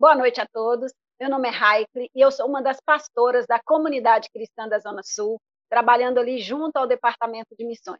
Boa 0.00 0.14
noite 0.14 0.40
a 0.40 0.46
todos. 0.46 0.92
Meu 1.20 1.28
nome 1.28 1.48
é 1.48 1.50
Raikle 1.50 2.08
e 2.14 2.20
eu 2.20 2.30
sou 2.30 2.46
uma 2.46 2.62
das 2.62 2.78
pastoras 2.80 3.48
da 3.48 3.60
comunidade 3.60 4.30
cristã 4.30 4.68
da 4.68 4.78
Zona 4.78 5.02
Sul, 5.02 5.40
trabalhando 5.68 6.18
ali 6.18 6.38
junto 6.38 6.76
ao 6.76 6.86
Departamento 6.86 7.56
de 7.58 7.64
Missões. 7.64 7.98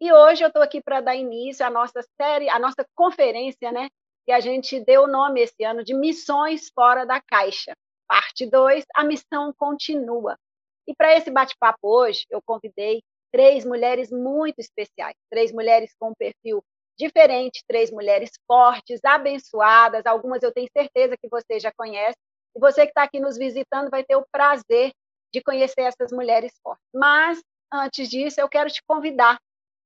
E 0.00 0.12
hoje 0.12 0.42
eu 0.42 0.48
estou 0.48 0.60
aqui 0.60 0.82
para 0.82 1.00
dar 1.00 1.14
início 1.14 1.64
à 1.64 1.70
nossa 1.70 2.02
série, 2.20 2.48
à 2.50 2.58
nossa 2.58 2.84
conferência, 2.96 3.70
né? 3.70 3.88
Que 4.26 4.32
a 4.32 4.40
gente 4.40 4.80
deu 4.80 5.04
o 5.04 5.06
nome 5.06 5.40
esse 5.40 5.62
ano 5.62 5.84
de 5.84 5.94
Missões 5.94 6.68
Fora 6.74 7.06
da 7.06 7.20
Caixa. 7.20 7.74
Parte 8.08 8.44
2, 8.44 8.84
a 8.96 9.04
missão 9.04 9.54
continua. 9.56 10.36
E 10.84 10.96
para 10.96 11.16
esse 11.16 11.30
bate-papo 11.30 11.78
hoje, 11.88 12.26
eu 12.28 12.42
convidei 12.44 13.04
três 13.30 13.64
mulheres 13.64 14.10
muito 14.10 14.58
especiais, 14.58 15.14
três 15.30 15.52
mulheres 15.52 15.94
com 15.96 16.08
um 16.08 16.14
perfil 16.14 16.60
diferente, 16.98 17.64
três 17.66 17.90
mulheres 17.90 18.30
fortes, 18.46 19.00
abençoadas, 19.04 20.06
algumas 20.06 20.42
eu 20.42 20.52
tenho 20.52 20.68
certeza 20.76 21.16
que 21.16 21.28
você 21.28 21.60
já 21.60 21.72
conhece, 21.72 22.16
e 22.54 22.60
você 22.60 22.82
que 22.82 22.90
está 22.90 23.02
aqui 23.02 23.20
nos 23.20 23.36
visitando 23.36 23.90
vai 23.90 24.02
ter 24.02 24.16
o 24.16 24.26
prazer 24.32 24.92
de 25.32 25.42
conhecer 25.42 25.82
essas 25.82 26.10
mulheres 26.10 26.52
fortes. 26.62 26.84
Mas, 26.94 27.42
antes 27.72 28.08
disso, 28.08 28.40
eu 28.40 28.48
quero 28.48 28.70
te 28.70 28.82
convidar 28.86 29.38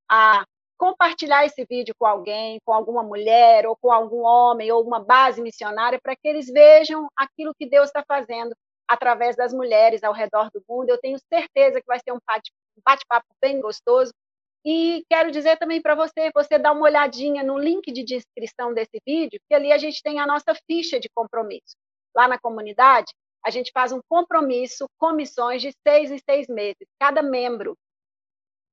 a 0.08 0.44
compartilhar 0.78 1.44
esse 1.44 1.64
vídeo 1.68 1.94
com 1.98 2.06
alguém, 2.06 2.58
com 2.64 2.72
alguma 2.72 3.02
mulher, 3.02 3.66
ou 3.66 3.76
com 3.76 3.92
algum 3.92 4.22
homem, 4.22 4.72
ou 4.72 4.82
uma 4.82 4.98
base 4.98 5.42
missionária, 5.42 6.00
para 6.02 6.16
que 6.16 6.26
eles 6.26 6.46
vejam 6.46 7.08
aquilo 7.14 7.54
que 7.54 7.68
Deus 7.68 7.88
está 7.88 8.02
fazendo 8.06 8.54
através 8.88 9.36
das 9.36 9.52
mulheres 9.52 10.02
ao 10.02 10.12
redor 10.12 10.50
do 10.52 10.62
mundo. 10.68 10.88
Eu 10.88 10.98
tenho 10.98 11.18
certeza 11.32 11.80
que 11.80 11.86
vai 11.86 11.98
ser 11.98 12.12
um 12.12 12.18
bate-papo 12.84 13.26
bem 13.40 13.60
gostoso. 13.60 14.12
E 14.64 15.04
quero 15.08 15.30
dizer 15.30 15.56
também 15.58 15.80
para 15.80 15.94
você, 15.94 16.30
você 16.34 16.58
dar 16.58 16.72
uma 16.72 16.82
olhadinha 16.82 17.42
no 17.42 17.58
link 17.58 17.90
de 17.90 18.04
descrição 18.04 18.74
desse 18.74 19.00
vídeo, 19.06 19.40
que 19.48 19.54
ali 19.54 19.72
a 19.72 19.78
gente 19.78 20.02
tem 20.02 20.20
a 20.20 20.26
nossa 20.26 20.54
ficha 20.66 21.00
de 21.00 21.08
compromisso. 21.14 21.76
Lá 22.14 22.28
na 22.28 22.38
comunidade, 22.38 23.12
a 23.44 23.50
gente 23.50 23.70
faz 23.72 23.90
um 23.90 24.00
compromisso 24.08 24.86
com 24.98 25.12
missões 25.12 25.62
de 25.62 25.72
seis 25.86 26.10
em 26.10 26.18
seis 26.18 26.46
meses. 26.46 26.86
Cada 26.98 27.22
membro 27.22 27.76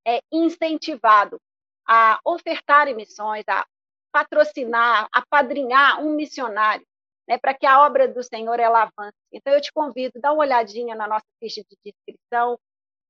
é 0.05 0.19
incentivado 0.31 1.39
a 1.87 2.19
ofertar 2.25 2.89
emissões, 2.89 3.45
a 3.47 3.65
patrocinar, 4.11 5.07
a 5.13 5.23
padrinhar 5.29 6.01
um 6.01 6.15
missionário, 6.15 6.85
né, 7.27 7.37
para 7.37 7.53
que 7.53 7.65
a 7.65 7.85
obra 7.85 8.07
do 8.07 8.23
Senhor 8.23 8.59
ela 8.59 8.83
avance. 8.83 9.17
Então 9.31 9.53
eu 9.53 9.61
te 9.61 9.71
convido, 9.71 10.19
dá 10.19 10.33
uma 10.33 10.43
olhadinha 10.43 10.95
na 10.95 11.07
nossa 11.07 11.25
ficha 11.39 11.61
de 11.61 11.77
inscrição, 11.85 12.59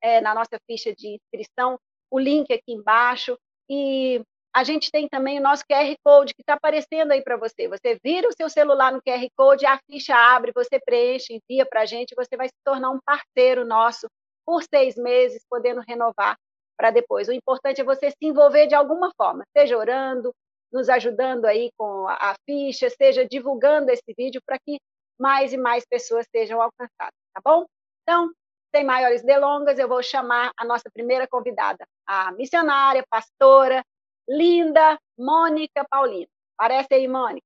é, 0.02 0.22
na 0.22 0.36
nossa 0.36 0.60
ficha 0.68 0.94
de 0.94 1.16
inscrição, 1.16 1.80
o 2.12 2.20
link 2.20 2.52
aqui 2.54 2.74
embaixo 2.74 3.38
e 3.70 4.22
a 4.54 4.64
gente 4.64 4.90
tem 4.90 5.08
também 5.08 5.40
o 5.40 5.44
nosso 5.44 5.64
QR 5.70 5.96
Code 6.04 6.34
que 6.34 6.42
está 6.42 6.54
aparecendo 6.54 7.12
aí 7.12 7.22
para 7.22 7.38
você. 7.38 7.68
Você 7.68 8.00
vira 8.04 8.28
o 8.28 8.34
seu 8.34 8.50
celular 8.50 8.92
no 8.92 9.02
QR 9.02 9.28
Code, 9.36 9.66
a 9.66 9.80
ficha 9.86 10.16
abre, 10.16 10.52
você 10.52 10.80
preenche, 10.80 11.34
envia 11.34 11.66
para 11.66 11.82
a 11.82 11.86
gente, 11.86 12.16
você 12.16 12.36
vai 12.36 12.48
se 12.48 12.56
tornar 12.64 12.90
um 12.90 13.00
parceiro 13.06 13.66
nosso 13.66 14.08
por 14.46 14.64
seis 14.64 14.96
meses, 14.96 15.46
podendo 15.50 15.82
renovar 15.82 16.36
para 16.78 16.90
depois. 16.90 17.28
O 17.28 17.34
importante 17.34 17.82
é 17.82 17.84
você 17.84 18.10
se 18.10 18.18
envolver 18.22 18.68
de 18.68 18.76
alguma 18.76 19.12
forma, 19.16 19.44
seja 19.56 19.78
orando, 19.78 20.34
nos 20.72 20.90
ajudando 20.90 21.46
aí 21.46 21.72
com 21.78 22.08
a, 22.08 22.36
ficha, 22.46 22.90
seja 22.90 23.26
divulgando 23.26 23.92
esse 23.92 24.14
vídeo 24.18 24.42
para 24.46 24.58
que 24.60 24.80
mais 25.20 25.54
e 25.54 25.58
mais 25.58 25.86
pessoas 25.86 26.26
sejam 26.32 26.62
alcançadas, 26.62 27.14
tá 27.34 27.42
bom? 27.44 27.66
Então, 28.04 28.32
sem 28.78 28.86
maiores 28.86 29.24
delongas, 29.24 29.80
eu 29.80 29.88
vou 29.88 30.04
chamar 30.04 30.52
a 30.56 30.64
nossa 30.64 30.88
primeira 30.92 31.28
convidada, 31.28 31.88
a 32.06 32.32
missionária, 32.34 33.04
pastora, 33.10 33.84
linda 34.30 35.00
Mônica 35.18 35.84
Paulino. 35.90 36.30
Aparece 36.56 36.94
aí, 36.94 37.08
Mônica. 37.08 37.46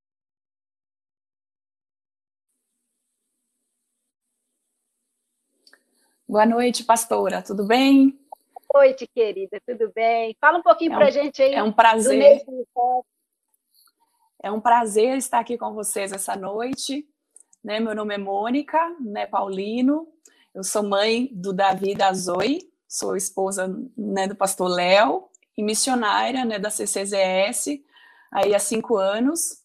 Boa 6.27 6.45
noite, 6.45 6.83
pastora. 6.83 7.41
Tudo 7.41 7.65
bem? 7.65 8.19
Boa 8.69 8.83
noite, 8.83 9.07
querida. 9.07 9.57
Tudo 9.65 9.89
bem? 9.95 10.35
Fala 10.39 10.57
um 10.57 10.61
pouquinho 10.61 10.91
é 10.91 10.95
um, 10.95 10.97
para 10.97 11.07
a 11.07 11.11
gente 11.11 11.41
aí. 11.41 11.53
É 11.53 11.63
um 11.63 11.71
prazer. 11.71 12.41
É 14.43 14.51
um 14.51 14.59
prazer 14.59 15.15
estar 15.17 15.39
aqui 15.39 15.57
com 15.57 15.73
vocês 15.73 16.11
essa 16.11 16.35
noite. 16.35 17.07
Né, 17.63 17.79
meu 17.79 17.95
nome 17.95 18.15
é 18.15 18.17
Mônica, 18.17 18.77
né, 18.99 19.27
Paulino. 19.27 20.11
Eu 20.53 20.63
sou 20.63 20.83
mãe 20.83 21.29
do 21.31 21.53
Davi 21.53 21.95
da 21.95 22.11
Zoe, 22.13 22.69
sou 22.87 23.15
esposa 23.15 23.73
né, 23.97 24.27
do 24.27 24.35
pastor 24.35 24.67
Léo 24.67 25.29
e 25.57 25.63
missionária 25.63 26.43
né, 26.43 26.59
da 26.59 26.69
CCZS 26.69 27.79
aí 28.31 28.53
há 28.53 28.59
cinco 28.59 28.97
anos. 28.97 29.61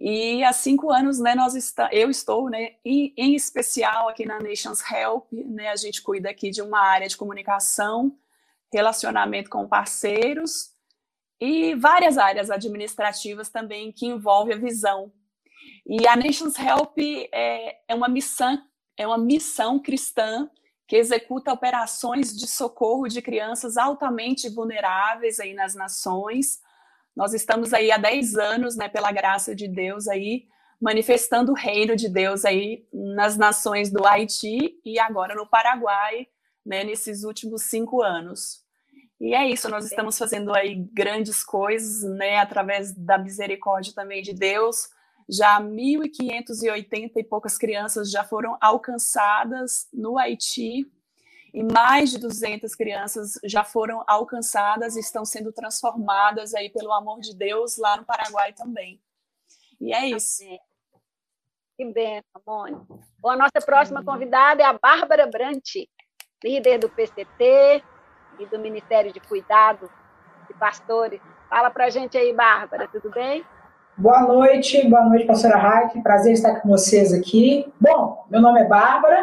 E 0.00 0.42
há 0.42 0.52
cinco 0.52 0.90
anos, 0.90 1.20
né, 1.20 1.34
nós 1.34 1.54
está, 1.54 1.88
eu 1.92 2.10
estou, 2.10 2.48
né, 2.48 2.72
em, 2.84 3.12
em, 3.16 3.34
especial 3.34 4.08
aqui 4.08 4.26
na 4.26 4.40
Nations 4.40 4.82
Help, 4.90 5.30
né, 5.32 5.68
a 5.68 5.76
gente 5.76 6.02
cuida 6.02 6.30
aqui 6.30 6.50
de 6.50 6.60
uma 6.60 6.80
área 6.80 7.06
de 7.06 7.16
comunicação, 7.16 8.16
relacionamento 8.72 9.50
com 9.50 9.68
parceiros 9.68 10.70
e 11.38 11.74
várias 11.74 12.18
áreas 12.18 12.50
administrativas 12.50 13.48
também 13.48 13.92
que 13.92 14.06
envolve 14.06 14.52
a 14.52 14.56
visão. 14.56 15.12
E 15.86 16.06
a 16.08 16.16
Nations 16.16 16.58
Help 16.58 16.98
é, 17.32 17.76
é 17.86 17.94
uma 17.94 18.08
missão, 18.08 18.58
é 18.96 19.06
uma 19.06 19.18
missão 19.18 19.78
cristã 19.78 20.48
que 20.86 20.96
executa 20.96 21.52
operações 21.52 22.36
de 22.36 22.46
socorro 22.46 23.08
de 23.08 23.22
crianças 23.22 23.76
altamente 23.76 24.48
vulneráveis 24.48 25.40
aí 25.40 25.54
nas 25.54 25.74
nações. 25.74 26.60
Nós 27.16 27.32
estamos 27.32 27.72
aí 27.72 27.90
há 27.90 27.96
10 27.96 28.36
anos, 28.36 28.76
né, 28.76 28.88
pela 28.88 29.12
graça 29.12 29.54
de 29.54 29.68
Deus 29.68 30.08
aí, 30.08 30.46
manifestando 30.80 31.52
o 31.52 31.54
reino 31.54 31.96
de 31.96 32.08
Deus 32.08 32.44
aí 32.44 32.86
nas 32.92 33.36
nações 33.36 33.90
do 33.90 34.06
Haiti 34.06 34.80
e 34.84 34.98
agora 34.98 35.34
no 35.34 35.46
Paraguai, 35.46 36.26
né, 36.64 36.84
nesses 36.84 37.24
últimos 37.24 37.62
cinco 37.62 38.02
anos. 38.02 38.62
E 39.20 39.34
é 39.34 39.48
isso, 39.48 39.68
nós 39.68 39.84
estamos 39.84 40.18
fazendo 40.18 40.52
aí 40.54 40.74
grandes 40.92 41.44
coisas, 41.44 42.02
né, 42.18 42.38
através 42.38 42.92
da 42.92 43.16
misericórdia 43.16 43.94
também 43.94 44.20
de 44.20 44.34
Deus, 44.34 44.88
já 45.32 45.58
1.580 45.60 47.12
e 47.16 47.24
poucas 47.24 47.56
crianças 47.56 48.10
já 48.10 48.22
foram 48.22 48.58
alcançadas 48.60 49.88
no 49.92 50.18
Haiti 50.18 50.86
e 51.54 51.62
mais 51.62 52.10
de 52.10 52.18
200 52.18 52.74
crianças 52.74 53.38
já 53.44 53.64
foram 53.64 54.04
alcançadas 54.06 54.94
e 54.96 55.00
estão 55.00 55.24
sendo 55.24 55.52
transformadas 55.52 56.54
aí 56.54 56.68
pelo 56.68 56.92
amor 56.92 57.20
de 57.20 57.34
Deus 57.34 57.78
lá 57.78 57.96
no 57.96 58.04
Paraguai 58.04 58.52
também. 58.52 59.00
E 59.80 59.92
é 59.92 60.06
isso. 60.06 60.44
Que 61.76 61.84
bem, 61.86 62.22
Mônica. 62.46 62.86
Bom, 63.18 63.30
a 63.30 63.36
nossa 63.36 63.60
próxima 63.64 64.04
convidada 64.04 64.62
é 64.62 64.66
a 64.66 64.72
Bárbara 64.72 65.26
Brant, 65.26 65.76
líder 66.44 66.78
do 66.78 66.90
PCT 66.90 67.82
e 68.38 68.46
do 68.46 68.58
Ministério 68.58 69.12
de 69.12 69.20
Cuidado 69.20 69.90
de 70.46 70.54
Pastores. 70.54 71.20
Fala 71.48 71.70
para 71.70 71.86
a 71.86 71.90
gente 71.90 72.16
aí, 72.16 72.32
Bárbara, 72.34 72.88
tudo 72.88 73.10
bem? 73.10 73.44
Boa 73.96 74.22
noite, 74.22 74.88
boa 74.88 75.04
noite, 75.04 75.26
pastora 75.26 75.58
Raik. 75.58 76.00
Prazer 76.00 76.32
estar 76.32 76.60
com 76.60 76.68
vocês 76.70 77.12
aqui. 77.12 77.70
Bom, 77.78 78.24
meu 78.30 78.40
nome 78.40 78.62
é 78.62 78.64
Bárbara, 78.64 79.22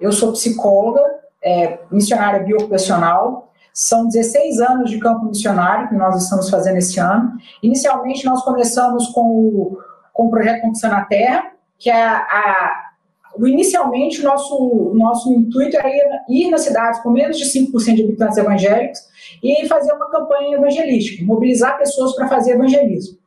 eu 0.00 0.10
sou 0.10 0.32
psicóloga, 0.32 1.00
é, 1.40 1.78
missionária 1.92 2.40
biocupacional. 2.42 3.52
São 3.72 4.08
16 4.08 4.60
anos 4.60 4.90
de 4.90 4.98
campo 4.98 5.26
missionário 5.26 5.88
que 5.88 5.94
nós 5.94 6.20
estamos 6.24 6.50
fazendo 6.50 6.78
esse 6.78 6.98
ano. 6.98 7.34
Inicialmente, 7.62 8.26
nós 8.26 8.42
começamos 8.42 9.06
com 9.10 9.20
o, 9.20 9.78
com 10.12 10.26
o 10.26 10.30
projeto 10.30 10.62
Conquistando 10.62 10.96
a 10.96 11.04
Terra, 11.04 11.52
que 11.78 11.88
é 11.88 12.02
a, 12.02 12.16
a 12.18 12.90
inicialmente, 13.38 14.20
o 14.20 14.24
nosso, 14.24 14.92
nosso 14.92 15.32
intuito 15.32 15.76
era 15.76 15.88
ir, 15.88 16.04
ir 16.28 16.50
nas 16.50 16.62
cidades 16.62 17.00
com 17.00 17.10
menos 17.10 17.38
de 17.38 17.44
5% 17.44 17.94
de 17.94 18.02
habitantes 18.02 18.36
evangélicos 18.36 18.98
e 19.40 19.68
fazer 19.68 19.92
uma 19.92 20.10
campanha 20.10 20.56
evangelística, 20.56 21.24
mobilizar 21.24 21.78
pessoas 21.78 22.16
para 22.16 22.26
fazer 22.26 22.54
evangelismo. 22.54 23.19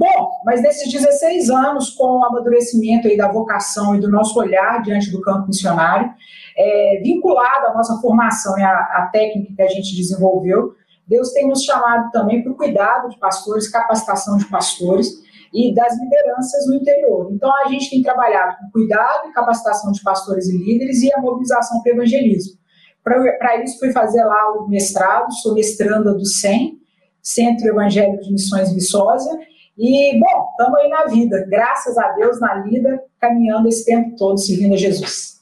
Bom, 0.00 0.40
mas 0.46 0.62
nesses 0.62 0.90
16 0.90 1.50
anos, 1.50 1.90
com 1.90 2.20
o 2.20 2.24
amadurecimento 2.24 3.06
aí 3.06 3.18
da 3.18 3.30
vocação 3.30 3.94
e 3.94 4.00
do 4.00 4.10
nosso 4.10 4.38
olhar 4.38 4.80
diante 4.80 5.10
do 5.10 5.20
campo 5.20 5.48
missionário, 5.48 6.10
é, 6.56 7.02
vinculado 7.04 7.66
à 7.66 7.74
nossa 7.74 8.00
formação 8.00 8.58
e 8.58 8.62
à, 8.62 8.70
à 8.70 9.10
técnica 9.12 9.52
que 9.54 9.60
a 9.60 9.68
gente 9.68 9.94
desenvolveu, 9.94 10.72
Deus 11.06 11.32
tem 11.32 11.46
nos 11.46 11.62
chamado 11.64 12.10
também 12.12 12.42
para 12.42 12.50
o 12.50 12.56
cuidado 12.56 13.10
de 13.10 13.18
pastores, 13.18 13.68
capacitação 13.68 14.38
de 14.38 14.46
pastores 14.46 15.06
e 15.52 15.74
das 15.74 15.92
lideranças 16.00 16.66
no 16.66 16.76
interior. 16.76 17.28
Então, 17.30 17.52
a 17.62 17.68
gente 17.68 17.90
tem 17.90 18.02
trabalhado 18.02 18.56
com 18.56 18.70
cuidado 18.70 19.28
e 19.28 19.32
capacitação 19.32 19.92
de 19.92 20.02
pastores 20.02 20.48
e 20.48 20.56
líderes 20.56 21.02
e 21.02 21.12
a 21.12 21.20
mobilização 21.20 21.82
para 21.82 21.92
o 21.92 21.96
evangelismo. 21.96 22.58
Para 23.04 23.62
isso, 23.62 23.78
fui 23.78 23.92
fazer 23.92 24.24
lá 24.24 24.52
o 24.52 24.66
mestrado, 24.66 25.30
sou 25.42 25.52
mestranda 25.52 26.14
do 26.14 26.24
SEM, 26.24 26.80
Centro 27.22 27.68
Evangélico 27.68 28.22
de 28.22 28.32
Missões 28.32 28.72
Viçosa, 28.72 29.38
e, 29.76 30.18
bom, 30.18 30.48
estamos 30.50 30.78
aí 30.78 30.88
na 30.88 31.04
vida, 31.06 31.46
graças 31.48 31.96
a 31.96 32.12
Deus, 32.12 32.40
na 32.40 32.54
lida, 32.54 33.02
caminhando 33.18 33.68
esse 33.68 33.84
tempo 33.84 34.16
todo, 34.16 34.38
seguindo 34.38 34.74
a 34.74 34.76
Jesus. 34.76 35.40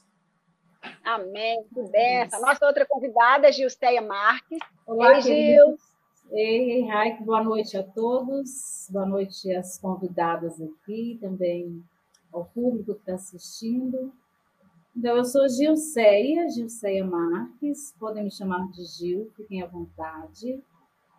Amém, 1.03 1.63
que 1.73 1.81
benção. 1.83 2.41
Nossa 2.41 2.65
outra 2.65 2.85
convidada 2.85 3.47
é 3.47 3.51
Gilceia 3.51 4.01
Marques. 4.01 4.59
Olá, 4.85 5.15
Ei, 5.15 5.21
Gil. 5.21 5.77
Ei, 6.31 6.85
Raik, 6.85 7.23
boa 7.23 7.43
noite 7.43 7.75
a 7.75 7.83
todos. 7.83 8.87
Boa 8.91 9.05
noite 9.05 9.53
às 9.55 9.79
convidadas 9.79 10.61
aqui, 10.61 11.17
também 11.19 11.83
ao 12.31 12.45
público 12.45 12.93
que 12.93 12.99
está 12.99 13.15
assistindo. 13.15 14.13
Então, 14.95 15.15
eu 15.17 15.25
sou 15.25 15.47
Gilceia, 15.49 16.49
Gilceia 16.49 17.03
Marques, 17.03 17.95
podem 17.99 18.23
me 18.23 18.31
chamar 18.31 18.69
de 18.69 18.83
Gil, 18.85 19.31
fiquem 19.35 19.61
à 19.61 19.65
vontade. 19.65 20.61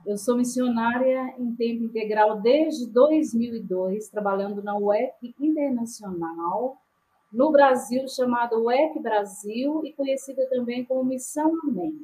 Eu 0.07 0.17
sou 0.17 0.37
missionária 0.37 1.35
em 1.39 1.55
tempo 1.55 1.85
integral 1.85 2.41
desde 2.41 2.91
2002, 2.91 4.09
trabalhando 4.09 4.63
na 4.63 4.77
UEC 4.77 5.35
Internacional, 5.39 6.79
no 7.31 7.53
Brasil, 7.53 8.09
chamada 8.09 8.59
UEC 8.59 8.99
Brasil, 8.99 9.83
e 9.85 9.93
conhecida 9.93 10.49
também 10.49 10.85
como 10.85 11.05
Missão 11.05 11.53
Amém. 11.65 12.01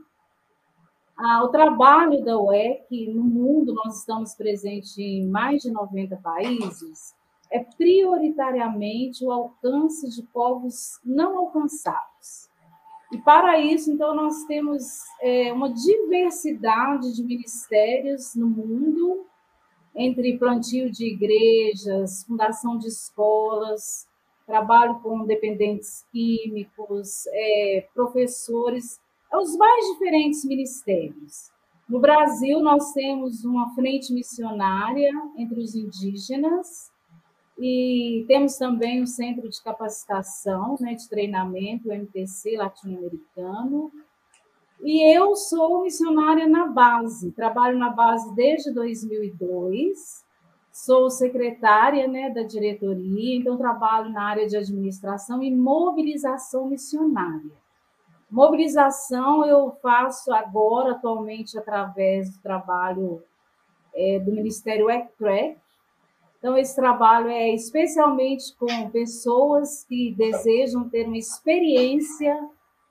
Ah, 1.17 1.43
o 1.43 1.49
trabalho 1.49 2.23
da 2.23 2.39
UEC 2.39 3.09
no 3.09 3.25
mundo, 3.25 3.73
nós 3.73 4.01
estamos 4.01 4.35
presentes 4.35 4.99
em 4.99 5.27
mais 5.27 5.63
de 5.63 5.71
90 5.71 6.17
países, 6.19 7.15
é 7.51 7.65
prioritariamente 7.65 9.25
o 9.25 9.33
alcance 9.33 10.11
de 10.11 10.23
povos 10.25 11.01
não 11.03 11.39
alcançados. 11.39 12.46
E 13.13 13.19
para 13.19 13.61
isso, 13.61 13.91
então, 13.91 14.15
nós 14.15 14.45
temos 14.45 14.83
é, 15.23 15.53
uma 15.53 15.73
diversidade 15.73 17.15
de 17.15 17.23
ministérios 17.23 18.35
no 18.35 18.49
mundo, 18.49 19.25
entre 19.95 20.39
plantio 20.39 20.91
de 20.91 21.15
igrejas, 21.15 22.25
fundação 22.25 22.77
de 22.77 22.89
escolas, 22.89 24.07
trabalho 24.47 25.01
com 25.01 25.25
dependentes 25.25 26.05
químicos, 26.13 27.27
é, 27.29 27.89
professores, 27.95 29.01
é 29.33 29.37
os 29.37 29.57
mais 29.57 29.87
diferentes 29.93 30.45
ministérios. 30.45 31.51
No 31.89 32.01
Brasil, 32.01 32.61
nós 32.61 32.93
temos 32.93 33.45
uma 33.45 33.75
frente 33.75 34.13
missionária 34.13 35.11
entre 35.37 35.61
os 35.61 35.75
indígenas, 35.75 36.91
e 37.59 38.25
temos 38.29 38.57
também 38.57 39.03
um 39.03 39.07
centro 39.07 39.49
de 39.49 39.63
capacitação, 39.63 40.77
né, 40.79 40.95
de 40.95 41.09
treinamento, 41.09 41.89
o 41.89 41.93
MTC 41.93 42.57
latino-americano. 42.57 43.91
E 44.83 45.03
eu 45.03 45.35
sou 45.35 45.83
missionária 45.83 46.47
na 46.47 46.67
base, 46.67 47.33
trabalho 47.33 47.79
na 47.79 47.89
base 47.89 48.35
desde 48.35 48.71
2002, 48.73 50.25
sou 50.71 51.09
secretária 51.09 52.07
né, 52.07 52.29
da 52.29 52.43
diretoria, 52.43 53.37
então 53.37 53.57
trabalho 53.57 54.11
na 54.11 54.25
área 54.25 54.47
de 54.47 54.57
administração 54.57 55.43
e 55.43 55.51
mobilização 55.51 56.69
missionária. 56.69 57.51
Mobilização 58.31 59.47
eu 59.47 59.71
faço 59.81 60.31
agora, 60.35 60.93
atualmente, 60.93 61.57
através 61.57 62.31
do 62.31 62.43
trabalho 62.43 63.23
é, 63.95 64.19
do 64.19 64.31
Ministério 64.33 64.91
ECTREC, 64.91 65.59
então, 66.47 66.57
esse 66.57 66.77
trabalho 66.77 67.29
é 67.29 67.53
especialmente 67.53 68.57
com 68.57 68.89
pessoas 68.91 69.83
que 69.83 70.15
desejam 70.17 70.89
ter 70.89 71.05
uma 71.05 71.19
experiência 71.19 72.39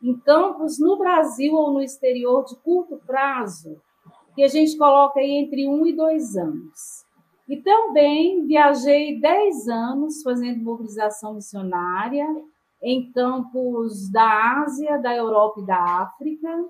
em 0.04 0.14
campos 0.20 0.78
no 0.78 0.98
Brasil 0.98 1.54
ou 1.54 1.72
no 1.72 1.82
exterior 1.82 2.44
de 2.44 2.54
curto 2.58 3.00
prazo, 3.08 3.82
que 4.36 4.44
a 4.44 4.50
gente 4.50 4.78
coloca 4.78 5.22
aí 5.22 5.32
entre 5.32 5.70
um 5.70 5.86
e 5.86 5.94
dois 5.96 6.36
anos. 6.36 7.06
E 7.48 7.56
também 7.56 8.46
viajei 8.46 9.22
dez 9.22 9.70
anos 9.70 10.22
fazendo 10.22 10.62
mobilização 10.62 11.36
missionária 11.36 12.28
em 12.84 13.10
campos 13.14 14.12
da 14.12 14.64
Ásia, 14.64 14.98
da 14.98 15.16
Europa 15.16 15.62
e 15.62 15.66
da 15.66 16.02
África. 16.02 16.66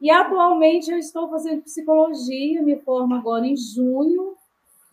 E 0.00 0.10
atualmente 0.10 0.90
eu 0.90 0.98
estou 0.98 1.28
fazendo 1.28 1.62
psicologia, 1.62 2.64
me 2.64 2.80
formo 2.80 3.14
agora 3.14 3.46
em 3.46 3.54
junho, 3.56 4.34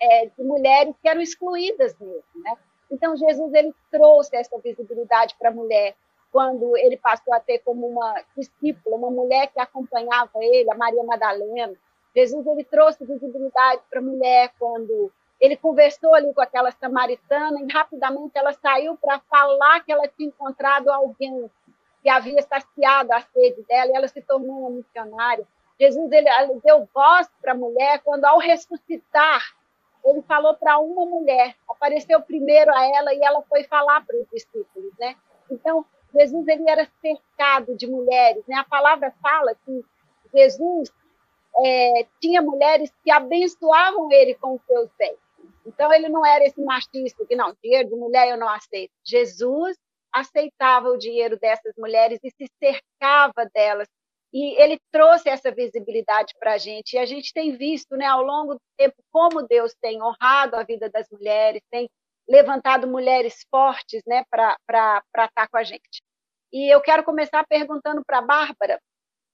é, 0.00 0.26
de 0.26 0.42
mulheres 0.42 0.94
que 1.02 1.08
eram 1.08 1.20
excluídas 1.20 1.98
mesmo, 1.98 2.24
né? 2.36 2.56
Então 2.90 3.16
Jesus 3.16 3.52
ele 3.54 3.74
trouxe 3.90 4.36
essa 4.36 4.58
visibilidade 4.58 5.34
para 5.38 5.48
a 5.48 5.52
mulher 5.52 5.96
quando 6.30 6.76
ele 6.76 6.96
passou 6.96 7.32
a 7.34 7.40
ter 7.40 7.58
como 7.60 7.86
uma 7.86 8.22
discípula 8.36 8.96
uma 8.96 9.10
mulher 9.10 9.48
que 9.48 9.58
acompanhava 9.58 10.32
ele, 10.36 10.70
a 10.70 10.76
Maria 10.76 11.02
Madalena. 11.02 11.74
Jesus 12.14 12.46
ele 12.46 12.64
trouxe 12.64 13.04
visibilidade 13.04 13.82
para 13.90 14.00
a 14.00 14.02
mulher 14.02 14.52
quando 14.58 15.10
ele 15.40 15.56
conversou 15.56 16.14
ali 16.14 16.32
com 16.32 16.40
aquela 16.40 16.70
samaritana 16.72 17.60
e 17.60 17.72
rapidamente 17.72 18.32
ela 18.36 18.52
saiu 18.54 18.96
para 18.96 19.20
falar 19.20 19.80
que 19.80 19.92
ela 19.92 20.08
tinha 20.08 20.28
encontrado 20.28 20.88
alguém 20.88 21.50
que 22.02 22.08
havia 22.08 22.40
saciado 22.42 23.12
a 23.12 23.20
sede 23.20 23.62
dela 23.68 23.90
e 23.90 23.96
ela 23.96 24.08
se 24.08 24.22
tornou 24.22 24.60
uma 24.60 24.70
missionária. 24.70 25.46
Jesus 25.78 26.10
ele, 26.10 26.28
ele 26.28 26.60
deu 26.64 26.88
voz 26.94 27.28
para 27.40 27.52
a 27.52 27.56
mulher 27.56 28.00
quando, 28.02 28.24
ao 28.24 28.38
ressuscitar, 28.38 29.42
ele 30.04 30.22
falou 30.22 30.54
para 30.54 30.78
uma 30.78 31.04
mulher, 31.04 31.54
apareceu 31.68 32.20
primeiro 32.22 32.72
a 32.72 32.86
ela 32.86 33.12
e 33.12 33.20
ela 33.22 33.42
foi 33.42 33.64
falar 33.64 34.06
para 34.06 34.16
os 34.16 34.26
discípulos, 34.30 34.92
né? 34.98 35.16
Então, 35.50 35.84
Jesus 36.14 36.46
ele 36.48 36.70
era 36.70 36.88
cercado 37.00 37.76
de 37.76 37.86
mulheres, 37.86 38.44
né? 38.46 38.56
A 38.56 38.64
palavra 38.64 39.12
fala 39.20 39.54
que 39.66 39.84
Jesus 40.32 40.92
é, 41.64 42.06
tinha 42.20 42.40
mulheres 42.40 42.92
que 43.02 43.10
abençoavam 43.10 44.10
ele 44.12 44.34
com 44.34 44.54
os 44.54 44.62
seus 44.62 44.88
bens. 44.96 45.25
Então, 45.66 45.92
ele 45.92 46.08
não 46.08 46.24
era 46.24 46.44
esse 46.44 46.62
machista 46.62 47.26
que, 47.26 47.34
não, 47.34 47.54
dinheiro 47.62 47.88
de 47.88 47.96
mulher 47.96 48.28
eu 48.28 48.38
não 48.38 48.48
aceito. 48.48 48.92
Jesus 49.04 49.76
aceitava 50.12 50.88
o 50.88 50.96
dinheiro 50.96 51.38
dessas 51.38 51.74
mulheres 51.76 52.18
e 52.22 52.30
se 52.30 52.50
cercava 52.62 53.50
delas. 53.52 53.88
E 54.32 54.60
ele 54.60 54.78
trouxe 54.90 55.28
essa 55.28 55.50
visibilidade 55.50 56.34
para 56.38 56.54
a 56.54 56.58
gente. 56.58 56.94
E 56.94 56.98
a 56.98 57.06
gente 57.06 57.32
tem 57.32 57.56
visto, 57.56 57.96
né, 57.96 58.06
ao 58.06 58.22
longo 58.22 58.54
do 58.54 58.60
tempo, 58.76 58.96
como 59.12 59.46
Deus 59.46 59.74
tem 59.80 60.02
honrado 60.02 60.56
a 60.56 60.62
vida 60.62 60.88
das 60.88 61.06
mulheres, 61.10 61.62
tem 61.70 61.88
levantado 62.28 62.86
mulheres 62.86 63.44
fortes 63.50 64.02
né, 64.06 64.24
para 64.30 64.96
estar 65.26 65.48
com 65.48 65.56
a 65.56 65.62
gente. 65.62 66.02
E 66.52 66.72
eu 66.72 66.80
quero 66.80 67.04
começar 67.04 67.44
perguntando 67.46 68.02
para 68.04 68.18
a 68.18 68.22
Bárbara. 68.22 68.80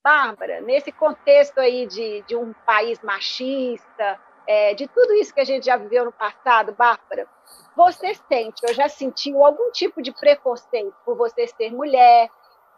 Bárbara, 0.04 0.60
nesse 0.60 0.90
contexto 0.90 1.58
aí 1.58 1.86
de, 1.86 2.22
de 2.22 2.34
um 2.34 2.52
país 2.66 3.00
machista, 3.02 4.20
é, 4.46 4.74
de 4.74 4.86
tudo 4.88 5.12
isso 5.14 5.32
que 5.32 5.40
a 5.40 5.44
gente 5.44 5.66
já 5.66 5.76
viveu 5.76 6.04
no 6.04 6.12
passado, 6.12 6.72
Bárbara, 6.72 7.26
você 7.76 8.14
sente 8.28 8.64
ou 8.66 8.74
já 8.74 8.88
sentiu 8.88 9.44
algum 9.44 9.70
tipo 9.70 10.02
de 10.02 10.12
preconceito 10.12 10.94
por 11.04 11.16
você 11.16 11.46
ser 11.46 11.72
mulher, 11.72 12.28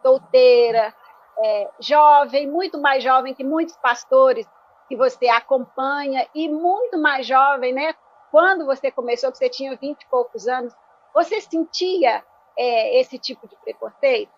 solteira, 0.02 0.94
é, 1.38 1.71
jovem, 1.80 2.47
muito 2.47 2.78
mais 2.78 3.02
jovem 3.02 3.35
que 3.35 3.42
muitos 3.42 3.76
pastores 3.76 4.47
que 4.88 4.97
você 4.97 5.28
acompanha, 5.28 6.26
e 6.35 6.49
muito 6.49 6.99
mais 6.99 7.26
jovem, 7.26 7.73
né? 7.73 7.94
Quando 8.30 8.66
você 8.66 8.90
começou, 8.90 9.33
que 9.33 9.38
você 9.38 9.49
tinha 9.49 9.76
20 9.76 10.02
e 10.02 10.06
poucos 10.09 10.47
anos, 10.47 10.75
você 11.14 11.40
sentia 11.40 12.23
é, 12.56 13.00
esse 13.00 13.18
tipo 13.18 13.49
de 13.49 13.56
preconceito? 13.56 14.33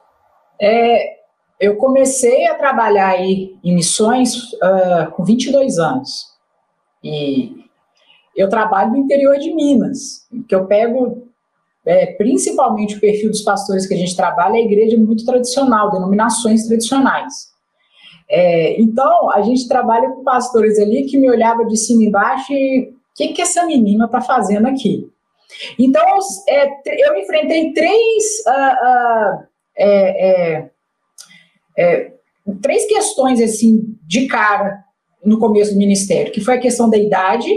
É, 0.60 1.20
eu 1.58 1.76
comecei 1.76 2.46
a 2.46 2.54
trabalhar 2.54 3.08
aí 3.08 3.58
em 3.64 3.74
missões 3.74 4.52
uh, 4.54 5.10
com 5.12 5.24
22 5.24 5.78
anos. 5.78 6.35
E 7.02 7.64
eu 8.36 8.48
trabalho 8.48 8.90
no 8.90 8.98
interior 8.98 9.38
de 9.38 9.54
Minas, 9.54 10.26
que 10.48 10.54
eu 10.54 10.66
pego 10.66 11.26
é, 11.86 12.06
principalmente 12.14 12.96
o 12.96 13.00
perfil 13.00 13.30
dos 13.30 13.42
pastores 13.42 13.86
que 13.86 13.94
a 13.94 13.96
gente 13.96 14.16
trabalha, 14.16 14.56
é 14.56 14.58
a 14.58 14.64
igreja 14.64 14.96
muito 14.96 15.24
tradicional, 15.24 15.90
denominações 15.90 16.66
tradicionais. 16.66 17.54
É, 18.28 18.80
então, 18.80 19.30
a 19.30 19.40
gente 19.42 19.68
trabalha 19.68 20.10
com 20.10 20.24
pastores 20.24 20.80
ali 20.80 21.04
que 21.04 21.16
me 21.16 21.30
olhavam 21.30 21.64
de 21.66 21.76
cima 21.76 22.02
e 22.02 22.06
embaixo 22.06 22.52
e 22.52 22.90
o 22.90 22.96
que, 23.14 23.28
que 23.28 23.40
essa 23.40 23.64
menina 23.64 24.06
está 24.06 24.20
fazendo 24.20 24.66
aqui? 24.66 25.08
Então, 25.78 26.02
é, 26.48 26.68
eu 26.86 27.16
enfrentei 27.16 27.72
três, 27.72 28.24
uh, 28.46 29.44
uh, 31.78 32.56
três 32.60 32.84
questões 32.86 33.40
assim 33.40 33.96
de 34.02 34.26
cara 34.26 34.84
no 35.26 35.38
começo 35.38 35.72
do 35.72 35.78
ministério, 35.78 36.32
que 36.32 36.40
foi 36.40 36.54
a 36.54 36.60
questão 36.60 36.88
da 36.88 36.96
idade. 36.96 37.50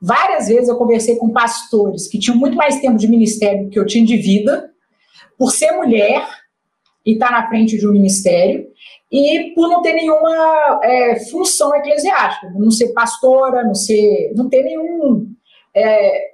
várias 0.00 0.48
vezes 0.48 0.68
eu 0.68 0.76
conversei 0.76 1.16
com 1.16 1.30
pastores 1.30 2.08
que 2.08 2.18
tinham 2.18 2.36
muito 2.36 2.56
mais 2.56 2.80
tempo 2.80 2.96
de 2.96 3.08
ministério 3.08 3.64
do 3.64 3.70
que 3.70 3.78
eu 3.78 3.86
tinha 3.86 4.04
de 4.04 4.16
vida, 4.16 4.70
por 5.36 5.52
ser 5.52 5.72
mulher 5.72 6.26
e 7.06 7.12
estar 7.12 7.30
na 7.30 7.48
frente 7.48 7.78
de 7.78 7.86
um 7.86 7.92
ministério 7.92 8.66
e 9.10 9.52
por 9.54 9.68
não 9.68 9.80
ter 9.80 9.94
nenhuma 9.94 10.80
é, 10.82 11.20
função 11.30 11.74
eclesiástica, 11.74 12.52
não 12.54 12.70
ser 12.70 12.92
pastora, 12.92 13.64
não 13.64 13.74
ser, 13.74 14.32
não 14.34 14.48
ter 14.48 14.62
nenhum 14.62 15.32
é, 15.74 16.30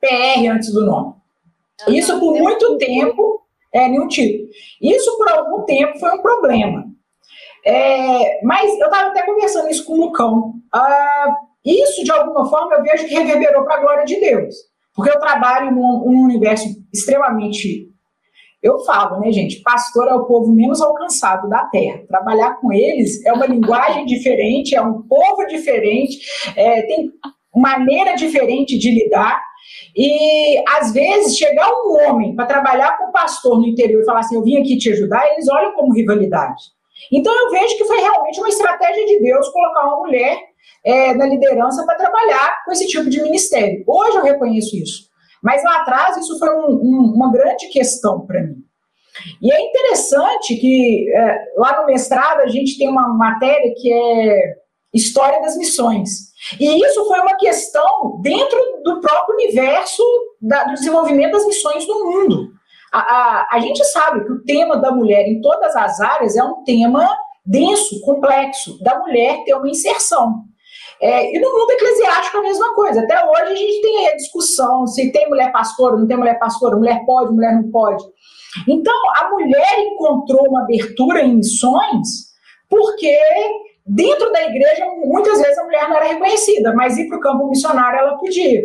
PR 0.00 0.48
antes 0.52 0.72
do 0.72 0.84
nome. 0.84 1.14
Isso 1.88 2.18
por 2.18 2.32
muito 2.38 2.76
tempo, 2.78 3.42
é, 3.72 3.88
nenhum 3.88 4.08
tipo. 4.08 4.48
Isso 4.80 5.16
por 5.16 5.28
algum 5.28 5.62
tempo 5.64 5.98
foi 5.98 6.10
um 6.12 6.22
problema. 6.22 6.86
É, 7.68 8.40
mas 8.42 8.70
eu 8.78 8.86
estava 8.86 9.08
até 9.08 9.26
conversando 9.26 9.68
isso 9.68 9.84
com 9.84 9.92
o 9.92 10.06
Lucão. 10.06 10.54
Ah, 10.74 11.36
isso, 11.64 12.02
de 12.02 12.10
alguma 12.10 12.48
forma, 12.48 12.76
eu 12.76 12.82
vejo 12.82 13.06
que 13.06 13.14
reverberou 13.14 13.64
para 13.64 13.74
a 13.74 13.80
glória 13.80 14.04
de 14.04 14.18
Deus. 14.18 14.54
Porque 14.94 15.10
eu 15.10 15.20
trabalho 15.20 15.70
num, 15.70 16.04
num 16.04 16.24
universo 16.24 16.66
extremamente 16.92 17.88
eu 18.60 18.80
falo, 18.80 19.20
né, 19.20 19.30
gente? 19.30 19.62
Pastor 19.62 20.08
é 20.08 20.14
o 20.14 20.24
povo 20.24 20.52
menos 20.52 20.80
alcançado 20.80 21.48
da 21.48 21.64
terra. 21.66 22.02
Trabalhar 22.08 22.60
com 22.60 22.72
eles 22.72 23.24
é 23.24 23.32
uma 23.32 23.46
linguagem 23.46 24.04
diferente, 24.06 24.74
é 24.74 24.82
um 24.82 25.02
povo 25.02 25.46
diferente, 25.46 26.18
é, 26.56 26.82
tem 26.82 27.10
maneira 27.54 28.16
diferente 28.16 28.76
de 28.76 28.90
lidar. 28.90 29.40
E 29.96 30.60
às 30.76 30.92
vezes 30.92 31.36
chegar 31.36 31.70
um 31.70 32.08
homem 32.08 32.34
para 32.34 32.46
trabalhar 32.46 32.98
com 32.98 33.04
o 33.06 33.12
pastor 33.12 33.58
no 33.58 33.66
interior 33.66 34.02
e 34.02 34.04
falar 34.04 34.20
assim: 34.20 34.34
Eu 34.34 34.42
vim 34.42 34.56
aqui 34.56 34.76
te 34.76 34.90
ajudar, 34.90 35.24
eles 35.32 35.48
olham 35.48 35.74
como 35.74 35.94
rivalidade. 35.94 36.62
Então 37.12 37.32
eu 37.34 37.50
vejo 37.50 37.76
que 37.76 37.84
foi 37.84 37.98
realmente 38.00 38.38
uma 38.38 38.48
estratégia 38.48 39.04
de 39.06 39.20
Deus 39.20 39.48
colocar 39.48 39.86
uma 39.86 39.98
mulher 39.98 40.38
é, 40.84 41.14
na 41.14 41.26
liderança 41.26 41.84
para 41.84 41.96
trabalhar 41.96 42.64
com 42.64 42.72
esse 42.72 42.86
tipo 42.86 43.08
de 43.08 43.22
ministério. 43.22 43.84
Hoje 43.86 44.16
eu 44.16 44.24
reconheço 44.24 44.76
isso. 44.76 45.08
Mas 45.42 45.62
lá 45.62 45.76
atrás 45.76 46.16
isso 46.16 46.38
foi 46.38 46.50
um, 46.50 46.70
um, 46.70 47.12
uma 47.14 47.30
grande 47.30 47.68
questão 47.68 48.26
para 48.26 48.42
mim. 48.42 48.56
E 49.42 49.52
é 49.52 49.60
interessante 49.60 50.56
que 50.56 51.10
é, 51.12 51.44
lá 51.56 51.80
no 51.80 51.86
mestrado 51.86 52.40
a 52.40 52.48
gente 52.48 52.78
tem 52.78 52.88
uma 52.88 53.08
matéria 53.08 53.72
que 53.76 53.92
é 53.92 54.54
História 54.94 55.40
das 55.40 55.56
Missões. 55.56 56.28
E 56.58 56.84
isso 56.84 57.04
foi 57.06 57.20
uma 57.20 57.36
questão 57.36 58.20
dentro 58.22 58.58
do 58.84 59.00
próprio 59.00 59.34
universo 59.34 60.02
da, 60.40 60.64
do 60.64 60.74
desenvolvimento 60.74 61.32
das 61.32 61.46
missões 61.46 61.86
no 61.86 62.04
mundo. 62.04 62.57
A, 62.92 62.98
a, 62.98 63.48
a 63.52 63.58
gente 63.60 63.84
sabe 63.84 64.24
que 64.24 64.32
o 64.32 64.44
tema 64.44 64.76
da 64.76 64.90
mulher 64.90 65.26
em 65.26 65.40
todas 65.40 65.74
as 65.76 66.00
áreas 66.00 66.36
é 66.36 66.42
um 66.42 66.62
tema 66.64 67.08
denso, 67.44 68.00
complexo, 68.02 68.82
da 68.82 68.98
mulher 68.98 69.42
ter 69.44 69.54
uma 69.54 69.68
inserção. 69.68 70.44
É, 71.00 71.34
e 71.34 71.38
no 71.38 71.52
mundo 71.52 71.70
eclesiástico 71.70 72.38
a 72.38 72.42
mesma 72.42 72.74
coisa. 72.74 73.00
Até 73.00 73.24
hoje 73.24 73.42
a 73.42 73.54
gente 73.54 73.80
tem 73.82 74.08
a 74.08 74.16
discussão 74.16 74.86
se 74.86 75.12
tem 75.12 75.28
mulher 75.28 75.52
pastora, 75.52 75.96
não 75.96 76.06
tem 76.06 76.16
mulher 76.16 76.38
pastora, 76.38 76.76
mulher 76.76 77.04
pode, 77.06 77.32
mulher 77.32 77.54
não 77.54 77.70
pode. 77.70 78.04
Então, 78.66 78.94
a 79.16 79.30
mulher 79.30 79.78
encontrou 79.78 80.48
uma 80.48 80.62
abertura 80.62 81.22
em 81.22 81.36
missões 81.36 82.28
porque 82.68 83.16
dentro 83.86 84.30
da 84.32 84.42
igreja 84.44 84.84
muitas 85.04 85.40
vezes 85.40 85.56
a 85.58 85.64
mulher 85.64 85.88
não 85.88 85.96
era 85.96 86.06
reconhecida, 86.06 86.74
mas 86.74 86.98
ir 86.98 87.08
para 87.08 87.18
o 87.18 87.20
campo 87.20 87.48
missionário 87.48 88.00
ela 88.00 88.18
podia. 88.18 88.64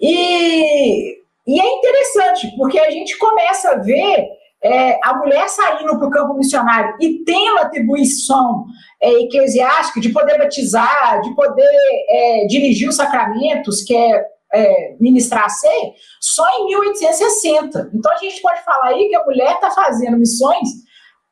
E, 0.00 1.22
e 1.46 1.60
é 1.60 1.66
interessante, 1.66 2.54
porque 2.56 2.78
a 2.78 2.90
gente 2.90 3.18
começa 3.18 3.70
a 3.70 3.76
ver 3.76 4.26
é, 4.62 4.98
a 5.02 5.18
mulher 5.18 5.46
saindo 5.48 5.98
para 5.98 6.08
o 6.08 6.10
campo 6.10 6.34
missionário 6.34 6.96
e 7.00 7.22
tendo 7.22 7.58
atribuição 7.58 8.64
é, 9.00 9.12
eclesiástica 9.24 10.00
de 10.00 10.08
poder 10.08 10.38
batizar, 10.38 11.20
de 11.20 11.34
poder 11.34 11.70
é, 12.08 12.46
dirigir 12.46 12.88
os 12.88 12.96
sacramentos, 12.96 13.82
que 13.82 13.94
é, 13.94 14.24
é 14.54 14.96
ministrar 14.98 15.44
a 15.44 15.48
ceia, 15.50 15.92
só 16.18 16.44
em 16.60 16.66
1860. 16.66 17.90
Então 17.92 18.10
a 18.10 18.16
gente 18.16 18.40
pode 18.40 18.64
falar 18.64 18.88
aí 18.88 19.08
que 19.08 19.16
a 19.16 19.24
mulher 19.24 19.52
está 19.52 19.70
fazendo 19.70 20.16
missões 20.16 20.68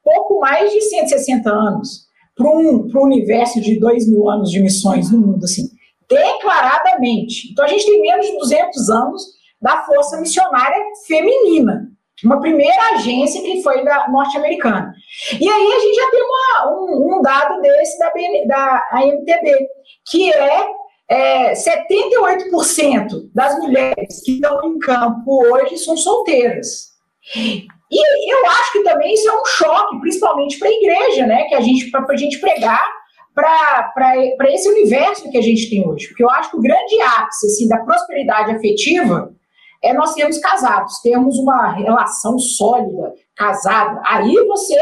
pouco 0.04 0.40
mais 0.40 0.70
de 0.70 0.80
160 0.82 1.50
anos 1.50 2.06
para 2.36 2.50
um, 2.50 2.88
universo 2.94 3.60
de 3.60 3.78
2 3.78 4.08
mil 4.08 4.28
anos 4.28 4.50
de 4.50 4.60
missões 4.60 5.10
no 5.10 5.18
mundo, 5.18 5.44
assim, 5.44 5.68
declaradamente. 6.08 7.50
Então 7.50 7.64
a 7.64 7.68
gente 7.68 7.86
tem 7.86 8.00
menos 8.02 8.26
de 8.26 8.36
200 8.38 8.90
anos 8.90 9.41
da 9.62 9.84
força 9.84 10.20
missionária 10.20 10.82
feminina 11.06 11.92
uma 12.24 12.40
primeira 12.40 12.94
agência 12.94 13.42
que 13.42 13.62
foi 13.62 13.84
da 13.84 14.08
norte-americana. 14.08 14.94
E 15.40 15.48
aí 15.48 15.72
a 15.72 15.78
gente 15.80 15.94
já 15.94 16.10
tem 16.10 16.22
uma, 16.22 16.70
um, 16.70 17.16
um, 17.18 17.22
dado 17.22 17.60
desse 17.60 17.98
da, 17.98 18.10
BN, 18.10 18.46
da 18.46 18.88
AMTB, 18.92 19.68
que 20.08 20.32
é, 20.32 20.66
é 21.08 21.52
78% 21.52 23.30
das 23.34 23.58
mulheres 23.58 24.22
que 24.24 24.32
estão 24.34 24.64
em 24.64 24.78
campo 24.78 25.44
hoje 25.52 25.76
são 25.78 25.96
solteiras. 25.96 26.92
E 27.36 28.32
eu 28.32 28.46
acho 28.46 28.72
que 28.72 28.84
também 28.84 29.12
isso 29.14 29.28
é 29.28 29.40
um 29.40 29.44
choque, 29.44 30.00
principalmente 30.00 30.58
para 30.58 30.68
a 30.68 30.72
igreja, 30.72 31.26
né? 31.26 31.44
Que 31.44 31.54
a 31.54 31.60
gente, 31.60 31.90
para 31.90 32.06
a 32.08 32.16
gente 32.16 32.38
pregar 32.38 32.88
para 33.34 34.52
esse 34.52 34.68
universo 34.68 35.30
que 35.30 35.38
a 35.38 35.42
gente 35.42 35.68
tem 35.68 35.86
hoje. 35.86 36.08
Porque 36.08 36.22
eu 36.22 36.30
acho 36.30 36.50
que 36.50 36.56
o 36.56 36.62
grande 36.62 37.00
ápice 37.02 37.46
assim, 37.46 37.68
da 37.68 37.78
prosperidade 37.78 38.52
afetiva 38.52 39.34
é 39.82 39.92
nós 39.92 40.14
sermos 40.14 40.38
casados, 40.38 41.00
termos 41.00 41.38
uma 41.38 41.72
relação 41.72 42.38
sólida, 42.38 43.14
casada. 43.36 44.00
Aí 44.06 44.34
você 44.46 44.78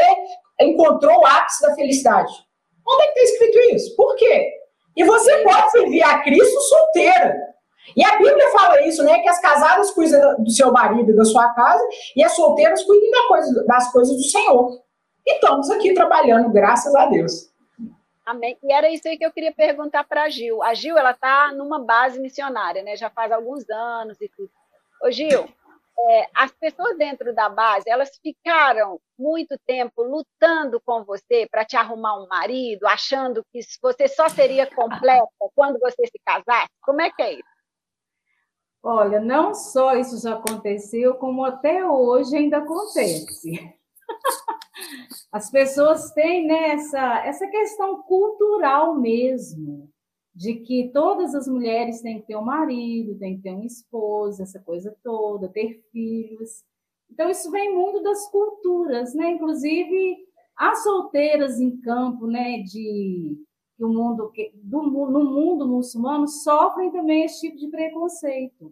encontrou 0.59 1.19
o 1.19 1.25
ápice 1.25 1.61
da 1.61 1.73
felicidade. 1.73 2.31
Onde 2.87 3.03
é 3.03 3.07
que 3.07 3.19
está 3.19 3.33
escrito 3.33 3.75
isso? 3.75 3.95
Por 3.95 4.15
quê? 4.15 4.51
E 4.95 5.03
você 5.03 5.43
pode 5.43 5.71
servir 5.71 6.03
a 6.03 6.21
Cristo 6.21 6.59
solteira. 6.61 7.35
E 7.95 8.05
a 8.05 8.17
Bíblia 8.17 8.51
fala 8.51 8.81
isso, 8.85 9.03
né? 9.03 9.19
Que 9.19 9.29
as 9.29 9.41
casadas 9.41 9.91
cuidam 9.91 10.41
do 10.43 10.51
seu 10.51 10.71
marido 10.71 11.11
e 11.11 11.15
da 11.15 11.25
sua 11.25 11.49
casa, 11.53 11.83
e 12.15 12.23
as 12.23 12.33
solteiras 12.33 12.83
cuidem 12.83 13.09
da 13.09 13.27
coisa, 13.27 13.65
das 13.65 13.91
coisas 13.91 14.15
do 14.15 14.23
Senhor. 14.23 14.81
E 15.25 15.33
estamos 15.35 15.69
aqui 15.71 15.93
trabalhando, 15.93 16.51
graças 16.51 16.93
a 16.95 17.07
Deus. 17.07 17.51
Amém. 18.25 18.57
E 18.63 18.71
era 18.71 18.89
isso 18.89 19.07
aí 19.07 19.17
que 19.17 19.25
eu 19.25 19.31
queria 19.31 19.51
perguntar 19.51 20.03
para 20.03 20.23
a 20.23 20.29
Gil. 20.29 20.61
A 20.61 20.73
Gil, 20.73 20.97
ela 20.97 21.11
está 21.11 21.51
numa 21.53 21.79
base 21.79 22.19
missionária, 22.19 22.83
né? 22.83 22.95
Já 22.95 23.09
faz 23.09 23.31
alguns 23.31 23.67
anos 23.69 24.21
e 24.21 24.29
tudo. 24.29 24.51
Ô, 25.03 25.09
Gil, 25.09 25.47
é, 26.09 26.27
as 26.35 26.51
pessoas 26.51 26.97
dentro 26.97 27.33
da 27.33 27.49
base, 27.49 27.89
elas 27.89 28.11
ficaram 28.21 28.99
muito 29.17 29.57
tempo 29.65 30.03
lutando 30.03 30.81
com 30.81 31.03
você 31.03 31.47
para 31.49 31.65
te 31.65 31.75
arrumar 31.75 32.21
um 32.21 32.27
marido, 32.27 32.85
achando 32.87 33.43
que 33.51 33.59
você 33.81 34.07
só 34.07 34.29
seria 34.29 34.69
completa 34.73 35.27
quando 35.55 35.79
você 35.79 36.05
se 36.05 36.19
casasse? 36.25 36.69
Como 36.81 37.01
é 37.01 37.11
que 37.11 37.21
é 37.21 37.33
isso? 37.33 37.51
Olha, 38.83 39.19
não 39.19 39.53
só 39.53 39.95
isso 39.95 40.19
já 40.21 40.35
aconteceu, 40.35 41.15
como 41.15 41.45
até 41.45 41.85
hoje 41.85 42.35
ainda 42.35 42.57
acontece. 42.57 43.75
As 45.31 45.51
pessoas 45.51 46.11
têm 46.11 46.47
né, 46.47 46.71
essa, 46.71 47.25
essa 47.25 47.47
questão 47.47 48.01
cultural 48.03 48.95
mesmo 48.95 49.87
de 50.33 50.55
que 50.55 50.89
todas 50.93 51.35
as 51.35 51.47
mulheres 51.47 52.01
têm 52.01 52.21
que 52.21 52.27
ter 52.27 52.37
um 52.37 52.43
marido, 52.43 53.17
têm 53.19 53.37
que 53.37 53.43
ter 53.43 53.53
uma 53.53 53.65
esposa, 53.65 54.43
essa 54.43 54.59
coisa 54.59 54.95
toda, 55.03 55.49
ter 55.49 55.83
filhos. 55.91 56.63
Então, 57.09 57.29
isso 57.29 57.51
vem 57.51 57.75
mundo 57.75 58.01
das 58.01 58.29
culturas, 58.31 59.13
né? 59.13 59.31
Inclusive, 59.31 60.25
as 60.55 60.83
solteiras 60.83 61.59
em 61.59 61.75
campo, 61.81 62.27
né, 62.27 62.59
de 62.59 63.37
que 63.75 63.83
o 63.83 63.89
mundo 63.89 64.31
do, 64.53 64.81
no 64.83 65.25
mundo 65.25 65.67
muçulmano 65.67 66.27
sofrem 66.27 66.91
também 66.91 67.25
esse 67.25 67.41
tipo 67.41 67.57
de 67.57 67.67
preconceito. 67.67 68.71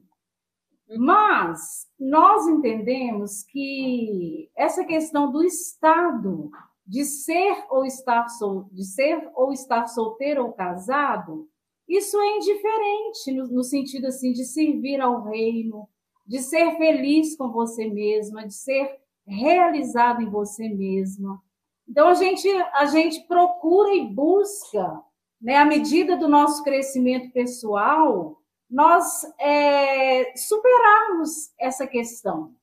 Mas 0.97 1.87
nós 1.99 2.47
entendemos 2.47 3.43
que 3.43 4.49
essa 4.55 4.83
questão 4.85 5.31
do 5.31 5.43
Estado 5.43 6.51
de 6.89 7.05
ser 7.05 7.65
ou 7.69 7.85
estar 7.85 8.27
sol, 8.29 8.67
de 8.71 8.83
ser 8.83 9.29
ou 9.35 9.53
estar 9.53 9.85
solteiro 9.85 10.43
ou 10.43 10.53
casado, 10.53 11.47
isso 11.87 12.19
é 12.19 12.37
indiferente 12.37 13.31
no, 13.31 13.47
no 13.47 13.63
sentido 13.63 14.07
assim 14.07 14.33
de 14.33 14.43
servir 14.43 14.99
ao 14.99 15.21
reino, 15.21 15.87
de 16.25 16.39
ser 16.39 16.77
feliz 16.77 17.37
com 17.37 17.51
você 17.51 17.85
mesma, 17.87 18.47
de 18.47 18.55
ser 18.55 18.99
realizado 19.23 20.23
em 20.23 20.31
você 20.31 20.67
mesma. 20.67 21.39
Então 21.87 22.07
a 22.07 22.15
gente 22.15 22.49
a 22.73 22.87
gente 22.87 23.21
procura 23.27 23.93
e 23.93 24.07
busca, 24.07 24.99
né, 25.39 25.57
à 25.57 25.65
medida 25.65 26.17
do 26.17 26.27
nosso 26.27 26.63
crescimento 26.63 27.31
pessoal, 27.31 28.41
nós 28.67 29.23
é, 29.39 30.35
superarmos 30.35 31.51
essa 31.59 31.85
questão 31.85 32.55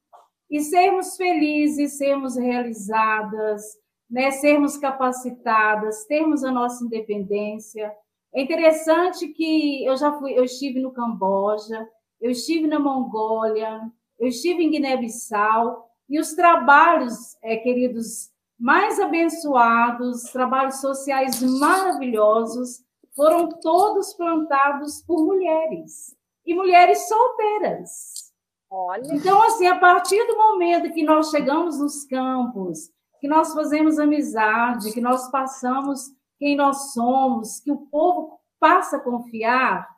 e 0.50 0.60
sermos 0.62 1.16
felizes, 1.16 1.96
sermos 1.96 2.36
realizadas, 2.36 3.85
né, 4.08 4.30
sermos 4.30 4.76
capacitadas, 4.76 6.04
termos 6.04 6.44
a 6.44 6.52
nossa 6.52 6.84
independência. 6.84 7.92
É 8.34 8.42
interessante 8.42 9.28
que 9.28 9.84
eu 9.84 9.96
já 9.96 10.12
fui, 10.18 10.32
eu 10.32 10.44
estive 10.44 10.80
no 10.80 10.92
Camboja, 10.92 11.88
eu 12.20 12.30
estive 12.30 12.66
na 12.66 12.78
Mongólia, 12.78 13.80
eu 14.18 14.28
estive 14.28 14.62
em 14.62 14.70
Guiné-Bissau 14.70 15.90
e 16.08 16.18
os 16.18 16.34
trabalhos, 16.34 17.36
é, 17.42 17.56
queridos, 17.56 18.30
mais 18.58 18.98
abençoados, 18.98 20.22
trabalhos 20.32 20.80
sociais 20.80 21.42
maravilhosos, 21.42 22.84
foram 23.14 23.48
todos 23.48 24.14
plantados 24.14 25.02
por 25.02 25.24
mulheres 25.24 26.16
e 26.44 26.54
mulheres 26.54 27.08
solteiras. 27.08 28.32
Olha. 28.70 29.14
Então, 29.14 29.42
assim, 29.42 29.66
a 29.66 29.78
partir 29.78 30.24
do 30.26 30.36
momento 30.36 30.92
que 30.92 31.02
nós 31.02 31.30
chegamos 31.30 31.78
nos 31.78 32.04
campos, 32.04 32.90
que 33.20 33.28
nós 33.28 33.52
fazemos 33.52 33.98
amizade, 33.98 34.92
que 34.92 35.00
nós 35.00 35.30
passamos 35.30 36.10
quem 36.38 36.56
nós 36.56 36.92
somos, 36.92 37.60
que 37.60 37.72
o 37.72 37.86
povo 37.86 38.38
passa 38.60 38.96
a 38.96 39.00
confiar, 39.00 39.88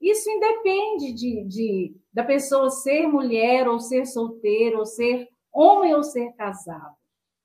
isso 0.00 0.30
independe 0.30 1.12
de, 1.12 1.44
de 1.44 1.96
da 2.12 2.22
pessoa 2.22 2.70
ser 2.70 3.08
mulher 3.08 3.68
ou 3.68 3.80
ser 3.80 4.06
solteira, 4.06 4.78
ou 4.78 4.86
ser 4.86 5.28
homem 5.52 5.94
ou 5.94 6.02
ser 6.02 6.32
casado. 6.34 6.96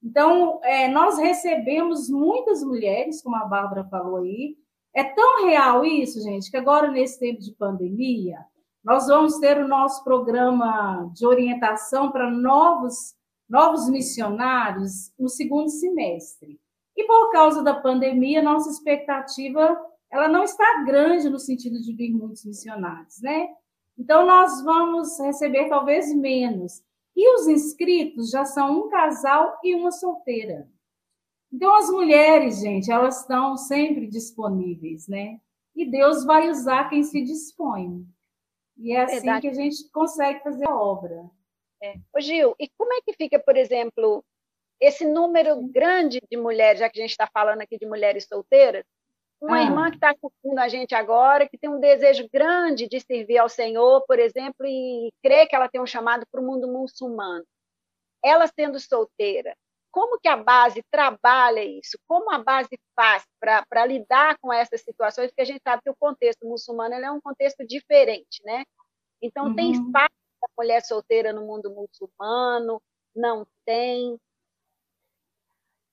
Então, 0.03 0.59
é, 0.63 0.87
nós 0.87 1.17
recebemos 1.17 2.09
muitas 2.09 2.61
mulheres, 2.63 3.21
como 3.21 3.35
a 3.35 3.45
Bárbara 3.45 3.85
falou 3.85 4.17
aí. 4.17 4.57
É 4.93 5.03
tão 5.03 5.45
real 5.45 5.83
isso, 5.83 6.21
gente, 6.21 6.51
que 6.51 6.57
agora, 6.57 6.91
nesse 6.91 7.19
tempo 7.19 7.39
de 7.39 7.53
pandemia, 7.53 8.37
nós 8.83 9.07
vamos 9.07 9.39
ter 9.39 9.57
o 9.57 9.67
nosso 9.67 10.03
programa 10.03 11.09
de 11.13 11.25
orientação 11.25 12.11
para 12.11 12.29
novos 12.29 13.15
novos 13.49 13.89
missionários 13.89 15.11
no 15.17 15.29
segundo 15.29 15.69
semestre. 15.69 16.59
E 16.95 17.05
por 17.05 17.31
causa 17.31 17.63
da 17.63 17.73
pandemia, 17.73 18.41
nossa 18.41 18.69
expectativa 18.69 19.77
ela 20.13 20.27
não 20.27 20.43
está 20.43 20.83
grande 20.85 21.27
no 21.27 21.39
sentido 21.39 21.81
de 21.81 21.91
vir 21.91 22.13
muitos 22.13 22.45
missionários, 22.45 23.19
né? 23.19 23.47
Então 23.97 24.25
nós 24.25 24.63
vamos 24.63 25.19
receber 25.19 25.67
talvez 25.69 26.13
menos. 26.13 26.83
E 27.15 27.35
os 27.35 27.47
inscritos 27.47 28.29
já 28.29 28.45
são 28.45 28.79
um 28.79 28.89
casal 28.89 29.57
e 29.63 29.73
uma 29.73 29.91
solteira. 29.91 30.69
Então 31.51 31.75
as 31.75 31.89
mulheres, 31.89 32.59
gente, 32.59 32.91
elas 32.91 33.21
estão 33.21 33.57
sempre 33.57 34.07
disponíveis, 34.07 35.07
né? 35.07 35.39
E 35.75 35.89
Deus 35.89 36.23
vai 36.25 36.47
usar 36.47 36.89
quem 36.89 37.03
se 37.03 37.23
dispõe. 37.23 38.05
E 38.77 38.91
é 38.91 39.03
assim 39.03 39.15
Verdade. 39.15 39.41
que 39.41 39.47
a 39.47 39.53
gente 39.53 39.89
consegue 39.91 40.43
fazer 40.43 40.67
a 40.67 40.75
obra. 40.75 41.29
É. 41.83 41.95
Ô, 42.15 42.21
Gil, 42.21 42.55
e 42.57 42.69
como 42.77 42.93
é 42.93 43.01
que 43.01 43.11
fica, 43.11 43.37
por 43.37 43.57
exemplo, 43.57 44.23
esse 44.79 45.05
número 45.05 45.61
grande 45.67 46.21
de 46.31 46.37
mulheres, 46.37 46.79
já 46.79 46.89
que 46.89 46.97
a 46.97 47.01
gente 47.01 47.11
está 47.11 47.27
falando 47.27 47.59
aqui 47.59 47.77
de 47.77 47.85
mulheres 47.85 48.25
solteiras, 48.25 48.85
uma 49.41 49.57
ah. 49.57 49.63
irmã 49.63 49.89
que 49.89 49.97
está 49.97 50.11
assistindo 50.11 50.57
a 50.59 50.69
gente 50.69 50.95
agora, 50.95 51.47
que 51.49 51.57
tem 51.57 51.69
um 51.69 51.81
desejo 51.81 52.25
grande 52.31 52.87
de 52.87 53.01
servir 53.01 53.37
ao 53.37 53.49
Senhor, 53.49 54.01
por 54.07 54.17
exemplo, 54.17 54.65
e 54.65 55.11
crê 55.21 55.45
que 55.45 55.53
ela 55.53 55.67
tem 55.67 55.81
um 55.81 55.85
chamado 55.85 56.25
para 56.31 56.39
o 56.39 56.45
mundo 56.45 56.71
muçulmano. 56.71 57.43
Ela 58.23 58.47
sendo 58.47 58.79
solteira, 58.79 59.53
como 59.91 60.17
que 60.17 60.29
a 60.29 60.37
base 60.37 60.81
trabalha 60.89 61.65
isso? 61.65 61.99
Como 62.07 62.31
a 62.31 62.39
base 62.39 62.79
faz 62.95 63.25
para 63.41 63.85
lidar 63.85 64.37
com 64.39 64.53
essas 64.53 64.81
situações? 64.81 65.27
Porque 65.27 65.41
a 65.41 65.45
gente 65.45 65.61
sabe 65.61 65.81
que 65.83 65.89
o 65.89 65.95
contexto 65.99 66.47
muçulmano 66.47 66.95
é 66.95 67.11
um 67.11 67.19
contexto 67.19 67.67
diferente, 67.67 68.41
né? 68.45 68.63
Então, 69.21 69.47
uhum. 69.47 69.55
tem 69.55 69.71
espaço 69.73 70.12
mulher 70.57 70.81
solteira 70.81 71.33
no 71.33 71.45
mundo 71.45 71.73
muçulmano? 71.73 72.81
Não 73.15 73.45
tem? 73.65 74.19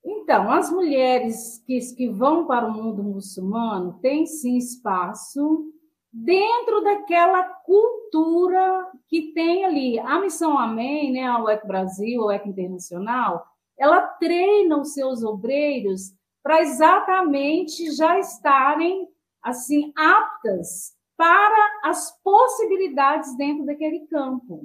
Então, 0.03 0.51
as 0.51 0.71
mulheres 0.71 1.63
que, 1.65 1.79
que 1.95 2.09
vão 2.09 2.47
para 2.47 2.67
o 2.67 2.73
mundo 2.73 3.03
muçulmano 3.03 3.99
têm 4.01 4.25
sim 4.25 4.57
espaço 4.57 5.71
dentro 6.11 6.81
daquela 6.81 7.43
cultura 7.43 8.91
que 9.07 9.31
tem 9.33 9.63
ali. 9.63 9.99
A 9.99 10.19
Missão 10.19 10.57
Amém, 10.57 11.11
né, 11.11 11.25
a 11.25 11.41
UEC 11.41 11.65
Brasil, 11.67 12.23
a 12.23 12.25
UEC 12.27 12.49
Internacional, 12.49 13.45
ela 13.77 14.01
treina 14.01 14.79
os 14.79 14.93
seus 14.93 15.23
obreiros 15.23 16.13
para 16.43 16.61
exatamente 16.61 17.91
já 17.91 18.19
estarem 18.19 19.07
assim 19.41 19.93
aptas 19.95 20.95
para 21.21 21.81
as 21.83 22.19
possibilidades 22.23 23.37
dentro 23.37 23.63
daquele 23.63 24.07
campo. 24.07 24.63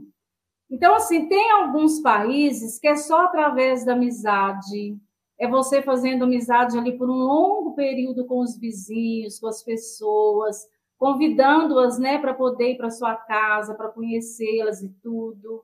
Então, 0.71 0.95
assim, 0.95 1.29
tem 1.29 1.51
alguns 1.51 2.01
países 2.01 2.79
que 2.79 2.88
é 2.88 2.97
só 2.97 3.27
através 3.27 3.85
da 3.85 3.92
amizade, 3.92 4.97
é 5.38 5.47
você 5.47 5.83
fazendo 5.83 6.25
amizade 6.25 6.79
ali 6.79 6.97
por 6.97 7.11
um 7.11 7.19
longo 7.19 7.75
período 7.75 8.25
com 8.25 8.40
os 8.40 8.57
vizinhos, 8.57 9.38
com 9.38 9.49
as 9.49 9.62
pessoas, 9.62 10.66
convidando-as, 10.97 11.99
né, 11.99 12.16
para 12.16 12.33
poder 12.33 12.71
ir 12.71 12.79
para 12.79 12.88
sua 12.88 13.14
casa, 13.14 13.75
para 13.75 13.90
conhecê-las 13.90 14.83
e 14.83 14.88
tudo. 15.03 15.62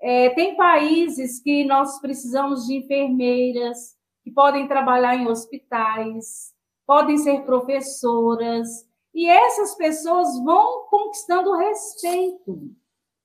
É, 0.00 0.30
tem 0.30 0.56
países 0.56 1.40
que 1.40 1.64
nós 1.64 2.00
precisamos 2.00 2.64
de 2.68 2.76
enfermeiras 2.76 3.96
que 4.22 4.30
podem 4.30 4.68
trabalhar 4.68 5.16
em 5.16 5.26
hospitais, 5.26 6.54
podem 6.86 7.18
ser 7.18 7.40
professoras, 7.40 8.87
e 9.18 9.28
essas 9.28 9.74
pessoas 9.74 10.38
vão 10.44 10.84
conquistando 10.88 11.56
respeito. 11.56 12.70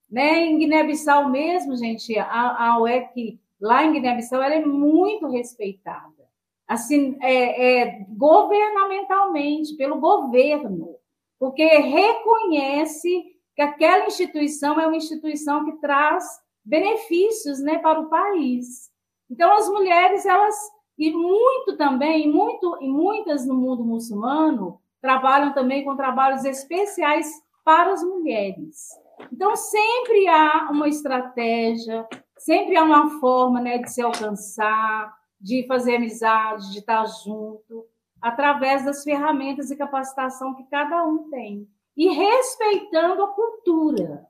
Né? 0.09 0.45
Em 0.45 0.57
Guiné-Bissau 0.57 1.29
mesmo, 1.29 1.77
gente, 1.77 2.17
a, 2.17 2.71
a 2.71 2.81
UEC 2.81 3.39
lá 3.61 3.83
em 3.83 3.93
Guiné-Bissau 3.93 4.41
ela 4.41 4.55
é 4.55 4.65
muito 4.65 5.27
respeitada. 5.27 6.27
Assim, 6.67 7.15
é, 7.21 7.81
é, 7.83 8.05
governamentalmente, 8.09 9.75
pelo 9.75 9.99
governo, 9.99 10.95
porque 11.37 11.63
reconhece 11.63 13.37
que 13.55 13.61
aquela 13.61 14.07
instituição 14.07 14.81
é 14.81 14.87
uma 14.87 14.97
instituição 14.97 15.63
que 15.63 15.73
traz 15.73 16.25
benefícios 16.65 17.59
né, 17.59 17.77
para 17.77 17.99
o 17.99 18.09
país. 18.09 18.89
Então, 19.29 19.53
as 19.53 19.69
mulheres, 19.69 20.25
elas, 20.25 20.55
e 20.97 21.11
muito 21.11 21.77
também, 21.77 22.27
muito, 22.31 22.79
e 22.81 22.87
muitas 22.87 23.45
no 23.45 23.53
mundo 23.53 23.85
muçulmano, 23.85 24.81
trabalham 25.03 25.53
também 25.53 25.83
com 25.83 25.97
trabalhos 25.97 26.45
especiais 26.45 27.29
para 27.65 27.91
as 27.91 28.01
mulheres. 28.01 28.87
Então, 29.33 29.53
sempre 29.53 30.29
há 30.29 30.69
uma 30.71 30.87
estratégia, 30.87 32.07
sempre 32.37 32.77
há 32.77 32.83
uma 32.83 33.19
forma 33.19 33.59
né, 33.59 33.79
de 33.79 33.91
se 33.91 34.01
alcançar, 34.01 35.13
de 35.41 35.67
fazer 35.67 35.97
amizade, 35.97 36.71
de 36.71 36.79
estar 36.79 37.05
junto, 37.05 37.85
através 38.21 38.85
das 38.85 39.03
ferramentas 39.03 39.69
e 39.69 39.75
capacitação 39.75 40.55
que 40.55 40.63
cada 40.69 41.05
um 41.05 41.29
tem. 41.29 41.67
E 41.97 42.07
respeitando 42.07 43.23
a 43.23 43.33
cultura, 43.33 44.25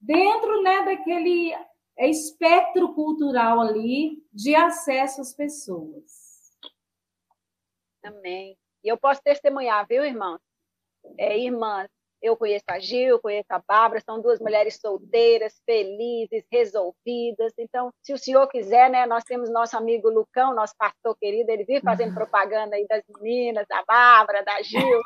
dentro 0.00 0.62
né, 0.62 0.84
daquele 0.84 1.52
espectro 1.98 2.94
cultural 2.94 3.60
ali 3.60 4.22
de 4.32 4.54
acesso 4.54 5.20
às 5.20 5.34
pessoas. 5.34 6.22
Amém. 8.04 8.61
E 8.82 8.88
eu 8.88 8.96
posso 8.96 9.22
testemunhar, 9.22 9.86
viu, 9.86 10.04
irmãos? 10.04 10.40
É, 11.18 11.38
irmãs, 11.38 11.88
eu 12.22 12.36
conheço 12.36 12.64
a 12.68 12.78
Gil, 12.78 13.18
conheço 13.20 13.48
a 13.50 13.60
Bárbara, 13.66 14.00
são 14.00 14.20
duas 14.20 14.38
mulheres 14.38 14.78
solteiras, 14.80 15.60
felizes, 15.66 16.44
resolvidas. 16.50 17.52
Então, 17.58 17.90
se 18.02 18.12
o 18.12 18.18
senhor 18.18 18.46
quiser, 18.46 18.88
né, 18.88 19.06
nós 19.06 19.24
temos 19.24 19.50
nosso 19.50 19.76
amigo 19.76 20.08
Lucão, 20.08 20.54
nosso 20.54 20.74
pastor 20.78 21.16
querido, 21.18 21.50
ele 21.50 21.64
vive 21.64 21.80
fazendo 21.80 22.14
propaganda 22.14 22.76
aí 22.76 22.86
das 22.86 23.02
meninas, 23.20 23.66
da 23.68 23.82
Bárbara, 23.84 24.44
da 24.44 24.62
Gil. 24.62 25.00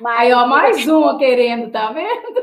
Mas, 0.00 0.18
aí, 0.20 0.32
ó, 0.32 0.46
mais 0.46 0.86
uma 0.88 1.16
querendo, 1.16 1.70
tá 1.70 1.92
vendo? 1.92 2.42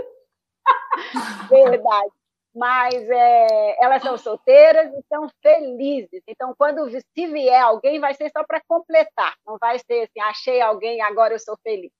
Verdade 1.49 2.18
mas 2.55 2.95
é, 2.95 3.83
elas 3.83 4.01
são 4.01 4.17
solteiras 4.17 4.91
e 4.93 4.99
estão 4.99 5.29
felizes. 5.41 6.21
Então, 6.27 6.53
quando 6.57 6.89
se 6.89 7.27
vier 7.27 7.61
alguém, 7.61 7.99
vai 7.99 8.13
ser 8.13 8.29
só 8.31 8.43
para 8.43 8.61
completar, 8.67 9.35
não 9.45 9.57
vai 9.59 9.79
ser 9.79 10.03
assim, 10.03 10.19
achei 10.21 10.61
alguém, 10.61 11.01
agora 11.01 11.33
eu 11.33 11.39
sou 11.39 11.57
feliz. 11.63 11.91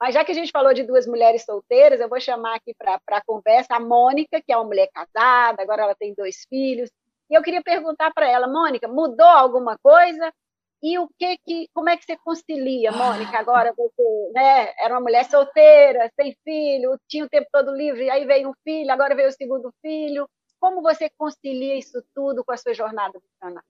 Mas 0.00 0.14
já 0.14 0.24
que 0.24 0.32
a 0.32 0.34
gente 0.34 0.50
falou 0.50 0.74
de 0.74 0.82
duas 0.82 1.06
mulheres 1.06 1.44
solteiras, 1.44 2.00
eu 2.00 2.08
vou 2.08 2.20
chamar 2.20 2.56
aqui 2.56 2.74
para 2.74 3.00
a 3.08 3.24
conversa 3.24 3.76
a 3.76 3.80
Mônica, 3.80 4.42
que 4.42 4.52
é 4.52 4.56
uma 4.56 4.64
mulher 4.64 4.88
casada, 4.92 5.62
agora 5.62 5.82
ela 5.82 5.94
tem 5.94 6.12
dois 6.14 6.44
filhos. 6.48 6.90
E 7.30 7.34
eu 7.34 7.42
queria 7.42 7.62
perguntar 7.62 8.12
para 8.12 8.28
ela, 8.28 8.48
Mônica, 8.48 8.88
mudou 8.88 9.26
alguma 9.26 9.78
coisa? 9.78 10.32
E 10.82 10.98
o 10.98 11.08
que 11.16 11.38
que, 11.38 11.68
como 11.72 11.88
é 11.88 11.96
que 11.96 12.04
você 12.04 12.16
concilia, 12.16 12.90
Mônica? 12.90 13.38
Agora 13.38 13.72
você, 13.72 14.30
né, 14.34 14.74
era 14.78 14.94
uma 14.94 15.00
mulher 15.00 15.24
solteira, 15.30 16.10
sem 16.16 16.36
filho, 16.42 16.98
tinha 17.08 17.24
o 17.24 17.28
tempo 17.28 17.46
todo 17.52 17.70
livre, 17.70 18.10
aí 18.10 18.24
veio 18.24 18.50
um 18.50 18.54
filho, 18.64 18.90
agora 18.90 19.14
veio 19.14 19.28
o 19.28 19.32
segundo 19.32 19.72
filho. 19.80 20.28
Como 20.58 20.82
você 20.82 21.08
concilia 21.16 21.76
isso 21.78 22.02
tudo 22.12 22.44
com 22.44 22.52
a 22.52 22.56
sua 22.56 22.74
jornada 22.74 23.12
profissional? 23.20 23.64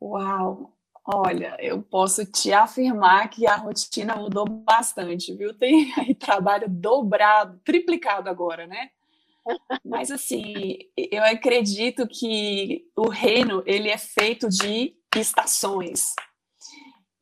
Uau! 0.00 0.72
Olha, 1.04 1.56
eu 1.58 1.82
posso 1.82 2.24
te 2.24 2.52
afirmar 2.52 3.28
que 3.28 3.44
a 3.44 3.56
rotina 3.56 4.14
mudou 4.14 4.44
bastante, 4.48 5.34
viu? 5.34 5.52
Tem 5.52 5.92
aí 5.98 6.14
trabalho 6.14 6.68
dobrado, 6.68 7.60
triplicado 7.64 8.30
agora, 8.30 8.68
né? 8.68 8.90
Mas 9.84 10.10
assim, 10.10 10.78
eu 10.96 11.24
acredito 11.24 12.06
que 12.06 12.84
o 12.96 13.08
reino 13.08 13.62
ele 13.66 13.88
é 13.88 13.98
feito 13.98 14.48
de 14.48 14.94
estações. 15.16 16.14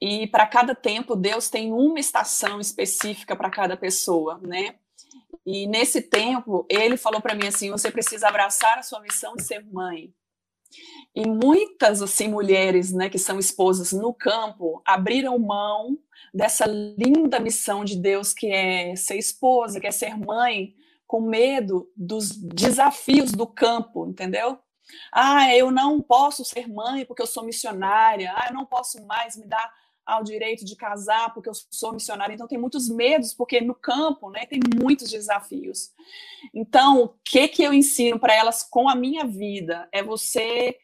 E 0.01 0.27
para 0.27 0.47
cada 0.47 0.75
tempo 0.75 1.15
Deus 1.15 1.51
tem 1.51 1.73
uma 1.73 2.01
estação 2.01 2.61
específica 2.61 3.37
para 3.37 3.51
cada 3.51 3.77
pessoa, 3.77 4.39
né? 4.43 4.77
E 5.45 5.67
nesse 5.67 6.03
tempo 6.03 6.67
ele 6.71 6.97
falou 6.97 7.21
para 7.21 7.35
mim 7.35 7.47
assim: 7.47 7.71
você 7.71 7.91
precisa 7.91 8.29
abraçar 8.29 8.79
a 8.79 8.83
sua 8.83 9.01
missão 9.01 9.35
de 9.35 9.43
ser 9.43 9.65
mãe. 9.65 10.13
E 11.15 11.27
muitas 11.27 12.01
assim 12.01 12.29
mulheres, 12.29 12.93
né, 12.93 13.11
que 13.11 13.19
são 13.19 13.39
esposas 13.39 13.93
no 13.93 14.15
campo, 14.15 14.81
abriram 14.87 15.37
mão 15.39 15.99
dessa 16.33 16.65
linda 16.67 17.41
missão 17.41 17.85
de 17.85 17.97
Deus 17.97 18.33
que 18.33 18.47
é 18.47 18.95
ser 18.95 19.17
esposa, 19.17 19.81
que 19.81 19.87
é 19.89 19.91
ser 19.91 20.17
mãe, 20.17 20.75
com 21.11 21.21
medo 21.21 21.91
dos 21.97 22.31
desafios 22.31 23.33
do 23.33 23.45
campo, 23.45 24.07
entendeu? 24.07 24.57
Ah, 25.13 25.53
eu 25.57 25.69
não 25.69 26.01
posso 26.01 26.45
ser 26.45 26.69
mãe 26.69 27.05
porque 27.05 27.21
eu 27.21 27.27
sou 27.27 27.43
missionária. 27.43 28.33
Ah, 28.37 28.47
eu 28.49 28.55
não 28.55 28.65
posso 28.65 29.05
mais 29.07 29.37
me 29.37 29.45
dar 29.45 29.75
ao 30.07 30.23
direito 30.23 30.65
de 30.65 30.77
casar 30.77 31.35
porque 31.35 31.49
eu 31.49 31.53
sou 31.69 31.93
missionária. 31.93 32.33
Então 32.33 32.47
tem 32.47 32.57
muitos 32.57 32.89
medos 32.89 33.35
porque 33.35 33.61
no 33.61 33.75
campo, 33.75 34.31
né, 34.31 34.47
tem 34.47 34.61
muitos 34.81 35.11
desafios. 35.11 35.91
Então, 36.55 37.03
o 37.03 37.09
que 37.25 37.49
que 37.49 37.65
eu 37.65 37.73
ensino 37.75 38.17
para 38.17 38.37
elas 38.37 38.63
com 38.63 38.89
a 38.89 38.95
minha 38.95 39.25
vida 39.25 39.89
é 39.91 40.05
você 40.05 40.79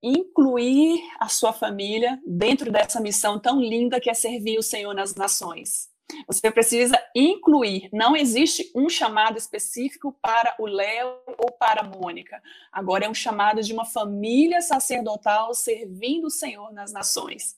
incluir 0.00 1.02
a 1.18 1.26
sua 1.26 1.52
família 1.52 2.22
dentro 2.24 2.70
dessa 2.70 3.00
missão 3.00 3.36
tão 3.36 3.60
linda 3.60 4.00
que 4.00 4.08
é 4.08 4.14
servir 4.14 4.60
o 4.60 4.62
Senhor 4.62 4.94
nas 4.94 5.16
nações. 5.16 5.91
Você 6.26 6.50
precisa 6.50 7.00
incluir. 7.14 7.88
Não 7.92 8.16
existe 8.16 8.70
um 8.74 8.88
chamado 8.88 9.38
específico 9.38 10.12
para 10.20 10.54
o 10.58 10.66
Léo 10.66 11.18
ou 11.38 11.52
para 11.52 11.82
a 11.82 11.84
Mônica. 11.84 12.40
Agora 12.70 13.04
é 13.04 13.08
um 13.08 13.14
chamado 13.14 13.62
de 13.62 13.72
uma 13.72 13.84
família 13.84 14.60
sacerdotal 14.60 15.54
servindo 15.54 16.26
o 16.26 16.30
Senhor 16.30 16.72
nas 16.72 16.92
nações. 16.92 17.56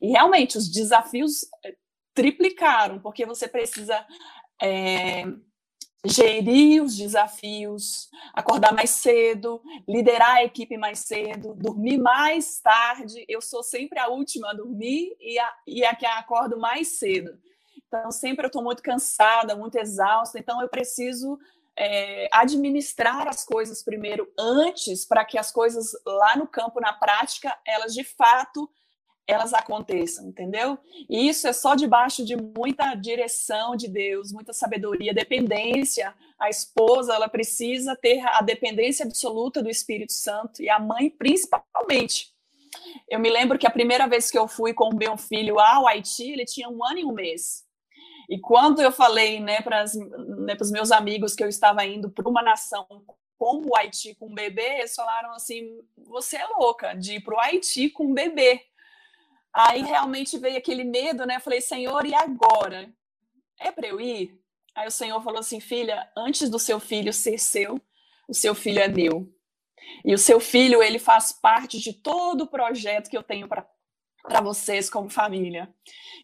E 0.00 0.08
realmente 0.08 0.58
os 0.58 0.68
desafios 0.68 1.46
eh, 1.64 1.74
triplicaram, 2.14 3.00
porque 3.00 3.26
você 3.26 3.48
precisa 3.48 4.06
é, 4.62 5.24
gerir 6.04 6.82
os 6.82 6.96
desafios, 6.96 8.10
acordar 8.34 8.72
mais 8.72 8.90
cedo, 8.90 9.62
liderar 9.88 10.36
a 10.36 10.44
equipe 10.44 10.76
mais 10.76 11.00
cedo, 11.00 11.54
dormir 11.54 11.98
mais 11.98 12.60
tarde. 12.60 13.24
Eu 13.26 13.40
sou 13.40 13.62
sempre 13.62 13.98
a 13.98 14.08
última 14.08 14.50
a 14.50 14.54
dormir 14.54 15.16
e 15.18 15.38
a, 15.38 15.54
e 15.66 15.84
a 15.84 15.94
que 15.94 16.04
acordo 16.04 16.58
mais 16.58 16.98
cedo. 16.98 17.38
Então, 17.96 18.10
sempre 18.10 18.44
eu 18.44 18.48
estou 18.48 18.62
muito 18.62 18.82
cansada, 18.82 19.54
muito 19.54 19.78
exausta, 19.78 20.36
então 20.36 20.60
eu 20.60 20.68
preciso 20.68 21.38
é, 21.76 22.28
administrar 22.32 23.28
as 23.28 23.44
coisas 23.44 23.84
primeiro 23.84 24.28
antes 24.36 25.04
para 25.04 25.24
que 25.24 25.38
as 25.38 25.52
coisas 25.52 25.92
lá 26.04 26.36
no 26.36 26.46
campo, 26.46 26.80
na 26.80 26.92
prática, 26.92 27.56
elas 27.64 27.94
de 27.94 28.02
fato 28.02 28.68
elas 29.28 29.54
aconteçam, 29.54 30.26
entendeu? 30.26 30.76
E 31.08 31.28
isso 31.28 31.46
é 31.46 31.52
só 31.52 31.74
debaixo 31.76 32.24
de 32.24 32.36
muita 32.36 32.94
direção 32.94 33.74
de 33.74 33.88
Deus, 33.88 34.32
muita 34.32 34.52
sabedoria, 34.52 35.14
dependência. 35.14 36.14
A 36.38 36.50
esposa, 36.50 37.14
ela 37.14 37.28
precisa 37.28 37.96
ter 37.96 38.20
a 38.26 38.42
dependência 38.42 39.06
absoluta 39.06 39.62
do 39.62 39.70
Espírito 39.70 40.12
Santo 40.12 40.60
e 40.60 40.68
a 40.68 40.78
mãe 40.78 41.08
principalmente. 41.08 42.34
Eu 43.08 43.18
me 43.18 43.30
lembro 43.30 43.58
que 43.58 43.66
a 43.66 43.70
primeira 43.70 44.06
vez 44.06 44.30
que 44.30 44.38
eu 44.38 44.46
fui 44.46 44.74
com 44.74 44.90
o 44.90 44.96
meu 44.96 45.16
filho 45.16 45.58
ao 45.58 45.86
Haiti, 45.86 46.32
ele 46.32 46.44
tinha 46.44 46.68
um 46.68 46.84
ano 46.84 46.98
e 46.98 47.04
um 47.04 47.12
mês. 47.12 47.63
E 48.28 48.38
quando 48.38 48.80
eu 48.80 48.90
falei 48.90 49.40
né, 49.40 49.60
para 49.60 49.84
né, 49.84 50.56
os 50.60 50.70
meus 50.70 50.90
amigos 50.90 51.34
que 51.34 51.42
eu 51.42 51.48
estava 51.48 51.84
indo 51.84 52.10
para 52.10 52.28
uma 52.28 52.42
nação 52.42 52.86
como 53.36 53.70
o 53.70 53.76
Haiti 53.76 54.14
com 54.14 54.28
um 54.28 54.34
bebê, 54.34 54.78
eles 54.78 54.94
falaram 54.94 55.32
assim: 55.32 55.78
você 55.96 56.36
é 56.36 56.46
louca 56.46 56.94
de 56.94 57.16
ir 57.16 57.20
para 57.20 57.34
o 57.34 57.40
Haiti 57.40 57.90
com 57.90 58.06
um 58.06 58.14
bebê. 58.14 58.64
Aí 59.52 59.82
realmente 59.82 60.38
veio 60.38 60.58
aquele 60.58 60.84
medo, 60.84 61.26
né? 61.26 61.36
Eu 61.36 61.40
falei, 61.40 61.60
Senhor, 61.60 62.04
e 62.06 62.14
agora? 62.14 62.92
É 63.60 63.70
para 63.70 63.86
eu 63.86 64.00
ir? 64.00 64.40
Aí 64.74 64.88
o 64.88 64.90
Senhor 64.90 65.22
falou 65.22 65.40
assim: 65.40 65.60
filha, 65.60 66.10
antes 66.16 66.48
do 66.48 66.58
seu 66.58 66.80
filho 66.80 67.12
ser 67.12 67.38
seu, 67.38 67.80
o 68.28 68.34
seu 68.34 68.54
filho 68.54 68.80
é 68.80 68.88
meu. 68.88 69.32
E 70.04 70.14
o 70.14 70.18
seu 70.18 70.40
filho, 70.40 70.82
ele 70.82 70.98
faz 70.98 71.30
parte 71.30 71.78
de 71.78 71.92
todo 71.92 72.42
o 72.42 72.46
projeto 72.46 73.08
que 73.08 73.16
eu 73.16 73.22
tenho 73.22 73.46
para 73.46 73.66
para 74.24 74.40
vocês 74.40 74.88
como 74.88 75.10
família. 75.10 75.72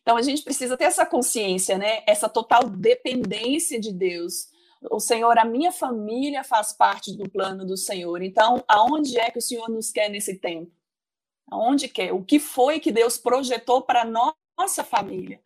Então 0.01 0.17
a 0.17 0.23
gente 0.23 0.43
precisa 0.43 0.77
ter 0.77 0.85
essa 0.85 1.05
consciência, 1.05 1.77
né? 1.77 2.03
Essa 2.07 2.29
total 2.29 2.69
dependência 2.69 3.79
de 3.79 3.93
Deus. 3.93 4.49
O 4.91 4.99
Senhor, 4.99 5.39
a 5.39 5.45
minha 5.45 5.71
família 5.71 6.43
faz 6.43 6.73
parte 6.73 7.15
do 7.15 7.29
plano 7.29 7.67
do 7.67 7.77
Senhor. 7.77 8.23
Então, 8.23 8.65
aonde 8.67 9.19
é 9.19 9.31
que 9.31 9.39
o 9.39 9.43
Senhor 9.43 9.69
nos 9.69 9.91
quer 9.91 10.09
nesse 10.09 10.39
tempo? 10.39 10.73
Aonde 11.51 11.89
quer? 11.89 12.13
O 12.15 12.25
que 12.25 12.41
foi 12.41 12.81
que 12.81 12.91
Deus 12.91 13.19
projetou 13.19 13.83
para 13.83 14.07
nossa 14.57 14.83
família? 14.83 15.41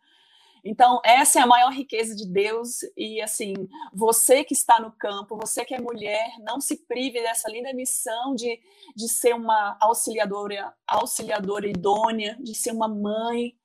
Então, 0.67 0.99
essa 1.05 1.39
é 1.39 1.43
a 1.43 1.47
maior 1.47 1.71
riqueza 1.71 2.15
de 2.15 2.27
Deus. 2.27 2.79
E, 2.97 3.21
assim, 3.21 3.53
você 3.93 4.43
que 4.43 4.55
está 4.55 4.79
no 4.79 4.91
campo, 4.91 5.37
você 5.39 5.63
que 5.63 5.75
é 5.75 5.79
mulher, 5.79 6.39
não 6.39 6.59
se 6.59 6.87
prive 6.87 7.21
dessa 7.21 7.47
linda 7.51 7.71
missão 7.71 8.33
de, 8.33 8.59
de 8.95 9.07
ser 9.07 9.35
uma 9.35 9.77
auxiliadora, 9.79 10.73
auxiliadora 10.87 11.69
idônea, 11.69 12.35
de 12.41 12.55
ser 12.55 12.71
uma 12.71 12.87
mãe. 12.87 13.55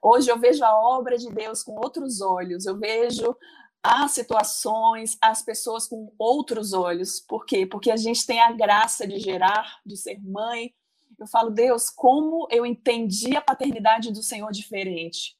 Hoje 0.00 0.30
eu 0.30 0.38
vejo 0.38 0.64
a 0.64 0.74
obra 0.74 1.18
de 1.18 1.30
Deus 1.30 1.62
com 1.62 1.72
outros 1.72 2.22
olhos. 2.22 2.64
Eu 2.64 2.78
vejo 2.78 3.36
as 3.82 4.12
situações, 4.12 5.18
as 5.20 5.42
pessoas 5.42 5.86
com 5.86 6.14
outros 6.18 6.72
olhos. 6.72 7.20
Por 7.20 7.44
quê? 7.44 7.66
Porque 7.66 7.90
a 7.90 7.96
gente 7.96 8.24
tem 8.24 8.40
a 8.40 8.52
graça 8.52 9.06
de 9.06 9.18
gerar, 9.18 9.80
de 9.84 9.98
ser 9.98 10.18
mãe. 10.22 10.74
Eu 11.18 11.26
falo, 11.26 11.50
Deus, 11.50 11.90
como 11.90 12.48
eu 12.50 12.64
entendi 12.64 13.36
a 13.36 13.42
paternidade 13.42 14.10
do 14.10 14.22
Senhor 14.22 14.50
diferente 14.50 15.37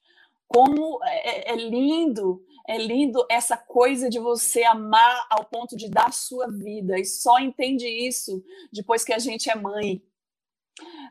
como 0.49 0.99
é, 1.05 1.51
é, 1.51 1.53
é, 1.53 1.57
lindo, 1.57 2.43
é 2.67 2.79
lindo 2.79 3.25
essa 3.31 3.57
coisa 3.57 4.09
de 4.09 4.19
você 4.19 4.65
amar 4.65 5.27
ao 5.31 5.45
ponto 5.45 5.77
de 5.77 5.89
dar 5.91 6.13
sua 6.13 6.51
vida, 6.51 6.99
e 6.99 7.05
só 7.05 7.39
entende 7.39 7.87
isso 7.87 8.43
depois 8.73 9.05
que 9.05 9.13
a 9.13 9.19
gente 9.19 9.51
é 9.51 9.55
mãe. 9.55 10.03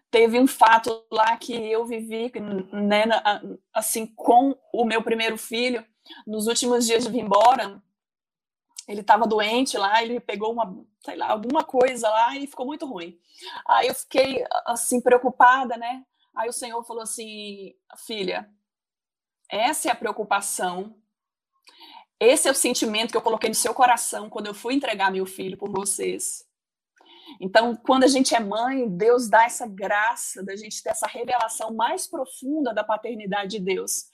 Teve 0.09 0.39
um 0.39 0.47
fato 0.47 1.05
lá 1.11 1.37
que 1.37 1.53
eu 1.53 1.85
vivi, 1.85 2.31
né, 2.71 3.03
assim, 3.73 4.07
com 4.07 4.57
o 4.73 4.83
meu 4.83 5.03
primeiro 5.03 5.37
filho, 5.37 5.85
nos 6.25 6.47
últimos 6.47 6.85
dias 6.87 7.03
de 7.03 7.11
vir 7.11 7.19
embora, 7.19 7.81
ele 8.87 9.01
estava 9.01 9.27
doente 9.27 9.77
lá, 9.77 10.01
ele 10.01 10.19
pegou 10.19 10.51
uma, 10.53 10.83
sei 11.03 11.17
lá, 11.17 11.29
alguma 11.31 11.63
coisa 11.63 12.09
lá 12.09 12.35
e 12.37 12.47
ficou 12.47 12.65
muito 12.65 12.85
ruim. 12.85 13.19
Aí 13.67 13.87
eu 13.87 13.93
fiquei, 13.93 14.43
assim, 14.65 15.01
preocupada, 15.01 15.75
né? 15.75 16.05
Aí 16.33 16.47
o 16.47 16.53
Senhor 16.53 16.81
falou 16.85 17.03
assim, 17.03 17.73
filha, 18.05 18.49
essa 19.49 19.89
é 19.89 19.91
a 19.91 19.95
preocupação. 19.95 20.95
Esse 22.19 22.47
é 22.47 22.51
o 22.51 22.55
sentimento 22.55 23.11
que 23.11 23.17
eu 23.17 23.21
coloquei 23.21 23.49
no 23.49 23.55
seu 23.55 23.73
coração 23.73 24.29
quando 24.29 24.47
eu 24.47 24.53
fui 24.53 24.73
entregar 24.73 25.11
meu 25.11 25.25
filho 25.25 25.57
por 25.57 25.69
vocês. 25.69 26.47
Então, 27.39 27.75
quando 27.75 28.03
a 28.03 28.07
gente 28.07 28.33
é 28.33 28.39
mãe, 28.39 28.87
Deus 28.89 29.29
dá 29.29 29.43
essa 29.43 29.67
graça 29.67 30.43
da 30.43 30.55
gente 30.55 30.81
ter 30.81 30.89
essa 30.89 31.07
revelação 31.07 31.73
mais 31.73 32.07
profunda 32.07 32.73
da 32.73 32.83
paternidade 32.83 33.51
de 33.51 33.59
Deus. 33.59 34.05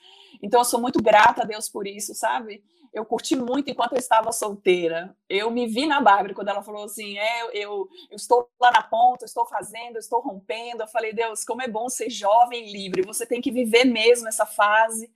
Então, 0.42 0.62
eu 0.62 0.66
sou 0.66 0.82
muito 0.82 1.02
grata 1.02 1.44
a 1.44 1.46
Deus 1.46 1.70
por 1.70 1.88
isso, 1.88 2.14
sabe? 2.14 2.64
Eu 2.92 3.06
curti 3.06 3.36
muito 3.36 3.72
enquanto 3.72 3.94
eu 3.94 3.98
estava 3.98 4.32
solteira. 4.32 5.16
Eu 5.28 5.50
me 5.50 5.66
vi 5.66 5.88
na 5.88 6.00
Bárbara 6.00 6.34
quando 6.34 6.50
ela 6.50 6.62
falou 6.62 6.84
assim: 6.84 7.18
é, 7.18 7.46
eu, 7.54 7.88
eu 8.10 8.16
estou 8.16 8.48
lá 8.62 8.72
na 8.72 8.84
ponta, 8.84 9.24
eu 9.24 9.28
estou 9.28 9.48
fazendo, 9.48 9.96
eu 9.96 10.00
estou 10.00 10.22
rompendo. 10.22 10.84
Eu 10.84 10.88
falei, 10.88 11.12
Deus, 11.12 11.44
como 11.44 11.62
é 11.62 11.68
bom 11.68 11.90
ser 11.90 12.10
jovem 12.10 12.68
e 12.68 12.72
livre. 12.72 13.02
Você 13.02 13.26
tem 13.26 13.42
que 13.42 13.52
viver 13.52 13.86
mesmo 13.86 14.28
essa 14.28 14.46
fase 14.46 15.12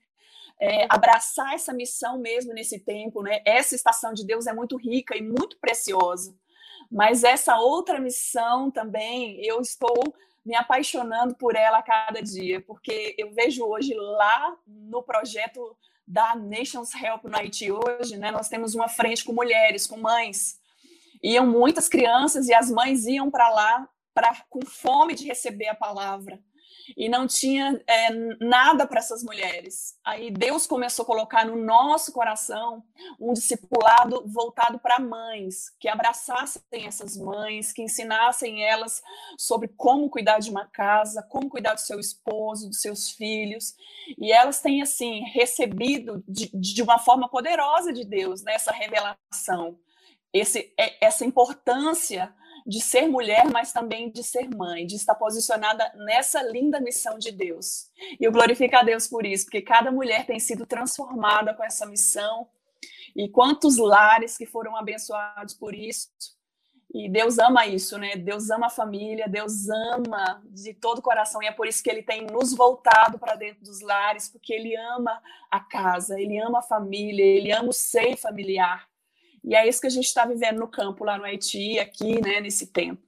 é, 0.60 0.86
abraçar 0.88 1.54
essa 1.54 1.72
missão 1.72 2.18
mesmo 2.18 2.52
nesse 2.52 2.78
tempo, 2.78 3.22
né? 3.22 3.40
Essa 3.44 3.74
estação 3.74 4.12
de 4.12 4.26
Deus 4.26 4.46
é 4.46 4.52
muito 4.52 4.76
rica 4.76 5.16
e 5.16 5.22
muito 5.22 5.58
preciosa. 5.58 6.34
Mas 6.90 7.22
essa 7.22 7.58
outra 7.58 8.00
missão 8.00 8.70
também, 8.70 9.44
eu 9.44 9.60
estou 9.60 10.14
me 10.44 10.54
apaixonando 10.54 11.34
por 11.34 11.54
ela 11.54 11.78
a 11.78 11.82
cada 11.82 12.22
dia, 12.22 12.60
porque 12.62 13.14
eu 13.18 13.30
vejo 13.32 13.64
hoje 13.64 13.94
lá 13.94 14.56
no 14.66 15.02
projeto 15.02 15.76
da 16.06 16.34
Nations 16.34 16.94
Help 16.94 17.24
no 17.24 17.36
Haiti 17.36 17.70
hoje, 17.70 18.16
né, 18.16 18.30
nós 18.30 18.48
temos 18.48 18.74
uma 18.74 18.88
frente 18.88 19.22
com 19.22 19.34
mulheres, 19.34 19.86
com 19.86 19.98
mães. 19.98 20.58
Iam 21.22 21.46
muitas 21.46 21.86
crianças 21.86 22.48
e 22.48 22.54
as 22.54 22.70
mães 22.70 23.04
iam 23.04 23.30
para 23.30 23.50
lá 23.50 23.86
pra, 24.14 24.42
com 24.48 24.64
fome 24.64 25.14
de 25.14 25.26
receber 25.26 25.68
a 25.68 25.74
palavra 25.74 26.40
e 26.96 27.08
não 27.08 27.26
tinha 27.26 27.80
é, 27.86 28.10
nada 28.40 28.86
para 28.86 28.98
essas 28.98 29.22
mulheres. 29.22 29.96
Aí 30.04 30.30
Deus 30.30 30.66
começou 30.66 31.02
a 31.02 31.06
colocar 31.06 31.44
no 31.44 31.56
nosso 31.56 32.12
coração 32.12 32.82
um 33.20 33.32
discipulado 33.32 34.22
voltado 34.26 34.78
para 34.78 34.98
mães, 34.98 35.70
que 35.78 35.88
abraçassem 35.88 36.62
essas 36.86 37.16
mães, 37.16 37.72
que 37.72 37.82
ensinassem 37.82 38.64
elas 38.64 39.02
sobre 39.36 39.68
como 39.68 40.10
cuidar 40.10 40.38
de 40.38 40.50
uma 40.50 40.66
casa, 40.66 41.22
como 41.28 41.48
cuidar 41.48 41.74
do 41.74 41.80
seu 41.80 41.98
esposo, 41.98 42.68
dos 42.68 42.80
seus 42.80 43.10
filhos. 43.10 43.74
E 44.16 44.32
elas 44.32 44.60
têm, 44.60 44.82
assim, 44.82 45.24
recebido 45.32 46.22
de, 46.26 46.50
de 46.54 46.82
uma 46.82 46.98
forma 46.98 47.28
poderosa 47.28 47.92
de 47.92 48.04
Deus 48.04 48.42
né, 48.42 48.56
revelação. 48.72 49.78
Esse, 50.32 50.72
é, 50.78 51.04
essa 51.04 51.24
importância 51.24 52.34
de 52.68 52.82
ser 52.82 53.08
mulher, 53.08 53.50
mas 53.50 53.72
também 53.72 54.10
de 54.10 54.22
ser 54.22 54.46
mãe, 54.54 54.84
de 54.84 54.94
estar 54.94 55.14
posicionada 55.14 55.90
nessa 55.96 56.42
linda 56.42 56.78
missão 56.78 57.18
de 57.18 57.32
Deus. 57.32 57.88
E 58.20 58.24
eu 58.24 58.30
glorifico 58.30 58.76
a 58.76 58.82
Deus 58.82 59.08
por 59.08 59.24
isso, 59.24 59.46
porque 59.46 59.62
cada 59.62 59.90
mulher 59.90 60.26
tem 60.26 60.38
sido 60.38 60.66
transformada 60.66 61.54
com 61.54 61.64
essa 61.64 61.86
missão. 61.86 62.46
E 63.16 63.26
quantos 63.30 63.78
lares 63.78 64.36
que 64.36 64.44
foram 64.44 64.76
abençoados 64.76 65.54
por 65.54 65.74
isso. 65.74 66.10
E 66.92 67.08
Deus 67.08 67.38
ama 67.38 67.66
isso, 67.66 67.96
né? 67.96 68.16
Deus 68.16 68.50
ama 68.50 68.66
a 68.66 68.70
família, 68.70 69.26
Deus 69.28 69.68
ama 69.70 70.42
de 70.50 70.74
todo 70.74 70.98
o 70.98 71.02
coração, 71.02 71.42
e 71.42 71.46
é 71.46 71.52
por 71.52 71.66
isso 71.66 71.82
que 71.82 71.88
ele 71.88 72.02
tem 72.02 72.26
nos 72.26 72.54
voltado 72.54 73.18
para 73.18 73.34
dentro 73.34 73.62
dos 73.62 73.80
lares, 73.80 74.28
porque 74.28 74.52
ele 74.52 74.76
ama 74.76 75.22
a 75.50 75.60
casa, 75.60 76.20
ele 76.20 76.38
ama 76.38 76.58
a 76.58 76.62
família, 76.62 77.24
ele 77.24 77.50
ama 77.50 77.70
o 77.70 77.74
seio 77.74 78.16
familiar. 78.16 78.86
E 79.44 79.54
é 79.54 79.66
isso 79.66 79.80
que 79.80 79.86
a 79.86 79.90
gente 79.90 80.06
está 80.06 80.24
vivendo 80.24 80.58
no 80.58 80.68
campo 80.68 81.04
lá 81.04 81.16
no 81.16 81.24
Haiti, 81.24 81.78
aqui, 81.78 82.20
né, 82.20 82.40
nesse 82.40 82.72
tempo. 82.72 83.02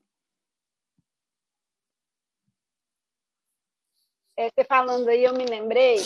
É, 4.36 4.48
você 4.48 4.64
falando 4.64 5.08
aí, 5.08 5.24
eu 5.24 5.34
me 5.34 5.44
lembrei, 5.44 5.96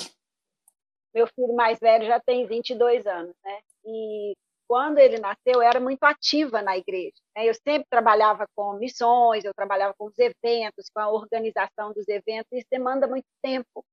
meu 1.14 1.26
filho 1.28 1.54
mais 1.54 1.78
velho 1.78 2.06
já 2.06 2.18
tem 2.18 2.46
22 2.46 3.06
anos, 3.06 3.34
né? 3.44 3.60
E 3.84 4.34
quando 4.66 4.98
ele 4.98 5.18
nasceu, 5.18 5.54
eu 5.54 5.62
era 5.62 5.78
muito 5.78 6.02
ativa 6.02 6.60
na 6.62 6.76
igreja. 6.76 7.14
Né? 7.36 7.48
Eu 7.48 7.54
sempre 7.54 7.86
trabalhava 7.88 8.46
com 8.56 8.72
missões, 8.74 9.44
eu 9.44 9.54
trabalhava 9.54 9.94
com 9.96 10.06
os 10.06 10.18
eventos, 10.18 10.90
com 10.92 11.00
a 11.00 11.10
organização 11.10 11.92
dos 11.92 12.08
eventos, 12.08 12.50
isso 12.52 12.66
demanda 12.70 13.06
muito 13.06 13.26
tempo. 13.42 13.84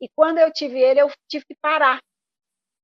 E 0.00 0.08
quando 0.14 0.38
eu 0.38 0.52
tive 0.52 0.78
ele, 0.78 1.00
eu 1.00 1.10
tive 1.28 1.44
que 1.46 1.54
parar, 1.54 2.00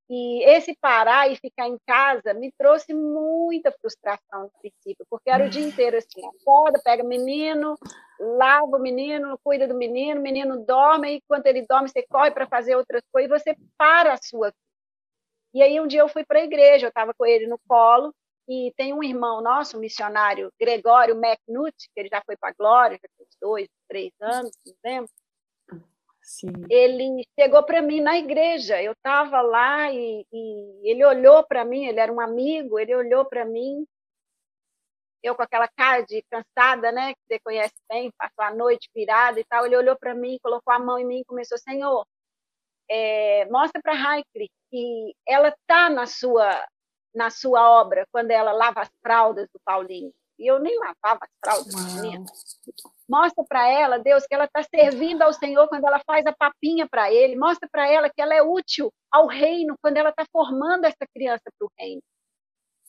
e 0.09 0.45
esse 0.45 0.77
parar 0.81 1.31
e 1.31 1.37
ficar 1.37 1.67
em 1.67 1.77
casa 1.85 2.33
me 2.33 2.53
trouxe 2.57 2.95
muita 2.95 3.73
frustração 3.73 4.43
no 4.43 4.51
princípio, 4.61 5.05
porque 5.11 5.29
era 5.29 5.47
o 5.47 5.49
dia 5.49 5.67
inteiro 5.67 5.97
assim, 5.97 6.25
acorda, 6.27 6.81
pega 6.85 7.03
menino, 7.03 7.77
lava 8.21 8.77
o 8.77 8.79
menino, 8.79 9.39
cuida 9.43 9.67
do 9.67 9.75
menino, 9.75 10.21
o 10.21 10.23
menino 10.23 10.65
dorme, 10.65 11.11
e 11.11 11.17
enquanto 11.17 11.47
ele 11.47 11.67
dorme, 11.69 11.89
você 11.89 12.05
corre 12.09 12.31
para 12.31 12.47
fazer 12.47 12.77
outras 12.77 13.03
coisas, 13.13 13.31
e 13.31 13.39
você 13.39 13.57
para 13.77 14.13
a 14.13 14.19
sua 14.23 14.49
vida. 14.49 14.57
E 15.55 15.63
aí 15.63 15.81
um 15.81 15.87
dia 15.87 16.01
eu 16.01 16.09
fui 16.09 16.25
para 16.25 16.39
a 16.39 16.45
igreja, 16.45 16.87
eu 16.87 16.91
estava 16.91 17.13
com 17.13 17.27
ele 17.27 17.49
no 17.49 17.59
colo, 17.67 18.15
e 18.49 18.73
tem 18.77 18.93
um 18.93 19.03
irmão 19.03 19.41
nosso, 19.41 19.77
um 19.77 19.81
missionário, 19.81 20.53
Gregório 20.61 21.17
McNutt, 21.17 21.75
que 21.93 22.01
ele 22.01 22.09
já 22.09 22.23
foi 22.25 22.37
para 22.37 22.51
a 22.51 22.55
Glória, 22.57 22.97
já 23.03 23.09
tem 23.19 23.27
dois, 23.41 23.69
três 23.89 24.13
anos, 24.21 24.53
não 24.65 24.75
lembro, 24.85 25.11
Sim. 26.27 26.51
Ele 26.69 27.25
chegou 27.39 27.63
para 27.65 27.81
mim 27.81 28.01
na 28.01 28.19
igreja. 28.19 28.83
Eu 28.83 28.93
estava 28.93 29.41
lá 29.43 29.93
e, 29.93 30.27
e, 30.33 30.91
ele 30.91 31.05
olhou 31.05 31.45
para 31.47 31.65
mim. 31.65 31.87
Ele 31.87 32.01
era 32.01 32.13
um 32.13 32.21
amigo. 32.21 32.79
Ele 32.81 32.95
olhou 32.97 33.25
para 33.25 33.45
mim. 33.45 33.87
Eu 35.23 35.37
com 35.37 35.43
aquela 35.43 35.69
cara 35.69 36.03
de 36.03 36.23
cansada, 36.31 36.91
né? 36.93 37.15
Que 37.15 37.21
você 37.29 37.41
conhece 37.41 37.75
bem, 37.89 38.11
passou 38.19 38.45
a 38.45 38.55
noite 38.55 38.91
virada 38.95 39.39
e 39.41 39.45
tal. 39.45 39.67
Ele 39.67 39.77
olhou 39.77 39.97
para 39.97 40.15
mim, 40.15 40.39
colocou 40.43 40.75
a 40.75 40.79
mão 40.81 40.99
em 40.99 41.05
mim 41.07 41.21
e 41.21 41.25
começou: 41.25 41.59
Senhor, 41.59 42.05
é, 42.91 43.47
mostra 43.47 43.81
para 43.83 43.95
Raikri 43.95 44.51
que 44.71 45.15
ela 45.27 45.49
está 45.51 45.91
na 45.91 46.07
sua 46.07 46.67
na 47.15 47.31
sua 47.31 47.71
obra 47.81 48.07
quando 48.13 48.31
ela 48.31 48.53
lava 48.53 48.81
as 48.83 48.91
fraldas 49.03 49.49
do 49.53 49.61
Paulinho. 49.65 50.13
E 50.39 50.51
eu 50.51 50.59
nem 50.59 50.79
lavava 50.79 51.21
as 51.23 51.31
fraldas. 51.43 51.75
Mostra 53.09 53.45
para 53.49 53.69
ela, 53.69 53.99
Deus, 53.99 54.27
que 54.27 54.35
ela 54.35 54.45
está 54.45 54.63
servindo 54.63 55.23
ao 55.23 55.33
Senhor 55.33 55.69
quando 55.69 55.87
ela 55.87 56.01
faz 56.07 56.27
a 56.27 56.33
papinha 56.33 56.87
para 56.89 57.11
ele. 57.13 57.37
Mostra 57.37 57.69
para 57.71 57.91
ela 57.91 58.11
que 58.11 58.21
ela 58.21 58.35
é 58.35 58.43
útil 58.43 58.93
ao 59.11 59.27
reino 59.27 59.77
quando 59.81 59.97
ela 59.97 60.11
está 60.11 60.27
formando 60.31 60.85
essa 60.85 61.07
criança 61.15 61.45
para 61.59 61.67
o 61.67 61.71
reino. 61.79 62.03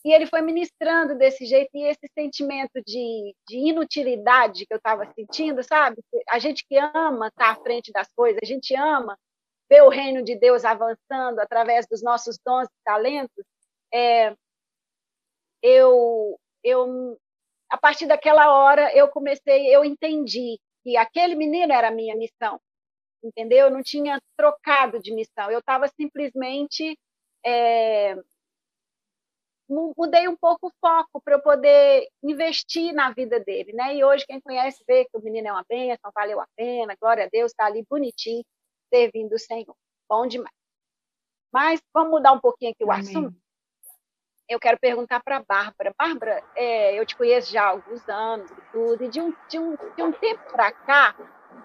E 0.03 0.13
ele 0.13 0.25
foi 0.25 0.41
ministrando 0.41 1.17
desse 1.17 1.45
jeito, 1.45 1.69
e 1.73 1.83
esse 1.83 2.07
sentimento 2.13 2.81
de, 2.85 3.35
de 3.47 3.57
inutilidade 3.57 4.65
que 4.65 4.73
eu 4.73 4.77
estava 4.77 5.05
sentindo, 5.13 5.63
sabe? 5.63 6.01
A 6.29 6.39
gente 6.39 6.65
que 6.65 6.77
ama 6.77 7.27
estar 7.27 7.55
tá 7.55 7.59
à 7.59 7.63
frente 7.63 7.91
das 7.91 8.07
coisas, 8.15 8.39
a 8.41 8.45
gente 8.45 8.75
ama 8.75 9.17
ver 9.69 9.83
o 9.83 9.89
reino 9.89 10.23
de 10.23 10.35
Deus 10.37 10.63
avançando 10.63 11.39
através 11.39 11.85
dos 11.87 12.01
nossos 12.01 12.37
dons 12.45 12.67
e 12.67 12.83
talentos. 12.85 13.43
É, 13.93 14.33
eu, 15.61 16.39
eu 16.63 17.19
a 17.69 17.77
partir 17.77 18.07
daquela 18.07 18.51
hora 18.57 18.95
eu 18.95 19.07
comecei, 19.09 19.67
eu 19.75 19.83
entendi 19.83 20.59
que 20.83 20.95
aquele 20.97 21.35
menino 21.35 21.73
era 21.73 21.89
a 21.89 21.91
minha 21.91 22.15
missão, 22.15 22.59
entendeu? 23.23 23.67
Eu 23.67 23.71
não 23.71 23.83
tinha 23.83 24.21
trocado 24.37 24.99
de 24.99 25.13
missão, 25.13 25.51
eu 25.51 25.59
estava 25.59 25.87
simplesmente 25.89 26.97
é, 27.45 28.15
mudei 29.69 30.27
um 30.27 30.35
pouco 30.35 30.67
o 30.67 30.71
foco 30.79 31.21
para 31.21 31.35
eu 31.35 31.41
poder 31.41 32.07
investir 32.23 32.93
na 32.93 33.11
vida 33.11 33.39
dele, 33.39 33.73
né? 33.73 33.95
E 33.95 34.03
hoje 34.03 34.25
quem 34.25 34.39
conhece 34.39 34.83
vê 34.87 35.05
que 35.05 35.17
o 35.17 35.21
menino 35.21 35.49
é 35.49 35.51
uma 35.51 35.65
bênção, 35.67 36.11
valeu 36.15 36.39
a 36.39 36.47
pena, 36.55 36.95
glória 36.99 37.25
a 37.25 37.29
Deus, 37.29 37.51
está 37.51 37.65
ali 37.65 37.85
bonitinho, 37.89 38.45
servindo 38.93 39.33
o 39.33 39.39
Senhor, 39.39 39.75
bom 40.09 40.25
demais. 40.25 40.55
Mas 41.51 41.81
vamos 41.93 42.11
mudar 42.11 42.31
um 42.31 42.39
pouquinho 42.39 42.71
aqui 42.71 42.83
o 42.83 42.91
Amém. 42.91 43.07
assunto 43.07 43.46
eu 44.49 44.59
quero 44.59 44.77
perguntar 44.79 45.21
para 45.21 45.37
a 45.37 45.43
Bárbara. 45.43 45.93
Bárbara, 45.97 46.43
é, 46.55 46.97
eu 46.97 47.05
te 47.05 47.15
conheço 47.15 47.51
já 47.51 47.63
há 47.63 47.69
alguns 47.69 48.07
anos 48.07 48.49
e 48.49 48.61
tudo, 48.71 49.03
e 49.03 49.07
de 49.09 49.21
um, 49.21 49.33
de 49.49 49.59
um, 49.59 49.77
de 49.95 50.03
um 50.03 50.11
tempo 50.11 50.41
para 50.51 50.71
cá, 50.71 51.15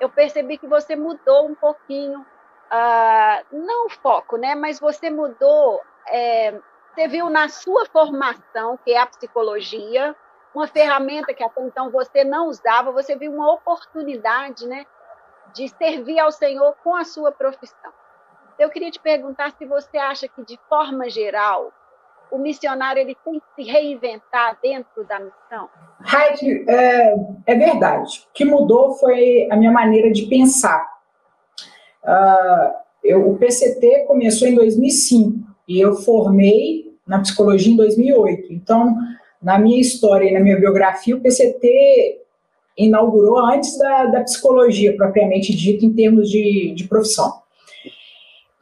eu 0.00 0.08
percebi 0.08 0.58
que 0.58 0.66
você 0.66 0.96
mudou 0.96 1.46
um 1.46 1.54
pouquinho, 1.54 2.20
uh, 2.20 3.46
não 3.52 3.86
o 3.86 3.90
foco, 3.90 4.36
né, 4.36 4.54
mas 4.54 4.80
você 4.80 5.10
mudou, 5.10 5.80
é, 6.08 6.58
você 6.92 7.06
viu 7.06 7.30
na 7.30 7.48
sua 7.48 7.86
formação, 7.86 8.76
que 8.84 8.92
é 8.92 8.98
a 8.98 9.06
psicologia, 9.06 10.16
uma 10.54 10.66
ferramenta 10.66 11.32
que 11.32 11.42
até 11.42 11.62
então 11.62 11.90
você 11.90 12.24
não 12.24 12.48
usava, 12.48 12.90
você 12.90 13.16
viu 13.16 13.32
uma 13.32 13.52
oportunidade, 13.52 14.66
né, 14.66 14.84
de 15.54 15.68
servir 15.68 16.18
ao 16.18 16.32
Senhor 16.32 16.74
com 16.82 16.96
a 16.96 17.04
sua 17.04 17.30
profissão. 17.30 17.92
Eu 18.58 18.70
queria 18.70 18.90
te 18.90 19.00
perguntar 19.00 19.52
se 19.52 19.64
você 19.64 19.98
acha 19.98 20.28
que, 20.28 20.44
de 20.44 20.58
forma 20.68 21.08
geral, 21.08 21.72
o 22.32 22.38
missionário 22.38 23.00
ele 23.00 23.14
tem 23.22 23.34
que 23.34 23.62
se 23.62 23.70
reinventar 23.70 24.58
dentro 24.62 25.04
da 25.06 25.20
missão? 25.20 25.68
Heidi, 26.00 26.64
é, 26.66 27.14
é 27.46 27.54
verdade. 27.54 28.26
O 28.30 28.32
que 28.32 28.44
mudou 28.44 28.94
foi 28.94 29.46
a 29.50 29.56
minha 29.56 29.70
maneira 29.70 30.10
de 30.10 30.26
pensar. 30.26 30.90
Uh, 32.02 32.74
eu, 33.04 33.30
o 33.30 33.38
PCT 33.38 34.06
começou 34.06 34.48
em 34.48 34.54
2005 34.54 35.38
e 35.68 35.78
eu 35.78 35.94
formei 35.94 36.96
na 37.06 37.20
psicologia 37.20 37.72
em 37.72 37.76
2008. 37.76 38.52
Então, 38.52 38.96
na 39.40 39.58
minha 39.58 39.80
história 39.80 40.26
e 40.26 40.32
na 40.32 40.40
minha 40.40 40.58
biografia, 40.58 41.14
o 41.14 41.20
PCT 41.20 42.22
inaugurou 42.78 43.38
antes 43.40 43.76
da, 43.76 44.06
da 44.06 44.22
psicologia, 44.22 44.96
propriamente 44.96 45.54
dito, 45.54 45.84
em 45.84 45.92
termos 45.92 46.30
de, 46.30 46.72
de 46.74 46.88
profissão. 46.88 47.42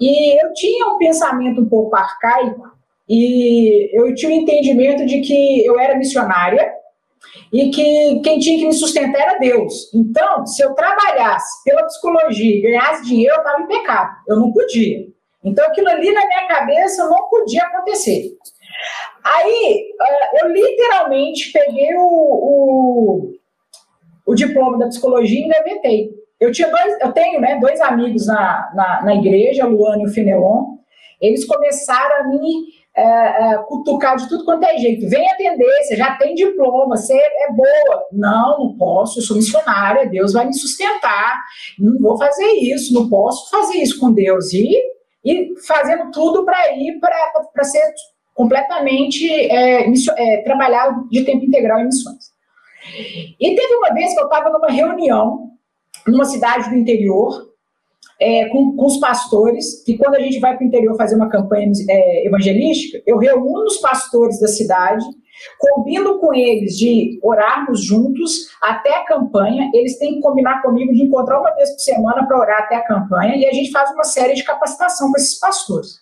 E 0.00 0.44
eu 0.44 0.52
tinha 0.54 0.86
um 0.88 0.98
pensamento 0.98 1.60
um 1.60 1.68
pouco 1.68 1.94
arcaico 1.94 2.79
e 3.12 3.90
eu 3.92 4.14
tinha 4.14 4.30
o 4.30 4.40
entendimento 4.40 5.04
de 5.04 5.20
que 5.20 5.66
eu 5.66 5.80
era 5.80 5.98
missionária 5.98 6.72
e 7.52 7.68
que 7.70 8.20
quem 8.20 8.38
tinha 8.38 8.60
que 8.60 8.66
me 8.66 8.72
sustentar 8.72 9.20
era 9.20 9.38
Deus. 9.38 9.92
Então, 9.92 10.46
se 10.46 10.62
eu 10.62 10.74
trabalhasse 10.74 11.64
pela 11.64 11.84
psicologia 11.86 12.56
e 12.56 12.60
ganhasse 12.60 13.04
dinheiro, 13.04 13.34
eu 13.34 13.38
estava 13.38 13.62
em 13.62 13.66
pecado. 13.66 14.10
Eu 14.28 14.36
não 14.36 14.52
podia. 14.52 15.08
Então, 15.42 15.66
aquilo 15.66 15.88
ali 15.88 16.12
na 16.12 16.24
minha 16.24 16.46
cabeça 16.46 17.08
não 17.08 17.28
podia 17.28 17.64
acontecer. 17.64 18.30
Aí, 19.24 19.88
eh, 20.00 20.44
eu 20.44 20.52
literalmente 20.52 21.50
peguei 21.50 21.92
o, 21.96 22.02
o, 22.02 23.32
o 24.24 24.34
diploma 24.36 24.78
da 24.78 24.86
psicologia 24.86 25.40
e 25.40 25.44
engavetei. 25.46 26.10
Eu, 26.38 26.52
tinha 26.52 26.70
dois, 26.70 27.00
eu 27.00 27.10
tenho 27.10 27.40
né, 27.40 27.58
dois 27.60 27.80
amigos 27.80 28.28
na, 28.28 28.70
na, 28.72 29.02
na 29.02 29.14
igreja, 29.16 29.66
Luana 29.66 30.02
e 30.02 30.06
o 30.06 30.12
Fenelon. 30.12 30.76
Eles 31.20 31.44
começaram 31.44 32.16
a 32.20 32.28
me 32.28 32.79
é, 32.96 33.02
é, 33.02 33.58
cutucar 33.68 34.16
de 34.16 34.28
tudo 34.28 34.44
quanto 34.44 34.64
é 34.64 34.76
jeito. 34.78 35.08
Vem 35.08 35.30
atender, 35.30 35.82
você 35.82 35.96
já 35.96 36.16
tem 36.16 36.34
diploma, 36.34 36.96
você 36.96 37.14
é 37.14 37.52
boa. 37.52 38.06
Não, 38.12 38.58
não 38.58 38.76
posso, 38.76 39.18
eu 39.18 39.22
sou 39.22 39.36
missionária, 39.36 40.08
Deus 40.08 40.32
vai 40.32 40.46
me 40.46 40.54
sustentar. 40.54 41.38
Não 41.78 41.98
vou 41.98 42.18
fazer 42.18 42.50
isso, 42.62 42.92
não 42.92 43.08
posso 43.08 43.50
fazer 43.50 43.78
isso 43.78 43.98
com 43.98 44.12
Deus. 44.12 44.52
E, 44.52 44.76
e 45.24 45.54
fazendo 45.66 46.10
tudo 46.10 46.44
para 46.44 46.72
ir 46.76 46.98
para 47.00 47.64
ser 47.64 47.82
completamente 48.34 49.28
é, 49.30 49.86
é, 49.86 50.42
trabalhar 50.42 50.90
de 51.10 51.24
tempo 51.24 51.44
integral 51.44 51.80
em 51.80 51.86
missões. 51.86 52.30
E 53.38 53.54
teve 53.54 53.74
uma 53.74 53.92
vez 53.92 54.14
que 54.14 54.20
eu 54.20 54.24
estava 54.24 54.50
numa 54.50 54.70
reunião 54.70 55.50
numa 56.06 56.24
cidade 56.24 56.70
do 56.70 56.76
interior, 56.76 57.49
é, 58.20 58.48
com, 58.50 58.76
com, 58.76 58.86
os 58.86 58.98
pastores, 58.98 59.82
que 59.84 59.96
quando 59.96 60.16
a 60.16 60.20
gente 60.20 60.38
vai 60.38 60.56
para 60.56 60.64
o 60.64 60.66
interior 60.66 60.96
fazer 60.96 61.16
uma 61.16 61.30
campanha 61.30 61.70
é, 61.88 62.26
evangelística, 62.26 63.02
eu 63.06 63.16
reúno 63.16 63.64
os 63.64 63.78
pastores 63.78 64.38
da 64.38 64.48
cidade, 64.48 65.04
combino 65.58 66.18
com 66.18 66.34
eles 66.34 66.76
de 66.76 67.18
orarmos 67.22 67.82
juntos 67.82 68.50
até 68.60 68.94
a 68.94 69.04
campanha, 69.04 69.70
eles 69.72 69.98
têm 69.98 70.16
que 70.16 70.20
combinar 70.20 70.60
comigo 70.60 70.92
de 70.92 71.02
encontrar 71.02 71.40
uma 71.40 71.54
vez 71.54 71.70
por 71.70 71.78
semana 71.78 72.26
para 72.26 72.38
orar 72.38 72.62
até 72.62 72.76
a 72.76 72.84
campanha, 72.84 73.36
e 73.36 73.46
a 73.46 73.52
gente 73.52 73.70
faz 73.70 73.90
uma 73.90 74.04
série 74.04 74.34
de 74.34 74.44
capacitação 74.44 75.10
com 75.10 75.16
esses 75.16 75.38
pastores. 75.38 76.00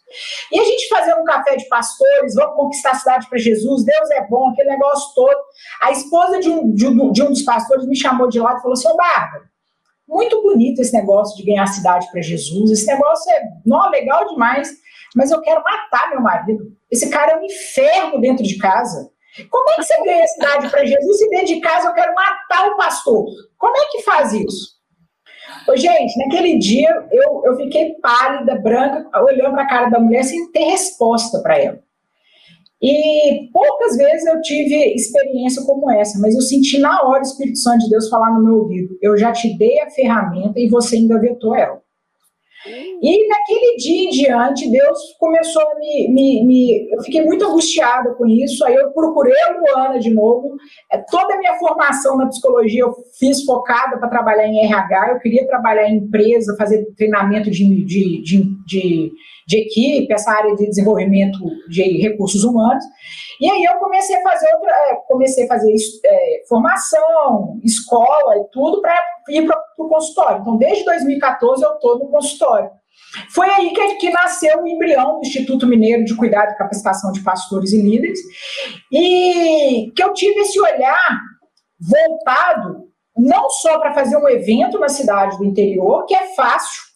E 0.51 0.59
a 0.59 0.65
gente 0.65 0.89
fazendo 0.89 1.21
um 1.21 1.25
café 1.25 1.55
de 1.55 1.69
pastores, 1.69 2.35
vamos 2.35 2.57
conquistar 2.57 2.91
a 2.91 2.95
cidade 2.95 3.29
para 3.29 3.39
Jesus, 3.39 3.85
Deus 3.85 4.11
é 4.11 4.27
bom, 4.27 4.49
aquele 4.51 4.71
negócio 4.71 5.15
todo. 5.15 5.39
A 5.83 5.93
esposa 5.93 6.41
de 6.41 6.49
um, 6.49 6.73
de 6.73 6.89
um, 6.89 7.13
de 7.13 7.23
um 7.23 7.29
dos 7.29 7.43
pastores 7.43 7.87
me 7.87 7.97
chamou 7.97 8.29
de 8.29 8.41
lado 8.41 8.59
e 8.59 8.63
falou 8.63 8.73
assim, 8.73 8.89
ô 8.89 8.97
Bárbara, 8.97 9.48
muito 10.09 10.43
bonito 10.43 10.81
esse 10.81 10.93
negócio 10.93 11.37
de 11.37 11.45
ganhar 11.45 11.65
a 11.65 11.69
cidade 11.69 12.11
para 12.11 12.23
Jesus. 12.23 12.71
Esse 12.71 12.87
negócio 12.87 13.31
é 13.33 13.43
não, 13.67 13.91
legal 13.91 14.27
demais, 14.29 14.73
mas 15.15 15.31
eu 15.31 15.41
quero 15.43 15.63
matar 15.63 16.11
meu 16.11 16.21
marido. 16.21 16.73
Esse 16.91 17.11
cara 17.11 17.33
é 17.33 17.37
um 17.37 17.45
inferno 17.45 18.21
dentro 18.21 18.43
de 18.43 18.57
casa. 18.57 19.11
Como 19.51 19.71
é 19.71 19.75
que 19.75 19.85
você 19.85 20.03
ganha 20.03 20.25
a 20.25 20.29
cidade 20.29 20.71
para 20.71 20.85
Jesus 20.85 21.21
e 21.21 21.31
dentro 21.31 21.47
de 21.47 21.61
casa 21.61 21.89
eu 21.89 21.95
quero 21.95 22.15
matar 22.15 22.69
o 22.69 22.77
pastor? 22.77 23.27
Como 23.59 23.77
é 23.77 23.85
que 23.91 24.03
faz 24.03 24.33
isso? 24.33 24.79
Ô, 25.69 25.77
gente, 25.77 26.17
naquele 26.19 26.59
dia 26.59 27.07
eu, 27.13 27.43
eu 27.45 27.57
fiquei 27.57 27.95
pálida, 28.01 28.57
branca, 28.57 29.07
olhando 29.23 29.53
para 29.53 29.63
a 29.63 29.69
cara 29.69 29.91
da 29.91 30.01
mulher 30.01 30.25
sem 30.25 30.51
ter 30.51 30.65
resposta 30.65 31.41
para 31.41 31.59
ela. 31.59 31.79
E 32.81 33.51
poucas 33.53 33.97
vezes 33.97 34.27
eu 34.27 34.41
tive 34.41 34.95
experiência 34.95 35.63
como 35.65 35.91
essa, 35.91 36.19
mas 36.21 36.35
eu 36.35 36.41
senti 36.41 36.79
na 36.79 37.03
hora 37.03 37.21
o 37.21 37.23
Espírito 37.23 37.59
Santo 37.59 37.81
de 37.81 37.91
Deus 37.91 38.09
falar 38.09 38.33
no 38.33 38.45
meu 38.45 38.55
ouvido: 38.61 38.97
eu 39.03 39.17
já 39.17 39.33
te 39.33 39.57
dei 39.59 39.81
a 39.81 39.91
ferramenta 39.91 40.61
e 40.61 40.69
você 40.69 40.97
ainda 40.97 41.21
vetou 41.21 41.55
ela. 41.57 41.81
E 43.01 43.29
naquele 43.29 43.77
dia 43.77 44.05
em 44.05 44.11
diante, 44.11 44.71
Deus 44.71 44.99
começou 45.21 45.63
a 45.63 45.79
me, 45.79 46.09
me, 46.09 46.45
me, 46.45 46.89
Eu 46.93 47.03
fiquei 47.03 47.25
muito 47.25 47.45
angustiada 47.45 48.13
com 48.15 48.27
isso. 48.27 48.65
Aí 48.65 48.75
eu 48.75 48.91
procurei 48.91 49.33
a 49.43 49.57
Luana 49.57 49.99
de 50.01 50.13
novo. 50.13 50.57
É, 50.93 50.99
toda 50.99 51.35
a 51.35 51.39
minha 51.39 51.55
formação 51.55 52.17
na 52.17 52.27
psicologia 52.27 52.83
eu 52.83 52.93
fiz 53.19 53.45
focada 53.45 53.97
para 53.99 54.09
trabalhar 54.09 54.49
em 54.49 54.65
RH. 54.65 55.11
Eu 55.13 55.21
queria 55.21 55.47
trabalhar 55.47 55.89
em 55.89 55.99
empresa, 55.99 56.57
fazer 56.59 56.85
treinamento 56.97 57.51
de, 57.51 57.85
de, 57.85 58.23
de, 58.23 58.43
de, 58.67 59.13
de 59.49 59.61
equipe, 59.61 60.13
essa 60.13 60.31
área 60.31 60.55
de 60.55 60.67
desenvolvimento 60.67 61.39
de 61.71 61.83
recursos 62.03 62.45
humanos. 62.45 62.85
E 63.41 63.51
aí 63.51 63.65
eu 63.65 63.79
comecei 63.79 64.15
a 64.17 64.23
fazer 64.23 64.47
outra, 64.55 64.71
é, 64.71 64.95
comecei 65.09 65.45
a 65.45 65.49
fazer 65.49 65.75
é, 66.05 66.43
formação, 66.47 67.59
escola 67.65 68.37
e 68.37 68.45
tudo 68.53 68.83
para 68.83 68.95
ir 69.31 69.47
para 69.47 69.59
o 69.79 69.89
consultório. 69.89 70.43
Então, 70.43 70.59
desde 70.59 70.85
2014 70.85 71.65
eu 71.65 71.73
estou 71.73 71.99
no 71.99 72.11
consultório. 72.11 72.71
Foi 73.33 73.49
aí 73.49 73.73
que, 73.73 73.95
que 73.95 74.11
nasceu 74.11 74.63
o 74.63 74.69
embrião 74.69 75.15
do 75.15 75.27
Instituto 75.27 75.67
Mineiro 75.67 76.05
de 76.05 76.15
Cuidado 76.15 76.53
e 76.53 76.59
Capacitação 76.59 77.11
de 77.11 77.23
Pastores 77.23 77.73
e 77.73 77.81
Líderes, 77.81 78.21
e 78.93 79.91
que 79.97 80.03
eu 80.03 80.13
tive 80.13 80.41
esse 80.41 80.61
olhar 80.61 81.19
voltado 81.81 82.89
não 83.17 83.49
só 83.49 83.79
para 83.79 83.95
fazer 83.95 84.17
um 84.19 84.29
evento 84.29 84.79
na 84.79 84.91
cidade 84.91 85.39
do 85.39 85.45
interior, 85.45 86.05
que 86.05 86.15
é 86.15 86.35
fácil, 86.35 86.88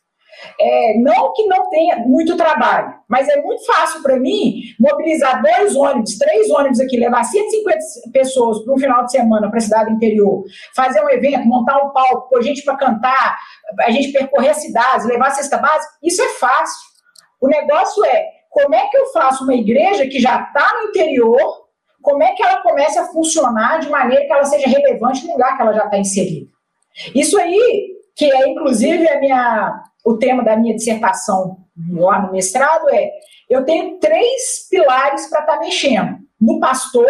é, 0.60 0.98
não 0.98 1.32
que 1.32 1.46
não 1.46 1.68
tenha 1.70 1.96
muito 1.98 2.36
trabalho, 2.36 2.94
mas 3.08 3.28
é 3.28 3.40
muito 3.42 3.64
fácil 3.64 4.02
para 4.02 4.18
mim 4.18 4.62
mobilizar 4.78 5.42
dois 5.42 5.76
ônibus, 5.76 6.18
três 6.18 6.50
ônibus 6.50 6.80
aqui, 6.80 6.96
levar 6.96 7.24
150 7.24 7.78
pessoas 8.12 8.64
para 8.64 8.74
um 8.74 8.78
final 8.78 9.04
de 9.04 9.12
semana 9.12 9.48
para 9.48 9.58
a 9.58 9.62
cidade 9.62 9.92
interior, 9.92 10.44
fazer 10.74 11.02
um 11.04 11.10
evento, 11.10 11.46
montar 11.46 11.78
um 11.78 11.90
palco, 11.90 12.28
pôr 12.28 12.42
gente 12.42 12.62
para 12.64 12.76
cantar, 12.76 13.38
a 13.80 13.90
gente 13.90 14.12
percorrer 14.12 14.50
as 14.50 14.62
cidades, 14.62 15.06
levar 15.06 15.28
a 15.28 15.32
cesta 15.32 15.58
básica. 15.58 15.92
Isso 16.02 16.22
é 16.22 16.28
fácil. 16.28 16.92
O 17.40 17.48
negócio 17.48 18.04
é 18.04 18.26
como 18.50 18.74
é 18.74 18.86
que 18.86 18.96
eu 18.96 19.06
faço 19.06 19.44
uma 19.44 19.54
igreja 19.54 20.06
que 20.06 20.20
já 20.20 20.42
está 20.42 20.74
no 20.74 20.90
interior, 20.90 21.62
como 22.02 22.22
é 22.22 22.32
que 22.32 22.42
ela 22.42 22.60
começa 22.62 23.02
a 23.02 23.06
funcionar 23.06 23.80
de 23.80 23.88
maneira 23.88 24.26
que 24.26 24.32
ela 24.32 24.44
seja 24.44 24.68
relevante 24.68 25.26
no 25.26 25.32
lugar 25.32 25.56
que 25.56 25.62
ela 25.62 25.72
já 25.72 25.84
está 25.84 25.98
inserida. 25.98 26.50
Isso 27.14 27.38
aí, 27.38 27.96
que 28.14 28.30
é 28.30 28.48
inclusive 28.48 29.08
a 29.08 29.18
minha 29.20 29.81
o 30.04 30.16
tema 30.16 30.42
da 30.42 30.56
minha 30.56 30.74
dissertação 30.74 31.58
lá 31.90 32.20
no 32.22 32.32
mestrado 32.32 32.88
é: 32.90 33.10
eu 33.48 33.64
tenho 33.64 33.98
três 33.98 34.66
pilares 34.70 35.28
para 35.28 35.40
estar 35.40 35.54
tá 35.54 35.60
mexendo. 35.60 36.18
No 36.40 36.58
pastor, 36.58 37.08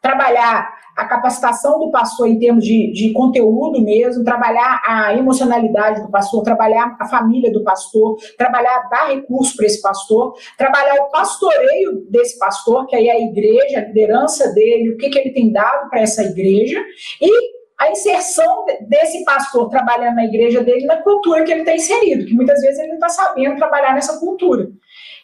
trabalhar 0.00 0.80
a 0.96 1.04
capacitação 1.06 1.78
do 1.78 1.90
pastor 1.90 2.28
em 2.28 2.38
termos 2.38 2.64
de, 2.64 2.92
de 2.92 3.12
conteúdo 3.12 3.80
mesmo, 3.82 4.24
trabalhar 4.24 4.82
a 4.86 5.14
emocionalidade 5.14 6.02
do 6.02 6.10
pastor, 6.10 6.42
trabalhar 6.42 6.96
a 6.98 7.06
família 7.06 7.52
do 7.52 7.62
pastor, 7.62 8.16
trabalhar, 8.36 8.88
dar 8.90 9.08
recurso 9.08 9.56
para 9.56 9.66
esse 9.66 9.80
pastor, 9.80 10.34
trabalhar 10.58 11.02
o 11.02 11.10
pastoreio 11.10 12.04
desse 12.10 12.38
pastor, 12.38 12.86
que 12.86 12.96
aí 12.96 13.08
é 13.08 13.12
a 13.12 13.20
igreja, 13.20 13.78
a 13.78 13.84
liderança 13.86 14.52
dele, 14.52 14.90
o 14.90 14.96
que, 14.96 15.08
que 15.10 15.18
ele 15.18 15.30
tem 15.30 15.52
dado 15.52 15.88
para 15.88 16.00
essa 16.00 16.22
igreja, 16.22 16.82
e 17.20 17.59
a 17.80 17.90
inserção 17.90 18.66
desse 18.82 19.24
pastor 19.24 19.70
trabalhando 19.70 20.16
na 20.16 20.26
igreja 20.26 20.62
dele 20.62 20.84
na 20.84 21.02
cultura 21.02 21.42
que 21.44 21.50
ele 21.50 21.60
está 21.60 21.74
inserido, 21.74 22.26
que 22.26 22.34
muitas 22.34 22.60
vezes 22.60 22.78
ele 22.78 22.88
não 22.88 22.96
está 22.96 23.08
sabendo 23.08 23.56
trabalhar 23.56 23.94
nessa 23.94 24.20
cultura. 24.20 24.68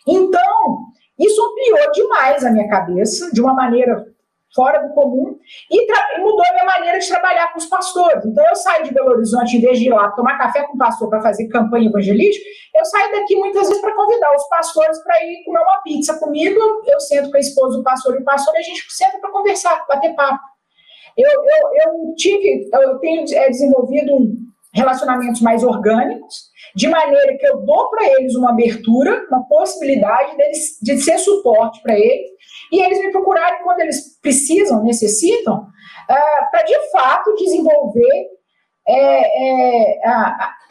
Então, 0.08 0.86
isso 1.18 1.42
ampliou 1.44 1.92
demais 1.92 2.44
a 2.44 2.50
minha 2.50 2.66
cabeça, 2.66 3.30
de 3.30 3.42
uma 3.42 3.52
maneira 3.52 4.06
fora 4.54 4.78
do 4.78 4.94
comum, 4.94 5.38
e, 5.70 5.86
mudou 6.18 6.42
a 6.46 6.52
minha 6.54 6.64
maneira 6.64 6.98
de 6.98 7.06
trabalhar 7.06 7.52
com 7.52 7.58
os 7.58 7.66
pastores. 7.66 8.24
Então, 8.24 8.42
eu 8.48 8.56
saio 8.56 8.84
de 8.84 8.94
Belo 8.94 9.10
Horizonte, 9.10 9.58
em 9.58 9.60
vez 9.60 9.78
de 9.78 9.88
ir 9.88 9.92
lá 9.92 10.10
tomar 10.12 10.38
café 10.38 10.62
com 10.62 10.76
o 10.76 10.78
pastor 10.78 11.10
para 11.10 11.20
fazer 11.20 11.48
campanha 11.48 11.90
evangelística, 11.90 12.48
eu 12.74 12.84
saio 12.86 13.12
daqui 13.12 13.36
muitas 13.36 13.68
vezes 13.68 13.82
para 13.82 13.94
convidar 13.94 14.34
os 14.34 14.48
pastores 14.48 14.98
para 15.04 15.22
ir 15.24 15.44
comer 15.44 15.60
uma 15.60 15.82
pizza 15.82 16.18
comigo. 16.18 16.58
Eu 16.86 17.00
sento 17.00 17.30
com 17.30 17.36
a 17.36 17.40
esposa 17.40 17.76
do 17.76 17.84
pastor 17.84 18.14
e 18.14 18.22
o 18.22 18.24
pastor 18.24 18.54
e 18.54 18.58
a 18.58 18.62
gente 18.62 18.82
senta 18.88 19.18
para 19.18 19.30
conversar, 19.30 19.84
bater 19.86 20.14
papo. 20.14 20.55
Eu, 21.16 21.30
eu, 21.30 21.68
eu 21.84 22.14
tive, 22.16 22.68
eu 22.72 22.98
tenho 22.98 23.24
é, 23.34 23.48
desenvolvido 23.48 24.12
relacionamentos 24.72 25.40
mais 25.40 25.64
orgânicos, 25.64 26.50
de 26.74 26.86
maneira 26.88 27.36
que 27.38 27.46
eu 27.46 27.64
dou 27.64 27.88
para 27.88 28.04
eles 28.12 28.34
uma 28.34 28.50
abertura, 28.50 29.24
uma 29.30 29.48
possibilidade 29.48 30.36
deles, 30.36 30.78
de 30.82 30.98
ser 30.98 31.18
suporte 31.18 31.80
para 31.82 31.98
eles, 31.98 32.30
e 32.70 32.82
eles 32.82 32.98
me 32.98 33.10
procurarem 33.10 33.62
quando 33.62 33.80
eles 33.80 34.20
precisam, 34.20 34.84
necessitam, 34.84 35.60
uh, 35.60 36.50
para 36.50 36.62
de 36.62 36.90
fato 36.90 37.34
desenvolver 37.36 38.36
é, 38.88 39.98
é, 39.98 39.98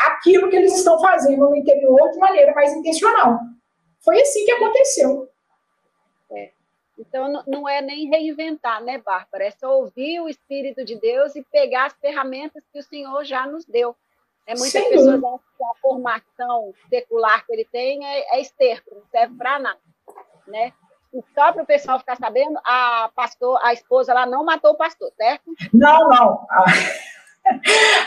aquilo 0.08 0.50
que 0.50 0.56
eles 0.56 0.74
estão 0.78 1.00
fazendo 1.00 1.50
no 1.50 1.56
interior 1.56 2.10
de 2.12 2.20
maneira 2.20 2.54
mais 2.54 2.72
intencional. 2.74 3.40
Foi 4.04 4.22
assim 4.22 4.46
que 4.46 4.52
aconteceu. 4.52 5.28
Então, 6.98 7.44
não 7.46 7.68
é 7.68 7.82
nem 7.82 8.10
reinventar, 8.10 8.82
né, 8.84 8.98
Bárbara? 8.98 9.46
É 9.46 9.52
só 9.52 9.80
ouvir 9.80 10.22
o 10.22 10.30
Espírito 10.30 10.86
de 10.86 10.96
Deus 10.96 11.36
e 11.36 11.44
pegar 11.44 11.88
as 11.88 11.94
ferramentas 11.94 12.64
que 12.72 12.80
o 12.80 12.84
Senhor 12.84 13.24
já 13.26 13.46
nos 13.46 13.66
deu. 13.66 13.96
É, 14.48 14.56
muitas 14.56 14.84
Sim. 14.84 14.90
pessoas 14.90 15.24
acham 15.24 15.40
que 15.58 15.64
a 15.64 15.82
formação 15.82 16.74
secular 16.90 17.46
que 17.46 17.54
ele 17.54 17.66
tem 17.66 18.06
é, 18.06 18.38
é 18.38 18.42
esterco, 18.42 18.96
não 18.96 19.04
serve 19.12 19.36
para 19.36 19.60
nada. 19.60 19.80
Né? 20.48 20.72
E 21.14 21.24
só 21.34 21.52
para 21.52 21.64
o 21.64 21.66
pessoal 21.66 22.00
ficar 22.00 22.16
sabendo, 22.16 22.60
a, 22.64 23.10
pastor, 23.16 23.60
a 23.64 23.74
esposa 23.74 24.14
lá 24.14 24.26
não 24.26 24.46
matou 24.46 24.72
o 24.72 24.78
pastor, 24.78 25.12
certo? 25.18 25.52
Não, 25.74 26.10
não. 26.10 26.48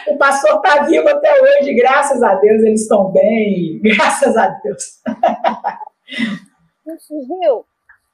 O 0.08 0.18
pastor 0.18 0.56
está 0.56 0.82
vivo 0.82 1.08
até 1.08 1.40
hoje, 1.40 1.72
graças 1.74 2.20
a 2.24 2.34
Deus, 2.34 2.60
eles 2.60 2.82
estão 2.82 3.12
bem, 3.12 3.80
graças 3.86 4.36
a 4.36 4.48
Deus. 4.48 5.00
Viu? 7.08 7.64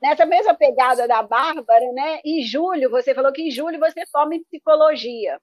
Nessa 0.02 0.26
mesma 0.26 0.54
pegada 0.54 1.08
da 1.08 1.22
Bárbara, 1.22 1.92
né? 1.92 2.20
Em 2.24 2.42
julho, 2.42 2.90
você 2.90 3.14
falou 3.14 3.32
que 3.32 3.42
em 3.42 3.50
julho 3.50 3.78
você 3.78 4.04
forma 4.12 4.34
em 4.34 4.44
psicologia. 4.44 5.38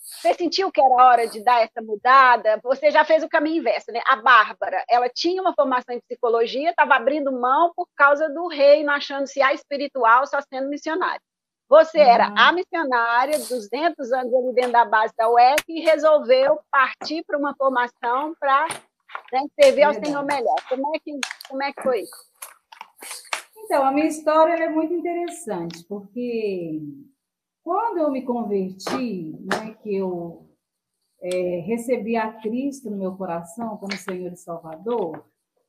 Você 0.00 0.34
sentiu 0.34 0.72
que 0.72 0.80
era 0.80 0.94
hora 0.94 1.28
de 1.28 1.42
dar 1.44 1.62
essa 1.62 1.80
mudada? 1.80 2.58
Você 2.64 2.90
já 2.90 3.04
fez 3.04 3.22
o 3.22 3.28
caminho 3.28 3.58
inverso, 3.58 3.92
né? 3.92 4.00
A 4.06 4.16
Bárbara, 4.16 4.82
ela 4.88 5.08
tinha 5.08 5.40
uma 5.40 5.54
formação 5.54 5.94
em 5.94 6.00
psicologia, 6.00 6.70
estava 6.70 6.94
abrindo 6.94 7.30
mão 7.30 7.72
por 7.76 7.86
causa 7.94 8.28
do 8.28 8.48
reino, 8.48 8.90
achando-se 8.90 9.40
a 9.40 9.52
espiritual, 9.52 10.26
só 10.26 10.40
sendo 10.40 10.68
missionária. 10.68 11.20
Você 11.68 12.00
era 12.00 12.28
uhum. 12.28 12.34
a 12.36 12.52
missionária, 12.52 13.38
200 13.38 14.12
anos 14.12 14.34
ali 14.34 14.54
dentro 14.54 14.72
da 14.72 14.84
base 14.84 15.14
da 15.16 15.28
UEC, 15.30 15.62
e 15.68 15.80
resolveu 15.80 16.58
partir 16.70 17.22
para 17.24 17.38
uma 17.38 17.54
formação 17.54 18.34
para 18.40 18.66
né, 19.32 19.46
servir 19.62 19.84
ao 19.84 19.94
Senhor 19.94 20.24
melhor. 20.24 20.56
Como 20.68 20.96
é, 20.96 20.98
que, 20.98 21.12
como 21.48 21.62
é 21.62 21.72
que 21.72 21.82
foi 21.82 22.00
isso? 22.00 22.29
Então, 23.70 23.86
a 23.86 23.92
minha 23.92 24.08
história 24.08 24.64
é 24.64 24.68
muito 24.68 24.92
interessante, 24.92 25.84
porque 25.84 26.82
quando 27.62 27.98
eu 27.98 28.10
me 28.10 28.22
converti, 28.22 29.30
né, 29.48 29.76
que 29.80 29.94
eu 29.94 30.44
é, 31.22 31.60
recebi 31.60 32.16
a 32.16 32.32
Cristo 32.32 32.90
no 32.90 32.96
meu 32.96 33.14
coração 33.14 33.76
como 33.76 33.96
Senhor 33.96 34.32
e 34.32 34.36
Salvador, 34.36 35.24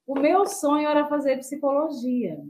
o 0.08 0.16
meu 0.16 0.48
sonho 0.48 0.90
era 0.90 1.08
fazer 1.08 1.38
psicologia. 1.38 2.44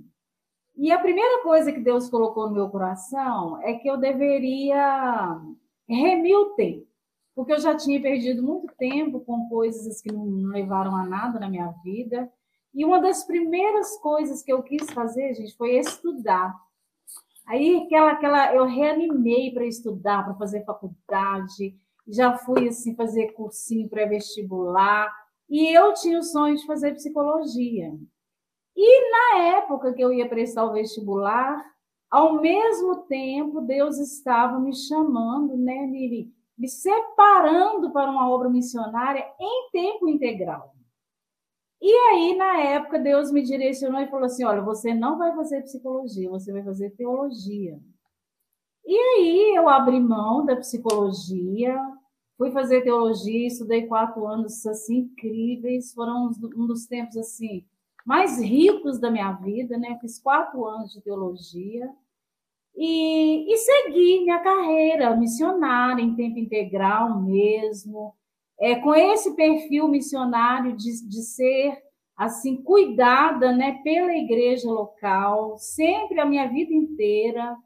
E 0.78 0.90
a 0.90 0.98
primeira 0.98 1.44
coisa 1.44 1.74
que 1.74 1.82
Deus 1.82 2.10
colocou 2.10 2.48
no 2.48 2.56
meu 2.56 2.70
coração 2.70 3.62
é 3.62 3.74
que 3.74 3.90
eu 3.90 3.98
deveria 3.98 5.38
remir 5.86 6.38
o 6.38 6.52
tempo, 6.56 6.88
porque 7.36 7.52
eu 7.52 7.60
já 7.60 7.76
tinha 7.76 8.02
perdido 8.02 8.42
muito 8.42 8.74
tempo 8.78 9.20
com 9.20 9.50
coisas 9.50 10.02
que 10.02 10.14
não 10.14 10.24
levaram 10.48 10.96
a 10.96 11.06
nada 11.06 11.42
na 11.42 11.50
minha 11.50 11.74
vida. 11.84 12.32
E 12.74 12.86
uma 12.86 13.00
das 13.02 13.26
primeiras 13.26 13.98
coisas 13.98 14.42
que 14.42 14.52
eu 14.52 14.64
quis 14.64 14.90
fazer, 14.92 15.34
gente, 15.34 15.56
foi 15.58 15.78
estudar. 15.78 16.56
Aí 17.46 17.84
aquela, 17.84 18.12
aquela 18.12 18.56
eu 18.56 18.66
reanimei 18.66 19.52
para 19.54 19.66
estudar, 19.66 20.24
para 20.24 20.36
fazer 20.36 20.64
faculdade, 20.64 21.76
já 22.08 22.38
fui 22.38 22.68
assim 22.68 22.96
fazer 22.96 23.34
cursinho 23.34 23.90
pré-vestibular, 23.90 25.14
e 25.50 25.68
eu 25.76 25.94
tinha 25.94 26.20
o 26.20 26.24
sonho 26.24 26.56
de 26.56 26.66
fazer 26.66 26.94
psicologia. 26.94 27.94
E 28.76 29.12
na 29.12 29.58
época 29.58 29.94
que 29.94 30.02
eu 30.02 30.14
ia 30.14 30.30
prestar 30.30 30.64
o 30.64 30.72
vestibular, 30.72 31.62
ao 32.10 32.42
mesmo 32.42 33.04
tempo 33.04 33.60
Deus 33.62 33.98
estava 33.98 34.60
me 34.60 34.74
chamando, 34.74 35.58
né, 35.58 35.86
me, 35.88 36.34
me 36.58 36.68
separando 36.70 37.92
para 37.92 38.10
uma 38.10 38.30
obra 38.30 38.50
missionária 38.50 39.26
em 39.40 39.70
tempo 39.72 40.08
integral. 40.08 40.74
E 41.82 41.92
aí, 41.92 42.36
na 42.36 42.60
época, 42.62 43.00
Deus 43.00 43.32
me 43.32 43.42
direcionou 43.42 44.02
e 44.02 44.08
falou 44.08 44.26
assim: 44.26 44.44
olha, 44.44 44.62
você 44.62 44.94
não 44.94 45.18
vai 45.18 45.36
fazer 45.36 45.64
psicologia, 45.64 46.30
você 46.30 46.52
vai 46.52 46.64
fazer 46.64 46.92
teologia. 46.92 47.80
E 48.86 48.98
aí 48.98 49.56
eu 49.56 49.70
abri 49.70 50.00
mão 50.00 50.46
da 50.46 50.56
psicologia, 50.56 51.78
fui 52.38 52.52
fazer 52.52 52.82
teologia, 52.82 53.48
estudei 53.48 53.88
quatro 53.88 54.28
anos 54.28 54.66
assim 54.66 55.00
incríveis, 55.00 55.94
foram 55.94 56.32
um 56.56 56.68
dos 56.68 56.86
tempos 56.86 57.18
assim 57.18 57.66
mais 58.06 58.42
ricos 58.42 59.00
da 59.00 59.12
minha 59.12 59.32
vida, 59.34 59.78
né? 59.78 59.98
fiz 60.02 60.20
quatro 60.20 60.66
anos 60.66 60.92
de 60.92 61.02
teologia 61.02 61.90
e, 62.76 63.54
e 63.54 63.58
segui 63.58 64.22
minha 64.22 64.40
carreira 64.40 65.16
missionária 65.16 66.02
em 66.02 66.16
tempo 66.16 66.40
integral 66.40 67.22
mesmo, 67.22 68.16
é, 68.62 68.76
com 68.76 68.94
esse 68.94 69.36
perfil 69.36 69.88
missionário 69.88 70.78
de, 70.78 71.08
de 71.10 71.24
ser 71.24 71.76
assim 72.16 72.62
cuidada, 72.62 73.52
né, 73.52 73.82
pela 73.84 74.14
igreja 74.14 74.70
local, 74.70 75.58
sempre 75.58 76.20
a 76.20 76.26
minha 76.26 76.48
vida 76.48 76.72
inteira, 76.72 77.58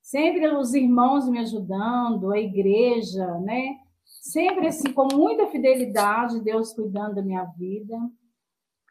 sempre 0.00 0.46
os 0.46 0.72
irmãos 0.72 1.28
me 1.28 1.40
ajudando, 1.40 2.32
a 2.32 2.38
igreja, 2.38 3.26
né, 3.40 3.76
sempre 4.04 4.68
assim 4.68 4.92
com 4.92 5.08
muita 5.12 5.48
fidelidade, 5.48 6.44
Deus 6.44 6.72
cuidando 6.72 7.16
da 7.16 7.22
minha 7.22 7.44
vida. 7.58 7.96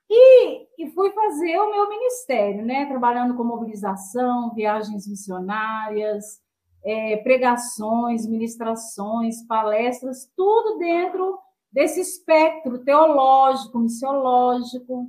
E, 0.09 0.67
e 0.77 0.91
fui 0.91 1.11
fazer 1.11 1.57
o 1.59 1.71
meu 1.71 1.89
ministério, 1.89 2.65
né, 2.65 2.85
trabalhando 2.87 3.37
com 3.37 3.43
mobilização, 3.45 4.53
viagens 4.53 5.07
missionárias, 5.07 6.41
é, 6.83 7.15
pregações, 7.17 8.27
ministrações, 8.27 9.47
palestras, 9.47 10.29
tudo 10.35 10.77
dentro 10.77 11.39
desse 11.73 11.99
espectro 11.99 12.83
teológico, 12.83 13.79
missiológico. 13.79 15.07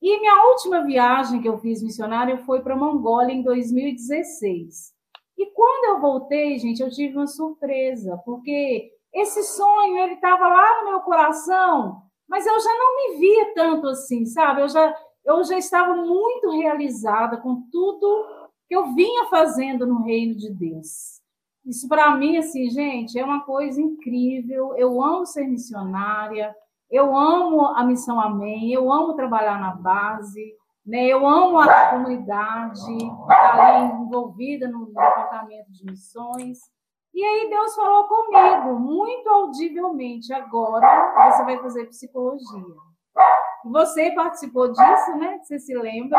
E 0.00 0.18
minha 0.18 0.48
última 0.48 0.82
viagem 0.84 1.40
que 1.40 1.48
eu 1.48 1.58
fiz 1.58 1.82
missionária 1.82 2.38
foi 2.38 2.62
para 2.62 2.74
Mongólia 2.74 3.32
em 3.32 3.42
2016. 3.42 4.92
E 5.38 5.46
quando 5.52 5.84
eu 5.84 6.00
voltei, 6.00 6.58
gente, 6.58 6.82
eu 6.82 6.90
tive 6.90 7.14
uma 7.14 7.26
surpresa, 7.26 8.20
porque 8.24 8.90
esse 9.12 9.42
sonho 9.42 9.98
ele 9.98 10.14
estava 10.14 10.48
lá 10.48 10.80
no 10.80 10.90
meu 10.90 11.00
coração, 11.00 12.02
mas 12.28 12.46
eu 12.46 12.58
já 12.58 12.78
não 12.78 12.96
me 12.96 13.18
via 13.18 13.54
tanto 13.54 13.86
assim, 13.88 14.24
sabe? 14.24 14.62
Eu 14.62 14.68
já 14.68 14.96
eu 15.24 15.44
já 15.44 15.56
estava 15.56 15.94
muito 15.94 16.50
realizada 16.50 17.36
com 17.36 17.62
tudo 17.70 18.26
que 18.66 18.74
eu 18.74 18.92
vinha 18.92 19.26
fazendo 19.26 19.86
no 19.86 20.02
reino 20.02 20.34
de 20.34 20.50
Deus. 20.50 21.21
Isso 21.64 21.88
para 21.88 22.14
mim, 22.16 22.36
assim, 22.36 22.68
gente, 22.70 23.18
é 23.18 23.24
uma 23.24 23.44
coisa 23.44 23.80
incrível. 23.80 24.74
Eu 24.76 25.02
amo 25.02 25.24
ser 25.24 25.46
missionária, 25.46 26.54
eu 26.90 27.16
amo 27.16 27.66
a 27.68 27.84
missão 27.84 28.20
Amém, 28.20 28.72
eu 28.72 28.92
amo 28.92 29.14
trabalhar 29.14 29.60
na 29.60 29.74
base, 29.74 30.54
né? 30.84 31.06
eu 31.06 31.26
amo 31.26 31.58
a 31.58 31.90
comunidade, 31.90 32.96
estar 32.96 33.60
ali 33.60 33.92
envolvida 34.02 34.68
no 34.68 34.86
departamento 34.86 35.70
de 35.70 35.84
missões. 35.84 36.58
E 37.14 37.24
aí 37.24 37.48
Deus 37.48 37.74
falou 37.74 38.04
comigo, 38.04 38.78
muito 38.80 39.28
audivelmente, 39.28 40.32
agora 40.32 41.30
você 41.30 41.44
vai 41.44 41.58
fazer 41.58 41.86
psicologia. 41.86 42.74
Você 43.66 44.10
participou 44.12 44.72
disso, 44.72 45.16
né? 45.16 45.38
Você 45.42 45.58
se 45.60 45.74
lembra? 45.74 46.18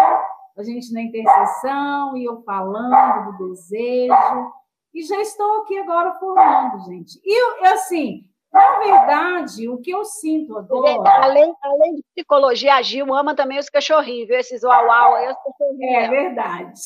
A 0.56 0.64
gente 0.64 0.94
na 0.94 1.02
intercessão 1.02 2.16
e 2.16 2.26
eu 2.26 2.42
falando 2.44 3.38
do 3.38 3.50
desejo 3.50 4.54
e 4.94 5.02
já 5.04 5.20
estou 5.20 5.62
aqui 5.62 5.78
agora 5.80 6.14
formando, 6.14 6.86
gente. 6.86 7.20
E 7.24 7.66
assim, 7.66 8.24
na 8.52 8.78
verdade, 8.78 9.68
o 9.68 9.80
que 9.80 9.90
eu 9.90 10.06
sinto 10.06 10.56
agora. 10.56 11.24
Além, 11.24 11.56
além 11.64 11.96
de 11.96 12.04
psicologia, 12.14 12.76
a 12.76 12.82
Gil 12.84 13.12
ama 13.14 13.36
também 13.36 13.58
os 13.58 13.70
cachorrinhos, 13.70 14.28
viu? 14.28 14.38
Esses 14.38 14.64
uau-uau 14.64 15.16
aí, 15.16 15.28
os 15.28 15.38
cachorrinhos. 15.38 15.96
É 15.96 16.08
verdade. 16.08 16.82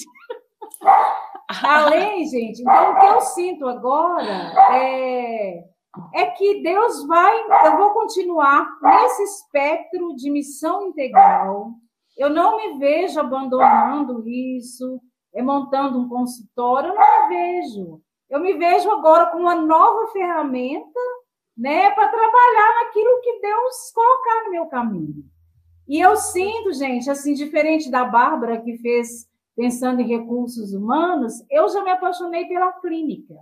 além, 1.64 2.26
gente, 2.26 2.62
então 2.62 2.94
o 2.94 3.00
que 3.00 3.06
eu 3.06 3.22
sinto 3.22 3.68
agora 3.68 4.54
é, 4.74 5.64
é 6.14 6.26
que 6.28 6.62
Deus 6.62 7.06
vai. 7.06 7.36
Eu 7.66 7.78
vou 7.78 7.90
continuar 7.90 8.66
nesse 8.82 9.24
espectro 9.24 10.16
de 10.16 10.32
missão 10.32 10.88
integral. 10.88 11.72
Eu 12.18 12.30
não 12.30 12.56
me 12.56 12.80
vejo 12.80 13.20
abandonando 13.20 14.26
isso 14.26 14.96
é 14.96 15.07
montando 15.42 16.00
um 16.00 16.10
consultório, 16.10 16.90
eu 16.90 16.96
não 16.96 17.30
me 17.30 17.36
vejo. 17.36 18.02
Eu 18.30 18.40
me 18.40 18.54
vejo 18.54 18.90
agora 18.92 19.28
com 19.28 19.38
uma 19.38 19.56
nova 19.56 20.12
ferramenta 20.12 21.00
né, 21.58 21.90
para 21.92 22.08
trabalhar 22.10 22.84
naquilo 22.84 23.22
que 23.22 23.40
Deus 23.40 23.92
colocar 23.94 24.46
no 24.46 24.52
meu 24.52 24.66
caminho. 24.68 25.26
E 25.88 26.00
eu 26.00 26.16
sinto, 26.18 26.74
gente, 26.74 27.10
assim, 27.10 27.34
diferente 27.34 27.90
da 27.90 28.04
Bárbara, 28.04 28.62
que 28.62 28.78
fez 28.78 29.28
pensando 29.56 30.02
em 30.02 30.08
recursos 30.08 30.74
humanos, 30.74 31.34
eu 31.50 31.68
já 31.70 31.84
me 31.84 31.90
apaixonei 31.90 32.46
pela 32.46 32.74
clínica. 32.74 33.36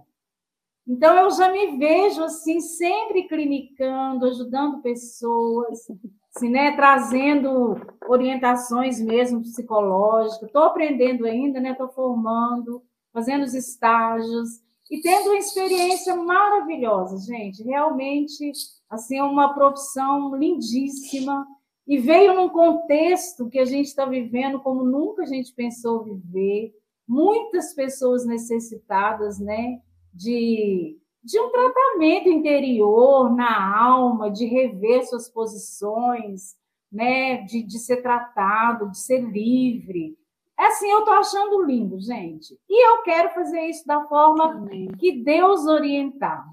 Então, 0.88 1.18
eu 1.18 1.32
já 1.32 1.52
me 1.52 1.78
vejo, 1.78 2.24
assim, 2.24 2.62
sempre 2.62 3.28
clinicando, 3.28 4.28
ajudando 4.28 4.82
pessoas, 4.82 5.88
assim, 6.36 6.50
né, 6.50 6.76
trazendo 6.76 7.80
orientações 8.08 9.00
mesmo 9.00 9.42
psicológicas. 9.42 10.44
Estou 10.44 10.64
aprendendo 10.64 11.26
ainda, 11.26 11.60
né, 11.60 11.72
estou 11.72 11.88
formando, 11.90 12.84
fazendo 13.14 13.44
os 13.44 13.54
estágios 13.54 14.62
e 14.92 15.02
tendo 15.02 15.30
uma 15.30 15.38
experiência 15.38 16.16
maravilhosa, 16.16 17.18
gente. 17.26 17.64
Realmente, 17.64 18.52
assim, 18.90 19.18
é 19.18 19.24
uma 19.24 19.54
profissão 19.54 20.36
lindíssima 20.36 21.48
e 21.88 21.98
veio 21.98 22.36
num 22.36 22.50
contexto 22.50 23.50
que 23.50 23.60
a 23.60 23.66
gente 23.66 23.88
está 23.88 24.06
vivendo 24.06 24.60
como 24.60 24.84
nunca 24.84 25.24
a 25.24 25.26
gente 25.26 25.54
pensou 25.54 26.04
viver. 26.04 26.74
Muitas 27.08 27.74
pessoas 27.74 28.26
necessitadas, 28.26 29.40
né, 29.40 29.80
de 30.14 30.98
de 31.26 31.40
um 31.40 31.50
tratamento 31.50 32.30
interior 32.30 33.36
na 33.36 33.76
alma, 33.84 34.30
de 34.30 34.46
rever 34.46 35.04
suas 35.08 35.28
posições, 35.28 36.54
né, 36.92 37.38
de, 37.38 37.64
de 37.64 37.80
ser 37.80 38.04
tratado, 38.04 38.92
de 38.92 39.00
ser 39.00 39.22
livre. 39.22 40.16
É 40.58 40.68
assim, 40.68 40.88
eu 40.88 41.00
estou 41.00 41.16
achando 41.16 41.64
lindo, 41.64 42.00
gente. 42.00 42.56
E 42.70 42.90
eu 42.90 43.02
quero 43.02 43.34
fazer 43.34 43.62
isso 43.62 43.86
da 43.88 44.08
forma 44.08 44.52
Amém. 44.52 44.88
que 45.00 45.24
Deus 45.24 45.66
orientar. 45.66 46.46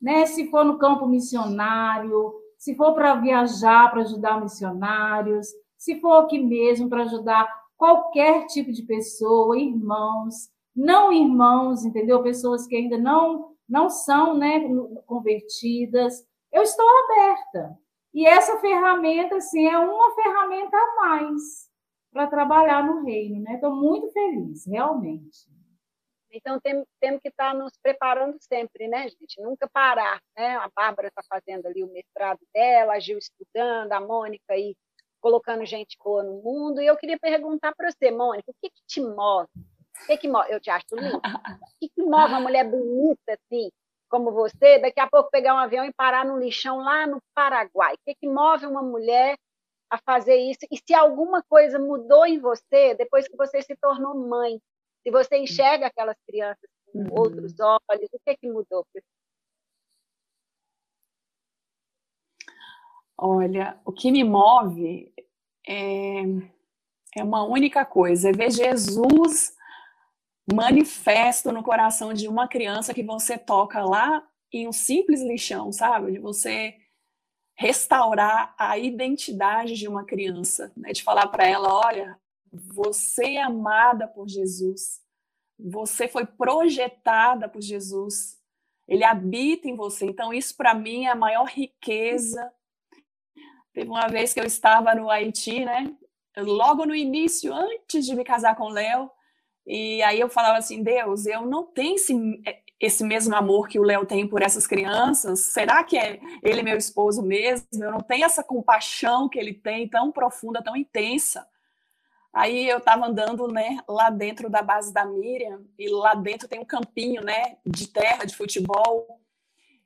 Né? 0.00 0.26
Se 0.26 0.48
for 0.48 0.64
no 0.64 0.78
campo 0.78 1.08
missionário, 1.08 2.32
se 2.56 2.76
for 2.76 2.94
para 2.94 3.16
viajar 3.16 3.90
para 3.90 4.02
ajudar 4.02 4.40
missionários, 4.40 5.48
se 5.76 6.00
for 6.00 6.22
aqui 6.22 6.38
mesmo 6.38 6.88
para 6.88 7.02
ajudar 7.02 7.52
qualquer 7.76 8.46
tipo 8.46 8.70
de 8.70 8.84
pessoa, 8.84 9.58
irmãos, 9.58 10.48
não 10.74 11.12
irmãos, 11.12 11.84
entendeu? 11.84 12.22
Pessoas 12.22 12.66
que 12.66 12.76
ainda 12.76 12.96
não 12.96 13.53
não 13.68 13.88
são 13.88 14.36
né, 14.36 14.60
convertidas. 15.06 16.26
Eu 16.52 16.62
estou 16.62 16.86
aberta. 17.04 17.78
E 18.12 18.26
essa 18.26 18.58
ferramenta, 18.60 19.36
assim, 19.36 19.66
é 19.66 19.76
uma 19.78 20.14
ferramenta 20.14 20.76
a 20.76 20.96
mais 20.96 21.68
para 22.12 22.28
trabalhar 22.28 22.86
no 22.86 23.04
reino, 23.04 23.42
né? 23.42 23.54
Estou 23.54 23.74
muito 23.74 24.08
feliz, 24.12 24.64
realmente. 24.66 25.52
Então, 26.30 26.60
temos 26.60 26.86
tem 27.00 27.18
que 27.18 27.28
estar 27.28 27.52
tá 27.52 27.54
nos 27.54 27.72
preparando 27.80 28.36
sempre, 28.40 28.88
né, 28.88 29.08
gente? 29.08 29.40
Nunca 29.40 29.68
parar, 29.72 30.20
né? 30.36 30.56
A 30.56 30.68
Bárbara 30.74 31.08
está 31.08 31.22
fazendo 31.28 31.66
ali 31.66 31.82
o 31.82 31.92
mestrado 31.92 32.40
dela, 32.52 32.94
a 32.94 33.00
Gil 33.00 33.18
estudando, 33.18 33.92
a 33.92 34.00
Mônica 34.00 34.44
aí 34.50 34.76
colocando 35.20 35.64
gente 35.64 35.96
boa 36.04 36.22
no 36.22 36.42
mundo. 36.42 36.80
E 36.80 36.86
eu 36.86 36.96
queria 36.96 37.18
perguntar 37.18 37.74
para 37.74 37.90
você, 37.90 38.10
Mônica, 38.10 38.50
o 38.50 38.54
que, 38.60 38.68
que 38.68 38.82
te 38.86 39.00
move? 39.00 39.48
O 40.02 40.06
que, 40.06 40.16
que 40.18 40.28
move? 40.28 40.50
Eu 40.50 40.60
te 40.60 40.70
acho 40.70 40.86
lindo. 40.92 41.16
O 41.16 41.78
que, 41.80 41.88
que 41.88 42.02
move 42.02 42.28
uma 42.28 42.40
mulher 42.40 42.68
bonita 42.68 43.32
assim, 43.32 43.70
como 44.08 44.32
você, 44.32 44.78
daqui 44.78 45.00
a 45.00 45.08
pouco 45.08 45.30
pegar 45.30 45.54
um 45.54 45.58
avião 45.58 45.84
e 45.84 45.92
parar 45.92 46.24
no 46.24 46.38
lixão 46.38 46.78
lá 46.78 47.06
no 47.06 47.20
Paraguai? 47.34 47.94
O 47.94 47.98
que, 48.04 48.14
que 48.14 48.28
move 48.28 48.66
uma 48.66 48.82
mulher 48.82 49.36
a 49.90 49.98
fazer 49.98 50.36
isso? 50.36 50.60
E 50.70 50.76
se 50.76 50.94
alguma 50.94 51.42
coisa 51.48 51.78
mudou 51.78 52.26
em 52.26 52.38
você 52.38 52.94
depois 52.94 53.28
que 53.28 53.36
você 53.36 53.62
se 53.62 53.76
tornou 53.76 54.14
mãe? 54.14 54.60
Se 55.02 55.10
você 55.10 55.36
enxerga 55.36 55.86
aquelas 55.86 56.16
crianças 56.26 56.68
com 56.92 57.00
uhum. 57.00 57.08
outros 57.12 57.54
olhos, 57.60 58.08
o 58.12 58.18
que, 58.24 58.36
que 58.36 58.48
mudou? 58.48 58.86
Olha, 63.16 63.80
o 63.84 63.92
que 63.92 64.10
me 64.10 64.24
move 64.24 65.12
é, 65.66 66.22
é 67.16 67.22
uma 67.22 67.44
única 67.44 67.84
coisa, 67.84 68.30
é 68.30 68.32
ver 68.32 68.50
Jesus 68.50 69.53
manifesto 70.52 71.52
no 71.52 71.62
coração 71.62 72.12
de 72.12 72.28
uma 72.28 72.48
criança 72.48 72.94
que 72.94 73.02
você 73.02 73.38
toca 73.38 73.82
lá 73.84 74.26
em 74.52 74.68
um 74.68 74.72
simples 74.72 75.22
lixão, 75.22 75.72
sabe? 75.72 76.12
De 76.12 76.18
você 76.18 76.76
restaurar 77.56 78.54
a 78.58 78.76
identidade 78.78 79.74
de 79.74 79.88
uma 79.88 80.04
criança, 80.04 80.72
né? 80.76 80.92
de 80.92 81.02
falar 81.02 81.28
para 81.28 81.46
ela, 81.46 81.72
olha, 81.72 82.18
você 82.52 83.34
é 83.34 83.42
amada 83.42 84.08
por 84.08 84.28
Jesus, 84.28 85.00
você 85.58 86.08
foi 86.08 86.26
projetada 86.26 87.48
por 87.48 87.62
Jesus, 87.62 88.40
ele 88.88 89.04
habita 89.04 89.68
em 89.68 89.76
você. 89.76 90.06
Então 90.06 90.32
isso 90.32 90.56
para 90.56 90.74
mim 90.74 91.04
é 91.06 91.10
a 91.10 91.16
maior 91.16 91.46
riqueza 91.46 92.52
Teve 93.74 93.90
uma 93.90 94.06
vez 94.06 94.32
que 94.32 94.38
eu 94.38 94.44
estava 94.44 94.94
no 94.94 95.10
Haiti, 95.10 95.64
né? 95.64 95.92
Logo 96.38 96.86
no 96.86 96.94
início, 96.94 97.52
antes 97.52 98.06
de 98.06 98.14
me 98.14 98.24
casar 98.24 98.54
com 98.54 98.68
Léo, 98.68 99.10
e 99.66 100.02
aí 100.02 100.20
eu 100.20 100.28
falava 100.28 100.58
assim: 100.58 100.82
Deus, 100.82 101.26
eu 101.26 101.46
não 101.46 101.64
tenho 101.64 101.94
esse, 101.94 102.14
esse 102.78 103.04
mesmo 103.04 103.34
amor 103.34 103.68
que 103.68 103.78
o 103.78 103.82
Léo 103.82 104.04
tem 104.04 104.26
por 104.26 104.42
essas 104.42 104.66
crianças. 104.66 105.40
Será 105.40 105.82
que 105.82 105.96
é 105.96 106.20
ele 106.42 106.62
meu 106.62 106.76
esposo 106.76 107.22
mesmo? 107.22 107.66
Eu 107.72 107.92
não 107.92 108.00
tenho 108.00 108.24
essa 108.24 108.44
compaixão 108.44 109.28
que 109.28 109.38
ele 109.38 109.54
tem, 109.54 109.88
tão 109.88 110.12
profunda, 110.12 110.62
tão 110.62 110.76
intensa. 110.76 111.46
Aí 112.32 112.68
eu 112.68 112.78
estava 112.78 113.06
andando, 113.06 113.46
né, 113.46 113.78
lá 113.88 114.10
dentro 114.10 114.50
da 114.50 114.60
base 114.60 114.92
da 114.92 115.04
Miriam, 115.04 115.62
e 115.78 115.88
lá 115.88 116.14
dentro 116.14 116.48
tem 116.48 116.58
um 116.58 116.64
campinho, 116.64 117.22
né, 117.22 117.58
de 117.64 117.86
terra, 117.86 118.24
de 118.24 118.34
futebol. 118.34 119.20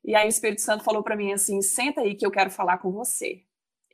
E 0.02 0.14
aí 0.14 0.26
o 0.26 0.30
Espírito 0.30 0.62
Santo 0.62 0.82
falou 0.82 1.02
para 1.02 1.16
mim 1.16 1.32
assim: 1.32 1.60
senta 1.62 2.00
aí 2.00 2.14
que 2.14 2.26
eu 2.26 2.30
quero 2.30 2.50
falar 2.50 2.78
com 2.78 2.90
você. 2.90 3.42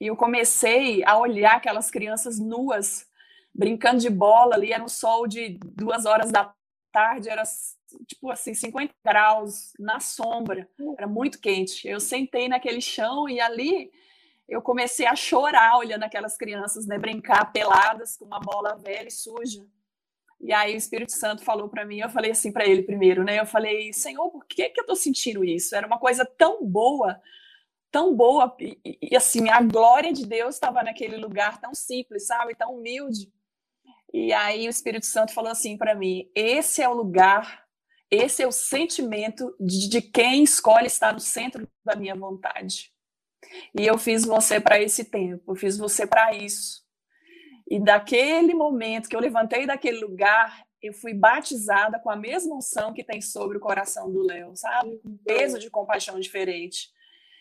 E 0.01 0.07
eu 0.07 0.17
comecei 0.17 1.05
a 1.05 1.19
olhar 1.19 1.57
aquelas 1.57 1.91
crianças 1.91 2.39
nuas, 2.39 3.07
brincando 3.55 4.01
de 4.01 4.11
bola 4.11 4.57
ali, 4.57 4.73
era 4.73 4.83
um 4.83 4.89
sol 4.89 5.27
de 5.27 5.59
duas 5.63 6.07
horas 6.07 6.33
da 6.33 6.53
tarde, 6.93 7.29
era 7.29 7.43
tipo 8.07 8.31
assim, 8.31 8.55
50 8.55 8.93
graus 9.05 9.73
na 9.79 10.01
sombra, 10.01 10.69
era 10.99 11.07
muito 11.07 11.41
quente. 11.41 11.87
Eu 11.87 12.01
sentei 12.01 12.49
naquele 12.49 12.81
chão 12.81 13.29
e 13.29 13.41
ali 13.41 13.91
eu 14.49 14.61
comecei 14.61 15.07
a 15.07 15.17
chorar 15.17 15.79
olhando 15.79 16.03
aquelas 16.03 16.37
crianças, 16.37 16.87
né, 16.87 16.99
brincar 16.99 17.53
peladas 17.53 18.17
com 18.17 18.25
uma 18.25 18.41
bola 18.41 18.77
velha 18.77 19.09
e 19.09 19.11
suja. 19.11 19.65
E 20.41 20.53
aí 20.53 20.75
o 20.75 20.77
Espírito 20.77 21.13
Santo 21.13 21.43
falou 21.43 21.69
para 21.69 21.87
mim, 21.87 22.01
eu 22.01 22.11
falei 22.11 22.33
assim 22.33 22.53
para 22.53 22.67
ele 22.67 22.83
primeiro, 22.83 23.25
né? 23.25 23.41
Eu 23.41 23.47
falei, 23.47 23.93
Senhor, 23.93 24.29
por 24.31 24.45
que 24.45 24.69
que 24.69 24.81
eu 24.81 24.85
tô 24.85 24.95
sentindo 24.95 25.43
isso? 25.45 25.75
Era 25.75 25.87
uma 25.87 25.99
coisa 25.99 26.25
tão 26.25 26.63
boa, 26.67 27.19
tão 27.91 28.15
boa 28.15 28.55
e, 28.61 28.79
e, 29.01 29.17
assim 29.17 29.49
a 29.49 29.63
glória 29.63 30.13
de 30.13 30.27
Deus 30.27 30.57
estava 30.57 30.83
naquele 30.83 31.17
lugar 31.17 31.59
tão 31.61 31.75
simples, 31.75 32.27
sabe, 32.27 32.55
tão 32.55 32.75
humilde. 32.75 33.33
E 34.15 34.33
aí 34.33 34.69
o 34.69 34.71
Espírito 34.71 35.07
Santo 35.07 35.35
falou 35.35 35.51
assim 35.51 35.77
para 35.77 35.93
mim: 35.93 36.31
esse 36.37 36.81
é 36.81 36.89
o 36.89 36.95
lugar, 36.95 37.65
esse 38.09 38.45
é 38.45 38.47
o 38.47 38.53
sentimento 38.53 39.57
de, 39.59 39.89
de 39.89 40.01
quem 40.01 40.45
escolhe 40.45 40.87
estar 40.87 41.13
no 41.13 41.19
centro 41.19 41.69
da 41.85 41.97
minha 41.97 42.15
vontade. 42.15 42.93
E 43.77 43.85
eu 43.85 43.99
fiz 43.99 44.25
você 44.25 44.61
para 44.61 44.81
esse 44.81 45.07
tempo, 45.07 45.51
eu 45.51 45.57
fiz 45.57 45.77
você 45.77 46.07
para 46.07 46.33
isso. 46.33 46.85
E 47.69 47.83
daquele 47.83 48.55
momento 48.55 49.09
que 49.09 49.17
eu 49.17 49.21
levantei 49.21 49.67
daquele 49.67 49.99
lugar, 49.99 50.65
eu 50.81 50.93
fui 50.93 51.13
batizada 51.13 51.99
com 51.99 52.09
a 52.09 52.15
mesma 52.15 52.55
unção 52.55 52.95
que 52.95 53.03
tem 53.03 53.21
sobre 53.21 53.57
o 53.57 53.61
coração 53.61 54.13
do 54.13 54.23
Léo, 54.23 54.55
sabe? 54.55 55.01
Um 55.05 55.17
peso 55.25 55.59
de 55.59 55.69
compaixão 55.71 56.21
diferente. 56.21 56.89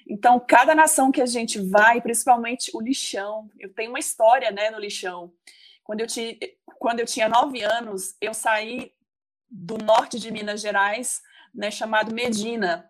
Então, 0.08 0.40
cada 0.40 0.74
nação 0.74 1.12
que 1.12 1.22
a 1.22 1.26
gente 1.28 1.60
vai, 1.60 2.02
principalmente 2.02 2.72
o 2.74 2.82
lixão, 2.82 3.48
eu 3.60 3.72
tenho 3.72 3.92
uma 3.92 4.00
história 4.00 4.50
né, 4.50 4.72
no 4.72 4.80
lixão. 4.80 5.32
Quando 5.84 6.02
eu, 6.02 6.08
quando 6.80 7.00
eu 7.00 7.06
tinha 7.06 7.30
nove 7.30 7.62
anos, 7.64 8.16
eu 8.22 8.34
saí 8.34 8.94
do 9.50 9.78
norte 9.78 10.20
de 10.20 10.32
Minas 10.32 10.62
Gerais, 10.62 11.22
né, 11.54 11.70
chamado 11.70 12.14
Medina. 12.14 12.90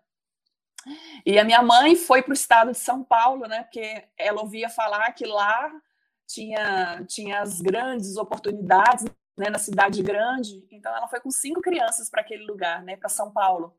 E 1.24 1.38
a 1.38 1.44
minha 1.44 1.62
mãe 1.62 1.96
foi 1.96 2.22
para 2.22 2.30
o 2.30 2.34
estado 2.34 2.72
de 2.72 2.78
São 2.78 3.02
Paulo, 3.04 3.46
né, 3.46 3.62
porque 3.64 4.04
ela 4.16 4.40
ouvia 4.40 4.68
falar 4.68 5.12
que 5.12 5.26
lá 5.26 5.70
tinha, 6.26 7.04
tinha 7.06 7.40
as 7.40 7.60
grandes 7.60 8.16
oportunidades 8.16 9.04
né, 9.36 9.50
na 9.50 9.58
cidade 9.58 10.02
grande. 10.02 10.64
Então, 10.70 10.94
ela 10.96 11.08
foi 11.08 11.20
com 11.20 11.30
cinco 11.30 11.60
crianças 11.60 12.08
para 12.08 12.20
aquele 12.20 12.44
lugar, 12.44 12.82
né, 12.82 12.96
para 12.96 13.08
São 13.08 13.32
Paulo. 13.32 13.76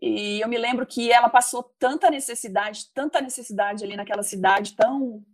E 0.00 0.40
eu 0.40 0.48
me 0.48 0.58
lembro 0.58 0.84
que 0.84 1.12
ela 1.12 1.28
passou 1.28 1.62
tanta 1.78 2.10
necessidade, 2.10 2.90
tanta 2.92 3.20
necessidade 3.20 3.84
ali 3.84 3.96
naquela 3.96 4.24
cidade 4.24 4.74
tão 4.74 5.24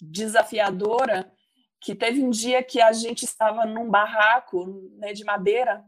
desafiadora, 0.00 1.32
que 1.80 1.94
teve 1.94 2.22
um 2.22 2.30
dia 2.30 2.62
que 2.62 2.80
a 2.80 2.92
gente 2.92 3.24
estava 3.24 3.64
num 3.64 3.88
barraco 3.88 4.90
né, 4.96 5.12
de 5.12 5.24
madeira, 5.24 5.84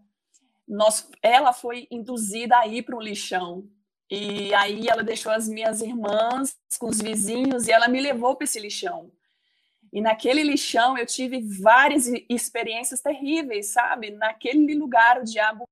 nós, 0.66 1.08
ela 1.22 1.52
foi 1.52 1.88
induzida 1.90 2.56
a 2.58 2.66
ir 2.66 2.82
para 2.82 2.96
um 2.96 3.00
lixão. 3.00 3.68
E 4.10 4.52
aí 4.54 4.88
ela 4.88 5.02
deixou 5.02 5.32
as 5.32 5.48
minhas 5.48 5.80
irmãs 5.80 6.56
com 6.78 6.88
os 6.88 7.00
vizinhos 7.00 7.66
e 7.66 7.72
ela 7.72 7.88
me 7.88 8.00
levou 8.00 8.36
para 8.36 8.44
esse 8.44 8.58
lixão. 8.58 9.10
E 9.92 10.00
naquele 10.00 10.42
lixão 10.42 10.96
eu 10.96 11.06
tive 11.06 11.40
várias 11.40 12.06
experiências 12.28 13.00
terríveis, 13.00 13.72
sabe? 13.72 14.10
Naquele 14.10 14.74
lugar 14.74 15.20
o 15.20 15.24
diabo 15.24 15.68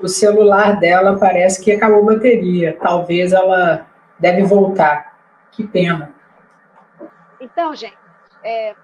o 0.00 0.08
celular 0.08 0.78
dela 0.78 1.18
parece 1.18 1.62
que 1.62 1.72
acabou 1.72 2.02
a 2.02 2.14
bateria. 2.14 2.76
Talvez 2.80 3.32
ela 3.32 3.86
deve 4.18 4.42
voltar. 4.42 5.14
Que 5.50 5.66
pena. 5.66 6.14
Então, 7.40 7.74
gente, 7.74 7.96
é, 8.42 8.74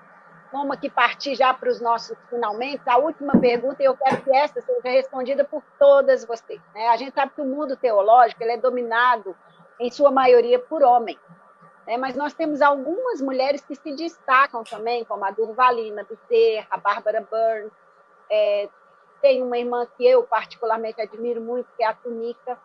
vamos 0.52 0.76
aqui 0.76 0.88
partir 0.88 1.34
já 1.34 1.52
para 1.52 1.68
os 1.68 1.80
nossos 1.80 2.16
finalmente. 2.28 2.82
A 2.86 2.96
última 2.96 3.38
pergunta, 3.38 3.82
e 3.82 3.86
eu 3.86 3.96
quero 3.96 4.22
que 4.22 4.34
essa 4.34 4.60
seja 4.60 4.88
respondida 4.88 5.44
por 5.44 5.62
todas 5.78 6.24
vocês. 6.24 6.60
Né? 6.74 6.88
A 6.88 6.96
gente 6.96 7.14
sabe 7.14 7.32
que 7.34 7.40
o 7.40 7.46
mundo 7.46 7.76
teológico 7.76 8.42
ele 8.42 8.52
é 8.52 8.56
dominado, 8.56 9.36
em 9.78 9.90
sua 9.90 10.10
maioria, 10.10 10.58
por 10.58 10.82
homens. 10.82 11.18
Né? 11.86 11.96
Mas 11.96 12.14
nós 12.14 12.34
temos 12.34 12.62
algumas 12.62 13.20
mulheres 13.20 13.62
que 13.62 13.74
se 13.74 13.94
destacam 13.94 14.62
também, 14.62 15.04
como 15.04 15.24
a 15.24 15.30
Durvalina 15.30 16.04
Bezerra, 16.04 16.66
a 16.70 16.76
Bárbara 16.76 17.26
Burns, 17.28 17.72
é, 18.30 18.68
tem 19.20 19.42
uma 19.42 19.58
irmã 19.58 19.86
que 19.96 20.06
eu 20.06 20.22
particularmente 20.24 21.00
admiro 21.00 21.40
muito, 21.40 21.68
que 21.76 21.82
é 21.82 21.86
a 21.86 21.94
Tunica. 21.94 22.58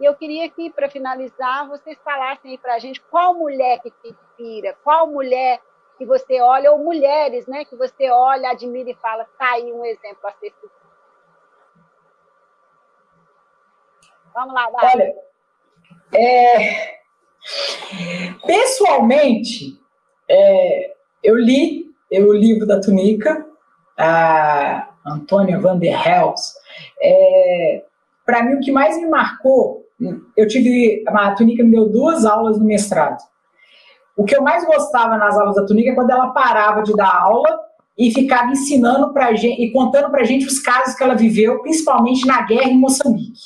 E 0.00 0.04
eu 0.04 0.14
queria 0.14 0.48
que, 0.48 0.70
para 0.70 0.88
finalizar, 0.88 1.68
vocês 1.68 1.98
falassem 2.04 2.52
aí 2.52 2.58
para 2.58 2.74
a 2.74 2.78
gente 2.78 3.00
qual 3.00 3.34
mulher 3.34 3.80
que 3.80 3.90
te 3.90 4.08
inspira, 4.08 4.76
qual 4.84 5.06
mulher 5.08 5.60
que 5.96 6.06
você 6.06 6.40
olha, 6.40 6.70
ou 6.70 6.78
mulheres 6.78 7.46
né, 7.48 7.64
que 7.64 7.74
você 7.74 8.08
olha, 8.08 8.50
admira 8.50 8.90
e 8.90 8.94
fala, 8.94 9.24
está 9.24 9.52
aí 9.54 9.72
um 9.72 9.84
exemplo 9.84 10.28
a 10.28 10.32
ser. 10.32 10.54
Vamos 14.32 14.54
lá, 14.54 14.70
vai. 14.70 14.94
Olha, 14.94 15.14
é... 16.14 17.00
pessoalmente, 18.46 19.82
é... 20.30 20.96
eu 21.24 21.34
li 21.34 21.92
o 22.12 22.32
livro 22.32 22.64
da 22.66 22.80
Tunica, 22.80 23.44
a 23.96 24.87
Antônia 25.06 25.60
van 25.60 25.78
der 25.78 26.06
Hels, 26.06 26.54
é, 27.00 27.84
para 28.24 28.42
mim 28.42 28.54
o 28.54 28.60
que 28.60 28.70
mais 28.70 28.96
me 29.00 29.08
marcou, 29.08 29.84
eu 30.36 30.46
tive, 30.46 31.02
a 31.06 31.32
Tunica 31.32 31.64
me 31.64 31.72
deu 31.72 31.88
duas 31.88 32.24
aulas 32.24 32.58
no 32.58 32.64
mestrado. 32.64 33.18
O 34.16 34.24
que 34.24 34.36
eu 34.36 34.42
mais 34.42 34.64
gostava 34.64 35.16
nas 35.16 35.36
aulas 35.36 35.56
da 35.56 35.66
Tunica 35.66 35.90
é 35.90 35.94
quando 35.94 36.10
ela 36.10 36.30
parava 36.30 36.82
de 36.82 36.92
dar 36.94 37.14
aula 37.14 37.58
e 37.96 38.12
ficava 38.12 38.50
ensinando 38.50 39.12
para 39.12 39.34
gente 39.34 39.62
e 39.62 39.72
contando 39.72 40.10
para 40.10 40.24
gente 40.24 40.46
os 40.46 40.60
casos 40.60 40.94
que 40.94 41.02
ela 41.02 41.14
viveu, 41.14 41.60
principalmente 41.62 42.26
na 42.26 42.42
guerra 42.42 42.70
em 42.70 42.78
Moçambique. 42.78 43.40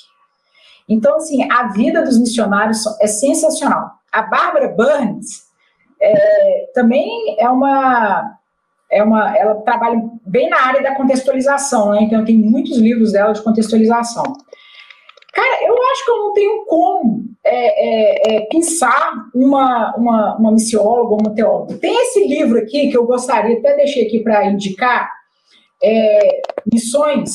Então, 0.89 1.17
assim, 1.17 1.51
a 1.51 1.69
vida 1.69 2.03
dos 2.03 2.19
missionários 2.19 2.85
é 3.01 3.07
sensacional. 3.07 3.93
A 4.11 4.23
Bárbara 4.23 4.69
Burns 4.69 5.45
é, 6.01 6.71
também 6.75 7.37
é 7.39 7.49
uma 7.49 8.37
é 8.93 9.03
uma, 9.03 9.37
ela 9.37 9.55
trabalha 9.63 10.01
bem 10.27 10.49
na 10.51 10.61
área 10.61 10.83
da 10.83 10.95
contextualização, 10.95 11.91
né? 11.91 12.03
Então 12.03 12.25
tem 12.25 12.37
muitos 12.37 12.77
livros 12.77 13.13
dela 13.13 13.33
de 13.33 13.43
contextualização. 13.43 14.25
Cara, 15.33 15.65
eu 15.65 15.75
acho 15.91 16.05
que 16.05 16.11
eu 16.11 16.19
não 16.19 16.33
tenho 16.35 16.65
como 16.67 17.25
é, 17.43 17.57
é, 17.57 18.37
é, 18.37 18.41
pensar 18.51 19.15
uma, 19.35 19.97
uma, 19.97 20.37
uma 20.37 20.53
missióloga, 20.53 21.23
uma 21.23 21.35
teóloga. 21.35 21.79
Tem 21.79 21.95
esse 22.03 22.29
livro 22.29 22.59
aqui 22.59 22.91
que 22.91 22.97
eu 22.97 23.07
gostaria, 23.07 23.59
até 23.59 23.75
deixei 23.77 24.07
aqui 24.07 24.21
para 24.21 24.45
indicar, 24.45 25.11
é, 25.83 26.43
Missões 26.71 27.33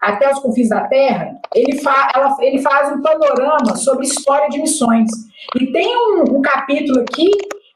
até 0.00 0.30
os 0.30 0.38
confins 0.38 0.68
da 0.68 0.86
Terra, 0.86 1.36
ele, 1.54 1.78
fa 1.78 2.12
ela, 2.14 2.36
ele 2.40 2.58
faz 2.62 2.92
um 2.92 3.02
panorama 3.02 3.76
sobre 3.76 4.06
história 4.06 4.48
de 4.48 4.60
missões. 4.60 5.10
E 5.60 5.72
tem 5.72 5.96
um, 5.96 6.36
um 6.36 6.40
capítulo 6.40 7.00
aqui 7.00 7.28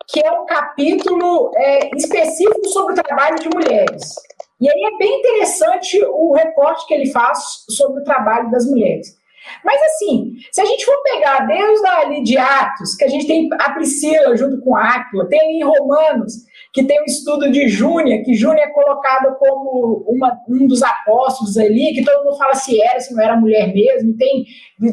que 0.09 0.25
é 0.25 0.31
um 0.33 0.47
capítulo 0.47 1.51
é, 1.57 1.91
específico 1.97 2.69
sobre 2.69 2.93
o 2.93 3.03
trabalho 3.03 3.37
de 3.37 3.49
mulheres. 3.49 4.15
E 4.61 4.71
aí 4.71 4.85
é 4.85 4.97
bem 4.97 5.19
interessante 5.19 6.01
o 6.05 6.33
recorte 6.33 6.87
que 6.87 6.95
ele 6.95 7.11
faz 7.11 7.65
sobre 7.69 8.01
o 8.01 8.05
trabalho 8.05 8.51
das 8.51 8.65
mulheres. 8.67 9.21
Mas 9.65 9.83
assim, 9.83 10.35
se 10.53 10.61
a 10.61 10.65
gente 10.65 10.85
for 10.85 10.97
pegar 11.03 11.47
desde 11.47 11.87
ali 11.87 12.23
de 12.23 12.39
Atos, 12.39 12.95
que 12.95 13.05
a 13.05 13.09
gente 13.09 13.27
tem 13.27 13.49
a 13.59 13.71
Priscila 13.73 14.37
junto 14.37 14.61
com 14.61 14.77
a 14.77 14.83
Áquila, 14.83 15.29
tem 15.29 15.41
ali 15.41 15.59
em 15.59 15.65
Romanos, 15.65 16.33
que 16.73 16.85
tem 16.85 17.01
o 17.01 17.05
estudo 17.05 17.51
de 17.51 17.69
Júnia, 17.69 18.23
que 18.23 18.35
Júnia 18.35 18.63
é 18.63 18.71
colocada 18.71 19.35
como 19.35 20.05
uma, 20.07 20.39
um 20.49 20.67
dos 20.67 20.83
apóstolos 20.83 21.59
ali, 21.59 21.93
que 21.93 22.05
todo 22.05 22.25
mundo 22.25 22.39
fala 22.39 22.55
se 22.55 22.81
era, 22.81 23.01
se 23.01 23.13
não 23.13 23.23
era 23.23 23.37
mulher 23.37 23.73
mesmo, 23.75 24.17
tem 24.17 24.45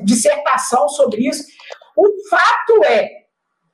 dissertação 0.03 0.89
sobre 0.89 1.27
isso. 1.27 1.43
O 1.95 2.07
fato 2.29 2.83
é, 2.85 3.18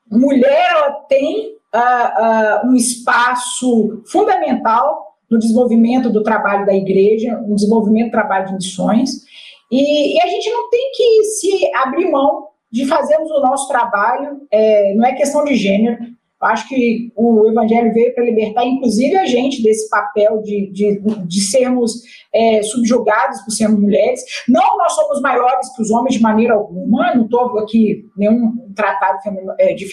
mulher 0.10 0.70
ela 0.72 0.92
tem 1.10 1.56
uh, 1.74 2.66
uh, 2.66 2.70
um 2.70 2.76
espaço 2.76 4.04
fundamental 4.08 5.16
no 5.30 5.40
desenvolvimento 5.40 6.10
do 6.10 6.24
trabalho 6.24 6.66
da 6.66 6.74
igreja, 6.74 7.38
no 7.48 7.56
desenvolvimento 7.56 8.08
do 8.08 8.12
trabalho 8.12 8.48
de 8.48 8.54
missões, 8.54 9.26
e, 9.72 10.16
e 10.16 10.22
a 10.22 10.28
gente 10.28 10.50
não 10.50 10.70
tem 10.70 10.92
que 10.94 11.24
se 11.24 11.72
abrir 11.76 12.10
mão 12.10 12.48
de 12.72 12.86
fazermos 12.86 13.32
o 13.32 13.42
nosso 13.42 13.68
trabalho, 13.68 14.42
é, 14.52 14.94
não 14.96 15.06
é 15.06 15.14
questão 15.14 15.44
de 15.44 15.56
gênero, 15.56 15.98
acho 16.42 16.68
que 16.68 17.12
o 17.16 17.48
Evangelho 17.50 17.94
veio 17.94 18.14
para 18.14 18.26
libertar, 18.26 18.66
inclusive, 18.66 19.16
a 19.16 19.26
gente 19.26 19.64
desse 19.64 19.90
papel 19.90 20.42
de, 20.42 20.72
de, 20.72 21.00
de 21.26 21.42
sermos 21.42 22.02
é, 22.34 22.62
subjugados 22.64 23.42
por 23.42 23.52
sermos 23.52 23.80
mulheres. 23.80 24.22
Não 24.48 24.78
nós 24.78 24.94
somos 24.94 25.22
maiores 25.22 25.74
que 25.76 25.82
os 25.82 25.92
homens 25.92 26.16
de 26.16 26.22
maneira 26.22 26.54
alguma, 26.54 27.16
não 27.16 27.26
estou 27.26 27.58
aqui 27.60 28.06
nenhum 28.18 28.74
tratado 28.76 29.20
é, 29.60 29.74
de, 29.74 29.86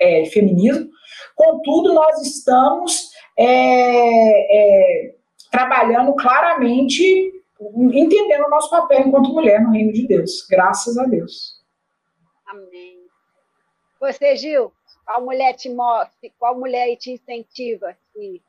é, 0.00 0.24
feminismo. 0.26 0.88
Contudo, 1.34 1.94
nós 1.94 2.20
estamos 2.22 3.10
é, 3.38 3.46
é, 3.46 5.14
trabalhando 5.50 6.14
claramente, 6.14 7.32
entendendo 7.92 8.46
o 8.46 8.50
nosso 8.50 8.70
papel 8.70 9.06
enquanto 9.06 9.32
mulher 9.32 9.62
no 9.62 9.70
reino 9.70 9.92
de 9.92 10.06
Deus. 10.06 10.46
Graças 10.50 10.98
a 10.98 11.04
Deus. 11.04 11.58
Amém. 12.46 12.98
Você, 14.00 14.36
Gil? 14.36 14.72
Qual 15.08 15.24
mulher 15.24 15.54
te 15.54 15.70
mostra, 15.70 16.30
qual 16.38 16.60
mulher 16.60 16.94
te 16.96 17.12
incentiva, 17.12 17.96
te 18.14 18.42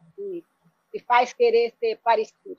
faz 1.08 1.32
querer 1.32 1.72
ser 1.80 1.98
parecido? 2.04 2.58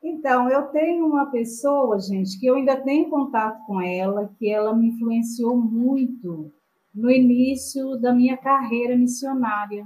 Então, 0.00 0.48
eu 0.48 0.68
tenho 0.68 1.04
uma 1.04 1.26
pessoa, 1.26 1.98
gente, 1.98 2.38
que 2.38 2.46
eu 2.46 2.54
ainda 2.54 2.80
tenho 2.80 3.10
contato 3.10 3.66
com 3.66 3.80
ela, 3.80 4.30
que 4.38 4.48
ela 4.48 4.72
me 4.72 4.90
influenciou 4.90 5.56
muito 5.56 6.52
no 6.94 7.10
início 7.10 7.96
da 7.96 8.12
minha 8.12 8.36
carreira 8.36 8.96
missionária. 8.96 9.84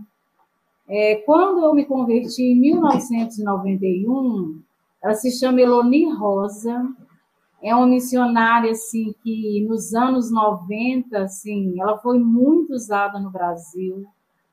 É, 0.87 1.14
quando 1.24 1.64
eu 1.64 1.72
me 1.72 1.87
converti 1.87 2.43
em 2.43 2.61
1991, 2.61 4.61
ela 5.03 5.14
se 5.14 5.31
chama 5.31 5.62
Eloni 5.62 6.12
Rosa, 6.12 6.95
é 7.63 7.75
uma 7.75 7.87
missionária 7.87 8.71
assim 8.71 9.15
que 9.23 9.65
nos 9.69 9.95
anos 9.95 10.31
90, 10.31 11.19
assim, 11.19 11.81
ela 11.81 11.99
foi 11.99 12.19
muito 12.19 12.75
usada 12.75 13.19
no 13.19 13.31
Brasil 13.31 14.07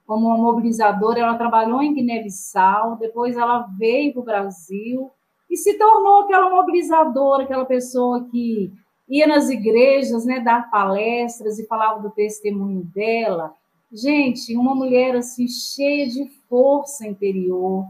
como 0.06 0.28
uma 0.28 0.38
mobilizadora. 0.38 1.20
Ela 1.20 1.38
trabalhou 1.38 1.82
em 1.82 1.94
Guiné-Bissau, 1.94 2.98
depois 2.98 3.38
ela 3.38 3.68
veio 3.78 4.14
para 4.14 4.22
o 4.22 4.26
Brasil 4.26 5.12
e 5.50 5.58
se 5.58 5.78
tornou 5.78 6.22
aquela 6.22 6.50
mobilizadora, 6.50 7.44
aquela 7.44 7.66
pessoa 7.66 8.26
que 8.30 8.72
ia 9.08 9.28
nas 9.28 9.50
igrejas, 9.50 10.26
né, 10.26 10.40
dar 10.40 10.72
palestras 10.72 11.60
e 11.60 11.68
falava 11.68 12.02
do 12.02 12.10
testemunho 12.10 12.84
dela. 12.96 13.54
Gente, 13.92 14.56
uma 14.58 14.74
mulher 14.74 15.16
assim 15.16 15.48
cheia 15.48 16.08
de 16.08 16.26
força 16.50 17.06
interior, 17.06 17.86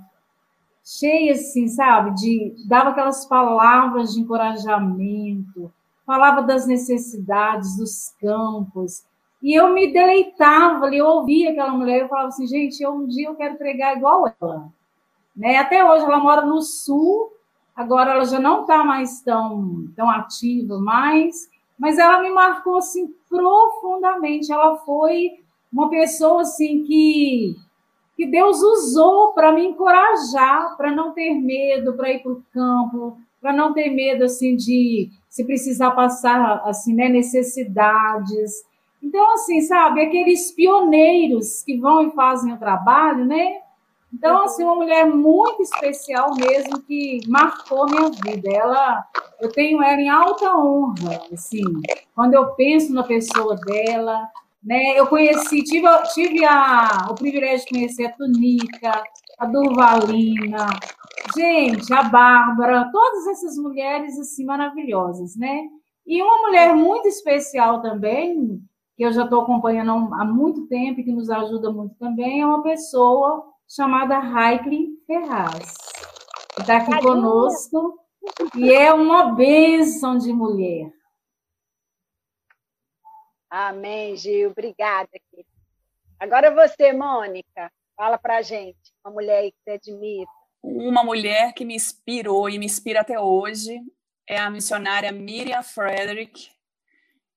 cheia, 0.84 1.34
assim, 1.34 1.67
sabe, 1.67 2.13
de 2.15 2.55
dava 2.67 2.89
aquelas 2.89 3.25
palavras 3.25 4.13
de 4.13 4.21
encorajamento, 4.21 5.71
falava 6.05 6.41
das 6.41 6.67
necessidades 6.67 7.77
dos 7.77 8.13
campos. 8.19 9.05
E 9.41 9.53
eu 9.53 9.73
me 9.73 9.91
deleitava 9.91 10.86
ali, 10.86 10.97
eu 10.97 11.05
ouvia 11.05 11.51
aquela 11.51 11.71
mulher, 11.71 12.01
eu 12.01 12.07
falava 12.07 12.29
assim, 12.29 12.47
gente, 12.47 12.81
eu, 12.81 12.93
um 12.93 13.07
dia 13.07 13.27
eu 13.27 13.36
quero 13.36 13.57
pregar 13.57 13.95
igual 13.95 14.34
ela. 14.39 14.69
Né? 15.36 15.57
Até 15.57 15.84
hoje 15.84 16.05
ela 16.05 16.19
mora 16.19 16.45
no 16.45 16.61
sul, 16.61 17.31
agora 17.75 18.11
ela 18.11 18.25
já 18.25 18.39
não 18.39 18.61
está 18.61 18.84
mais 18.84 19.21
tão, 19.21 19.88
tão 19.95 20.09
ativa 20.09 20.77
mais, 20.79 21.49
mas 21.77 21.97
ela 21.97 22.21
me 22.21 22.29
marcou 22.29 22.77
assim 22.77 23.13
profundamente. 23.27 24.51
Ela 24.51 24.77
foi 24.77 25.43
uma 25.71 25.89
pessoa 25.89 26.41
assim 26.41 26.84
que 26.84 27.55
que 28.16 28.26
Deus 28.26 28.61
usou 28.61 29.34
para 29.34 29.51
me 29.51 29.66
encorajar, 29.66 30.78
para 30.78 30.91
não 30.91 31.14
ter 31.14 31.34
medo, 31.34 31.93
para 31.93 32.11
ir 32.11 32.22
para 32.22 32.32
o 32.32 32.43
campo, 32.53 33.18
para 33.41 33.51
não 33.51 33.74
ter 33.74 33.89
medo 33.89 34.24
assim 34.24 34.55
de 34.55 35.09
se 35.28 35.43
precisar 35.43 35.91
passar 35.91 36.61
assim, 36.66 36.93
né, 36.93 37.09
necessidades. 37.09 38.64
Então, 39.01 39.34
assim, 39.34 39.59
sabe, 39.61 40.01
aqueles 40.01 40.51
pioneiros 40.51 41.61
que 41.64 41.78
vão 41.78 42.07
e 42.07 42.11
fazem 42.11 42.53
o 42.53 42.57
trabalho, 42.57 43.26
né? 43.26 43.59
Então, 44.14 44.43
assim, 44.43 44.64
uma 44.64 44.76
mulher 44.76 45.07
muito 45.07 45.64
especial 45.64 46.36
mesmo 46.36 46.80
que 46.84 47.20
marcou 47.28 47.88
minha 47.88 48.11
vida. 48.11 48.47
Ela, 48.49 49.03
eu 49.41 49.51
tenho 49.51 49.82
ela 49.82 49.99
em 49.99 50.07
alta 50.07 50.55
honra, 50.55 51.20
assim, 51.34 51.64
quando 52.16 52.36
eu 52.36 52.53
penso 52.53 52.93
na 52.93 53.03
pessoa 53.03 53.55
dela, 53.55 54.30
né? 54.64 54.97
Eu 54.97 55.07
conheci, 55.07 55.64
tive, 55.64 55.88
tive 56.14 56.45
a, 56.45 57.07
o 57.09 57.16
privilégio 57.16 57.66
de 57.66 57.72
conhecer 57.72 58.05
a 58.05 58.11
Tunica, 58.14 59.03
a 59.39 59.45
Durvalina, 59.45 60.68
gente, 61.36 61.93
a 61.93 62.03
Bárbara, 62.03 62.89
todas 62.91 63.28
essas 63.28 63.57
mulheres 63.57 64.18
assim 64.18 64.45
maravilhosas, 64.45 65.36
né? 65.36 65.64
E 66.05 66.22
uma 66.22 66.41
mulher 66.41 66.76
muito 66.76 67.07
especial 67.07 67.82
também, 67.82 68.59
que 68.95 69.03
eu 69.03 69.11
já 69.11 69.24
estou 69.24 69.41
acompanhando 69.41 70.14
há 70.14 70.26
muito 70.26 70.68
tempo 70.68 70.99
e 70.99 71.03
que 71.03 71.11
nos 71.11 71.30
ajuda 71.30 71.72
muito 71.72 71.95
também, 71.95 72.41
é 72.41 72.45
uma 72.45 72.61
pessoa 72.61 73.45
chamada 73.68 74.20
Raikli 74.20 74.89
Ferraz, 75.07 75.74
que 76.55 76.61
está 76.61 76.78
aqui 76.78 77.01
conosco 77.01 77.99
e 78.55 78.72
é 78.72 78.93
uma 78.93 79.32
bênção 79.32 80.18
de 80.18 80.32
mulher. 80.32 80.91
Amém, 83.53 84.15
Gil. 84.15 84.49
Obrigada. 84.49 85.07
Agora 86.19 86.49
você, 86.49 86.91
Mônica, 86.91 87.71
fala 87.95 88.17
para 88.17 88.41
gente, 88.41 88.91
uma 89.05 89.13
mulher 89.13 89.51
que 89.51 89.57
você 89.63 89.71
admira. 89.73 90.29
Uma 90.63 91.03
mulher 91.03 91.53
que 91.53 91.63
me 91.63 91.75
inspirou 91.75 92.49
e 92.49 92.57
me 92.57 92.65
inspira 92.65 93.01
até 93.01 93.19
hoje 93.19 93.79
é 94.27 94.39
a 94.39 94.49
missionária 94.49 95.11
Miriam 95.11 95.61
Frederick, 95.61 96.49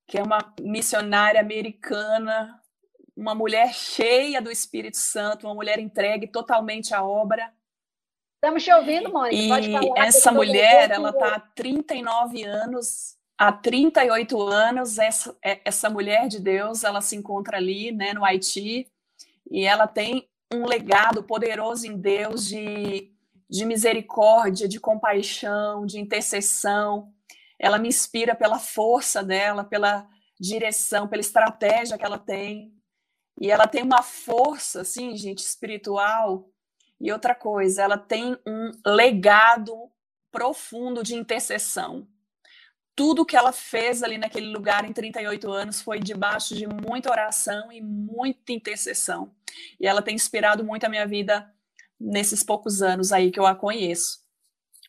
que 0.06 0.16
é 0.16 0.22
uma 0.22 0.38
missionária 0.58 1.38
americana, 1.38 2.62
uma 3.14 3.34
mulher 3.34 3.74
cheia 3.74 4.40
do 4.40 4.50
Espírito 4.50 4.96
Santo, 4.96 5.46
uma 5.46 5.54
mulher 5.54 5.78
entregue 5.78 6.28
totalmente 6.28 6.94
à 6.94 7.04
obra. 7.04 7.52
Estamos 8.36 8.64
te 8.64 8.72
ouvindo, 8.72 9.12
Mônica. 9.12 9.36
E 9.36 9.48
Pode 9.48 9.70
falar. 9.70 10.06
Essa 10.06 10.32
mulher, 10.32 10.90
ela 10.92 11.10
está 11.10 11.34
há 11.34 11.40
39 11.40 12.42
anos 12.42 13.18
há 13.38 13.52
38 13.52 14.40
anos, 14.42 14.98
essa, 14.98 15.36
é, 15.42 15.60
essa 15.64 15.90
mulher 15.90 16.28
de 16.28 16.40
Deus, 16.40 16.84
ela 16.84 17.00
se 17.00 17.16
encontra 17.16 17.56
ali, 17.56 17.92
né, 17.92 18.12
no 18.14 18.24
Haiti, 18.24 18.90
e 19.50 19.64
ela 19.64 19.86
tem 19.86 20.28
um 20.52 20.66
legado 20.66 21.22
poderoso 21.22 21.86
em 21.86 21.96
Deus 21.96 22.46
de, 22.46 23.12
de 23.48 23.64
misericórdia, 23.64 24.68
de 24.68 24.80
compaixão, 24.80 25.84
de 25.86 26.00
intercessão. 26.00 27.12
Ela 27.58 27.78
me 27.78 27.88
inspira 27.88 28.34
pela 28.34 28.58
força 28.58 29.22
dela, 29.22 29.64
pela 29.64 30.08
direção, 30.38 31.08
pela 31.08 31.20
estratégia 31.20 31.98
que 31.98 32.04
ela 32.04 32.18
tem. 32.18 32.72
E 33.40 33.50
ela 33.50 33.66
tem 33.66 33.82
uma 33.82 34.02
força, 34.02 34.80
assim, 34.80 35.16
gente, 35.16 35.38
espiritual. 35.38 36.48
E 37.00 37.12
outra 37.12 37.34
coisa, 37.34 37.82
ela 37.82 37.98
tem 37.98 38.36
um 38.46 38.72
legado 38.84 39.90
profundo 40.30 41.02
de 41.02 41.14
intercessão 41.14 42.06
tudo 42.96 43.26
que 43.26 43.36
ela 43.36 43.52
fez 43.52 44.02
ali 44.02 44.16
naquele 44.16 44.46
lugar 44.46 44.86
em 44.86 44.92
38 44.92 45.52
anos 45.52 45.82
foi 45.82 46.00
debaixo 46.00 46.54
de 46.54 46.66
muita 46.66 47.10
oração 47.10 47.70
e 47.70 47.82
muita 47.82 48.52
intercessão. 48.52 49.30
E 49.78 49.86
ela 49.86 50.00
tem 50.00 50.14
inspirado 50.14 50.64
muito 50.64 50.84
a 50.84 50.88
minha 50.88 51.06
vida 51.06 51.54
nesses 52.00 52.42
poucos 52.42 52.80
anos 52.80 53.12
aí 53.12 53.30
que 53.30 53.38
eu 53.38 53.46
a 53.46 53.54
conheço. 53.54 54.24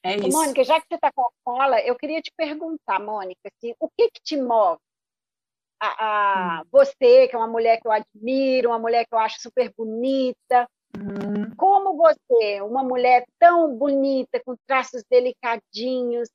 É 0.01 0.16
isso. 0.16 0.38
Mônica, 0.38 0.64
já 0.64 0.80
que 0.80 0.88
você 0.88 0.95
está 0.95 1.12
com 1.12 1.22
a 1.22 1.30
fala, 1.43 1.82
eu 1.82 1.95
queria 1.95 2.22
te 2.22 2.32
perguntar, 2.36 2.99
Mônica, 2.99 3.41
assim, 3.45 3.74
o 3.78 3.89
que, 3.89 4.10
que 4.10 4.22
te 4.24 4.38
move? 4.38 4.80
A, 5.80 6.05
a 6.05 6.62
hum. 6.62 6.68
Você, 6.72 7.28
que 7.28 7.36
é 7.36 7.38
uma 7.38 7.47
mulher 7.47 7.80
que 7.82 7.88
eu 7.88 7.91
admiro, 7.91 8.70
uma 8.70 8.80
mulher 8.80 9.05
que 9.05 9.14
eu 9.14 9.20
acho 9.20 9.41
super 9.41 9.72
bonita, 9.78 10.68
hum. 10.95 11.53
como 11.58 11.97
você, 11.97 12.62
uma 12.62 12.84
mulher 12.84 13.26
tão 13.38 13.76
bonita, 13.76 14.41
com 14.45 14.55
traços 14.66 15.03
delicadinhos, 15.10 16.30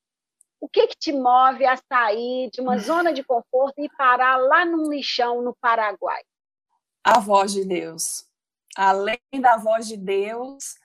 o 0.63 0.69
que, 0.69 0.87
que 0.87 0.97
te 0.97 1.13
move 1.13 1.67
a 1.67 1.77
sair 1.77 2.49
de 2.53 2.61
uma 2.61 2.79
zona 2.79 3.13
de 3.13 3.25
conforto 3.25 3.81
e 3.81 3.91
parar 3.99 4.37
lá 4.37 4.65
num 4.65 4.89
lixão 4.89 5.43
no 5.43 5.57
Paraguai? 5.61 6.23
A 7.03 7.19
voz 7.19 7.53
de 7.53 7.65
Deus. 7.65 8.25
Além 8.77 9.19
da 9.41 9.57
voz 9.57 9.89
de 9.89 9.97
Deus, 9.97 10.77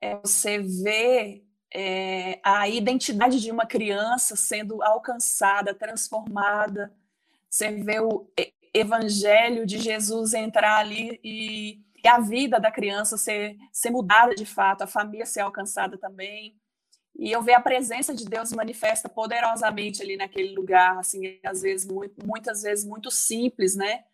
é, 0.00 0.16
você 0.16 0.58
vê 0.58 1.44
é, 1.70 2.40
a 2.42 2.66
identidade 2.66 3.38
de 3.38 3.50
uma 3.50 3.66
criança 3.66 4.34
sendo 4.34 4.82
alcançada, 4.82 5.74
transformada. 5.74 6.96
Você 7.50 7.70
vê 7.72 8.00
o 8.00 8.26
evangelho 8.72 9.66
de 9.66 9.76
Jesus 9.76 10.32
entrar 10.32 10.78
ali 10.78 11.20
e, 11.22 11.84
e 12.02 12.08
a 12.08 12.20
vida 12.20 12.58
da 12.58 12.70
criança 12.70 13.18
ser, 13.18 13.54
ser 13.70 13.90
mudada 13.90 14.34
de 14.34 14.46
fato, 14.46 14.80
a 14.80 14.86
família 14.86 15.26
ser 15.26 15.40
alcançada 15.40 15.98
também. 15.98 16.56
E 17.18 17.32
eu 17.32 17.42
ver 17.42 17.54
a 17.54 17.60
presença 17.60 18.14
de 18.14 18.26
Deus 18.26 18.52
manifesta 18.52 19.08
poderosamente 19.08 20.02
ali 20.02 20.16
naquele 20.16 20.54
lugar, 20.54 20.98
assim, 20.98 21.38
às 21.44 21.62
vezes, 21.62 21.86
muito, 21.86 22.26
muitas 22.26 22.62
vezes 22.62 22.84
muito 22.84 23.10
simples, 23.10 23.74
né? 23.74 24.04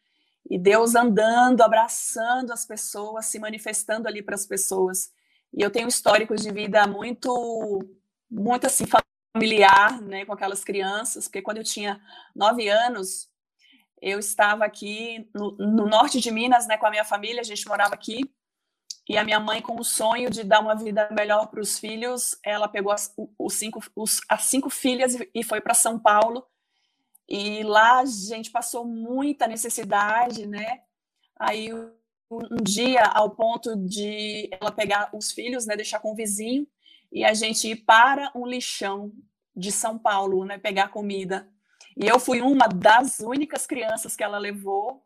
E 0.49 0.59
Deus 0.59 0.95
andando, 0.95 1.63
abraçando 1.63 2.53
as 2.53 2.65
pessoas, 2.65 3.27
se 3.27 3.39
manifestando 3.39 4.07
ali 4.07 4.23
para 4.23 4.35
as 4.35 4.47
pessoas. 4.47 5.11
E 5.53 5.63
eu 5.63 5.71
tenho 5.71 5.87
um 5.87 5.89
histórico 5.89 6.35
de 6.37 6.51
vida 6.51 6.87
muito, 6.87 7.85
muito 8.31 8.67
assim, 8.67 8.85
familiar, 9.35 10.01
né, 10.01 10.25
com 10.25 10.33
aquelas 10.33 10.63
crianças, 10.63 11.25
porque 11.25 11.43
quando 11.43 11.59
eu 11.59 11.65
tinha 11.65 12.01
nove 12.35 12.69
anos, 12.69 13.29
eu 14.01 14.19
estava 14.19 14.65
aqui 14.65 15.29
no, 15.35 15.53
no 15.59 15.87
norte 15.87 16.21
de 16.21 16.31
Minas, 16.31 16.67
né, 16.67 16.77
com 16.77 16.87
a 16.87 16.91
minha 16.91 17.05
família, 17.05 17.41
a 17.41 17.45
gente 17.45 17.67
morava 17.67 17.95
aqui, 17.95 18.21
e 19.13 19.19
a 19.19 19.25
minha 19.25 19.39
mãe, 19.39 19.61
com 19.61 19.79
o 19.79 19.85
sonho 19.85 20.31
de 20.31 20.43
dar 20.43 20.61
uma 20.61 20.75
vida 20.75 21.07
melhor 21.11 21.49
para 21.49 21.61
os 21.61 21.79
filhos, 21.79 22.35
ela 22.43 22.67
pegou 22.67 22.91
as, 22.91 23.15
os 23.39 23.53
cinco, 23.53 23.79
os, 23.95 24.23
as 24.27 24.45
cinco 24.45 24.71
filhas 24.71 25.19
e 25.35 25.45
foi 25.45 25.61
para 25.61 25.75
São 25.75 25.99
Paulo. 25.99 26.47
E 27.29 27.63
lá 27.63 27.99
a 27.99 28.07
gente 28.07 28.51
passou 28.51 28.87
muita 28.87 29.47
necessidade, 29.47 30.47
né? 30.47 30.81
Aí 31.39 31.75
um 31.75 32.63
dia 32.63 33.05
ao 33.05 33.29
ponto 33.29 33.77
de 33.77 34.49
ela 34.59 34.73
pegar 34.73 35.11
os 35.13 35.31
filhos, 35.31 35.67
né, 35.67 35.77
deixar 35.77 35.99
com 35.99 36.13
o 36.13 36.17
vizinho 36.17 36.67
e 37.13 37.23
a 37.23 37.35
gente 37.35 37.69
ir 37.69 37.85
para 37.85 38.33
um 38.35 38.47
lixão 38.47 39.13
de 39.55 39.71
São 39.71 39.99
Paulo, 39.99 40.47
né, 40.47 40.57
pegar 40.57 40.89
comida. 40.89 41.47
E 41.95 42.07
eu 42.09 42.19
fui 42.19 42.41
uma 42.41 42.67
das 42.67 43.21
únicas 43.21 43.67
crianças 43.67 44.17
que 44.17 44.25
ela 44.25 44.39
levou 44.39 45.05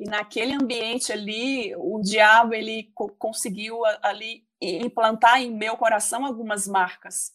e 0.00 0.06
naquele 0.06 0.54
ambiente 0.54 1.12
ali, 1.12 1.76
o 1.76 2.00
diabo 2.00 2.54
ele 2.54 2.90
co 2.94 3.10
conseguiu 3.10 3.84
ali 4.02 4.46
implantar 4.58 5.42
em 5.42 5.50
meu 5.50 5.76
coração 5.76 6.24
algumas 6.24 6.66
marcas. 6.66 7.32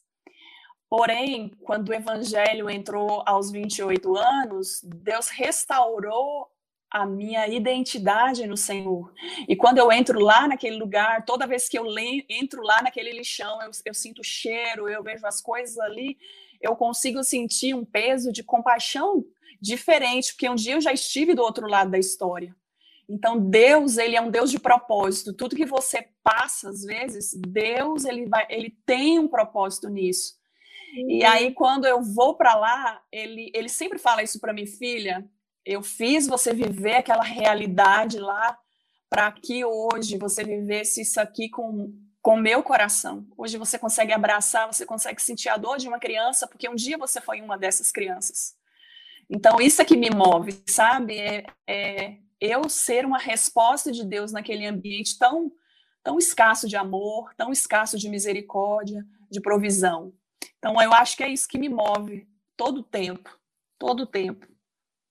Porém, 0.89 1.51
quando 1.63 1.89
o 1.89 1.93
evangelho 1.93 2.68
entrou 2.68 3.22
aos 3.24 3.51
28 3.51 4.18
anos, 4.18 4.82
Deus 4.84 5.30
restaurou 5.30 6.47
a 6.89 7.05
minha 7.05 7.47
identidade 7.47 8.47
no 8.47 8.57
Senhor. 8.57 9.13
E 9.47 9.55
quando 9.55 9.78
eu 9.78 9.91
entro 9.91 10.20
lá 10.20 10.47
naquele 10.47 10.78
lugar, 10.78 11.24
toda 11.24 11.45
vez 11.45 11.70
que 11.70 11.78
eu 11.78 11.86
entro 12.28 12.63
lá 12.63 12.82
naquele 12.82 13.11
lixão, 13.11 13.61
eu, 13.61 13.70
eu 13.86 13.93
sinto 13.93 14.22
o 14.22 14.24
cheiro, 14.24 14.89
eu 14.89 15.03
vejo 15.03 15.26
as 15.28 15.39
coisas 15.39 15.78
ali, 15.78 16.18
eu 16.59 16.76
consigo 16.76 17.24
sentir 17.24 17.76
um 17.76 17.86
peso 17.86 18.32
de 18.32 18.41
compaixão 18.41 19.24
diferente, 19.62 20.34
porque 20.34 20.49
um 20.49 20.56
dia 20.56 20.74
eu 20.74 20.82
já 20.82 20.93
estive 20.93 21.34
do 21.34 21.41
outro 21.41 21.68
lado 21.68 21.91
da 21.91 21.99
história. 21.99 22.56
Então 23.08 23.39
Deus, 23.39 23.97
ele 23.97 24.16
é 24.16 24.22
um 24.22 24.32
Deus 24.32 24.49
de 24.49 24.60
propósito. 24.60 25.34
Tudo 25.34 25.56
que 25.56 25.66
você 25.66 26.08
passa 26.24 26.70
às 26.70 26.84
vezes, 26.84 27.34
Deus, 27.36 28.06
ele 28.06 28.26
vai, 28.26 28.45
ele 28.49 28.76
tem 28.86 29.20
um 29.20 29.28
propósito 29.28 29.89
nisso. 29.89 30.36
Uhum. 30.95 31.12
E 31.12 31.24
aí 31.24 31.53
quando 31.53 31.86
eu 31.86 32.01
vou 32.01 32.36
para 32.36 32.56
lá, 32.56 33.01
ele 33.12 33.51
ele 33.53 33.70
sempre 33.70 33.99
fala 33.99 34.24
isso 34.24 34.39
para 34.39 34.53
minha 34.53 34.68
filha, 34.68 35.28
eu 35.66 35.82
fiz 35.82 36.28
você 36.28 36.53
viver 36.53 36.97
aquela 36.97 37.24
realidade 37.24 38.20
lá 38.20 38.58
para 39.10 39.32
que 39.32 39.64
hoje 39.64 40.18
você 40.18 40.43
vivesse 40.43 41.01
isso 41.01 41.20
aqui 41.20 41.49
com 41.49 41.93
com 42.26 42.38
meu 42.38 42.64
coração. 42.64 43.24
Hoje 43.38 43.56
você 43.56 43.78
consegue 43.78 44.12
abraçar, 44.12 44.66
você 44.66 44.84
consegue 44.84 45.22
sentir 45.22 45.47
a 45.47 45.58
dor 45.58 45.78
de 45.78 45.88
uma 45.88 45.99
criança, 45.99 46.47
porque 46.47 46.68
um 46.68 46.74
dia 46.74 46.97
você 46.97 47.22
foi 47.22 47.39
uma 47.39 47.56
dessas 47.56 47.91
crianças. 47.91 48.56
Então, 49.30 49.59
isso 49.59 49.82
é 49.82 49.86
que 49.86 49.97
me 49.97 50.09
move, 50.09 50.61
sabe? 50.67 51.19
É, 51.19 51.45
é 51.67 52.17
eu 52.39 52.69
ser 52.69 53.05
uma 53.05 53.17
resposta 53.17 53.91
de 53.91 54.05
Deus 54.05 54.32
naquele 54.32 54.65
ambiente 54.65 55.17
tão, 55.17 55.51
tão 56.03 56.17
escasso 56.17 56.67
de 56.67 56.76
amor, 56.76 57.34
tão 57.36 57.51
escasso 57.51 57.97
de 57.97 58.09
misericórdia, 58.09 59.05
de 59.30 59.41
provisão. 59.41 60.13
Então, 60.57 60.80
eu 60.82 60.93
acho 60.93 61.17
que 61.17 61.23
é 61.23 61.30
isso 61.30 61.47
que 61.47 61.57
me 61.57 61.69
move 61.69 62.28
todo 62.55 62.80
o 62.80 62.84
tempo, 62.84 63.30
todo 63.80 64.01
o 64.01 64.07
tempo. 64.07 64.47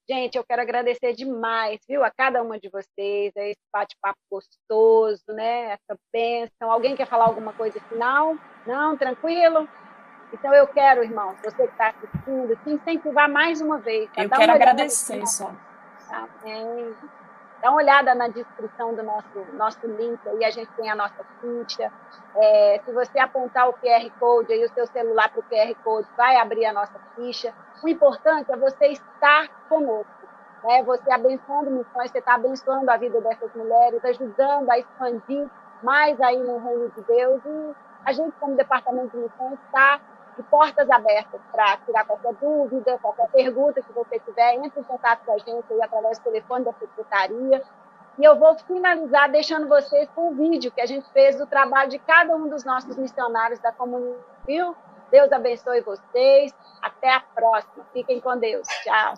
Gente, 0.08 0.36
eu 0.36 0.44
quero 0.44 0.60
agradecer 0.60 1.14
demais, 1.14 1.80
viu, 1.88 2.04
a 2.04 2.10
cada 2.10 2.42
uma 2.42 2.60
de 2.60 2.68
vocês, 2.68 3.32
a 3.36 3.42
esse 3.42 3.60
bate-papo 3.72 4.18
gostoso, 4.30 5.24
né? 5.28 5.72
Essa 5.72 5.98
bênção. 6.12 6.70
Alguém 6.70 6.94
quer 6.94 7.08
falar 7.08 7.24
alguma 7.24 7.54
coisa 7.54 7.80
final? 7.88 8.36
Não? 8.66 8.98
Tranquilo? 8.98 9.66
Então 10.34 10.52
eu 10.52 10.66
quero, 10.66 11.04
irmão, 11.04 11.32
você 11.42 11.66
que 11.66 11.72
está 11.72 11.88
assistindo, 11.90 12.56
te 12.56 12.70
incentivar 12.70 13.28
mais 13.28 13.60
uma 13.60 13.78
vez. 13.78 14.10
Tá? 14.10 14.24
Eu 14.24 14.30
quero 14.30 14.52
agradecer 14.52 15.24
só. 15.26 15.52
Amém. 16.10 16.92
Dá 17.62 17.70
uma 17.70 17.78
olhada 17.78 18.14
na 18.16 18.26
descrição 18.26 18.94
do 18.94 19.02
nosso, 19.04 19.46
nosso 19.54 19.86
link 19.86 20.18
aí, 20.28 20.44
a 20.44 20.50
gente 20.50 20.70
tem 20.72 20.90
a 20.90 20.96
nossa 20.96 21.24
ficha. 21.40 21.90
É, 22.34 22.80
se 22.84 22.92
você 22.92 23.18
apontar 23.18 23.68
o 23.68 23.74
QR 23.74 24.10
Code 24.18 24.52
aí, 24.52 24.64
o 24.64 24.74
seu 24.74 24.86
celular 24.88 25.30
para 25.30 25.40
o 25.40 25.42
QR 25.44 25.74
Code, 25.84 26.08
vai 26.16 26.36
abrir 26.36 26.66
a 26.66 26.72
nossa 26.72 26.98
ficha. 27.14 27.54
O 27.82 27.88
importante 27.88 28.50
é 28.50 28.56
você 28.56 28.88
estar 28.88 29.48
conosco. 29.68 30.12
Né? 30.64 30.82
Você 30.82 31.10
abençoando 31.12 31.70
missões, 31.70 32.10
você 32.10 32.18
está 32.18 32.34
abençoando 32.34 32.90
a 32.90 32.96
vida 32.96 33.20
dessas 33.20 33.54
mulheres, 33.54 34.04
ajudando 34.04 34.68
a 34.68 34.78
expandir 34.78 35.48
mais 35.82 36.20
aí 36.20 36.38
no 36.38 36.58
reino 36.58 36.90
de 36.90 37.02
Deus. 37.02 37.40
E 37.46 37.74
a 38.04 38.12
gente, 38.12 38.34
como 38.40 38.56
departamento 38.56 39.16
de 39.16 39.22
missões, 39.22 39.58
está 39.66 40.00
de 40.36 40.42
portas 40.44 40.88
abertas 40.90 41.40
para 41.50 41.76
tirar 41.78 42.04
qualquer 42.04 42.34
dúvida, 42.34 42.98
qualquer 42.98 43.28
pergunta 43.30 43.82
que 43.82 43.92
você 43.92 44.18
tiver, 44.20 44.54
entre 44.54 44.80
em 44.80 44.84
contato 44.84 45.24
com 45.24 45.32
a 45.32 45.38
gente 45.38 45.64
aí 45.70 45.82
através 45.82 46.18
do 46.18 46.24
telefone 46.24 46.64
da 46.64 46.72
secretaria. 46.72 47.62
E 48.18 48.24
eu 48.24 48.36
vou 48.36 48.54
finalizar 48.58 49.30
deixando 49.30 49.68
vocês 49.68 50.08
com 50.14 50.30
um 50.30 50.34
vídeo 50.34 50.70
que 50.70 50.80
a 50.80 50.86
gente 50.86 51.08
fez 51.10 51.36
do 51.36 51.46
trabalho 51.46 51.90
de 51.90 51.98
cada 51.98 52.34
um 52.36 52.48
dos 52.48 52.64
nossos 52.64 52.96
missionários 52.96 53.58
da 53.60 53.72
comunidade. 53.72 54.22
Deus 55.10 55.32
abençoe 55.32 55.80
vocês. 55.80 56.54
Até 56.82 57.12
a 57.12 57.20
próxima. 57.20 57.84
Fiquem 57.92 58.20
com 58.20 58.36
Deus. 58.36 58.66
Tchau. 58.82 59.12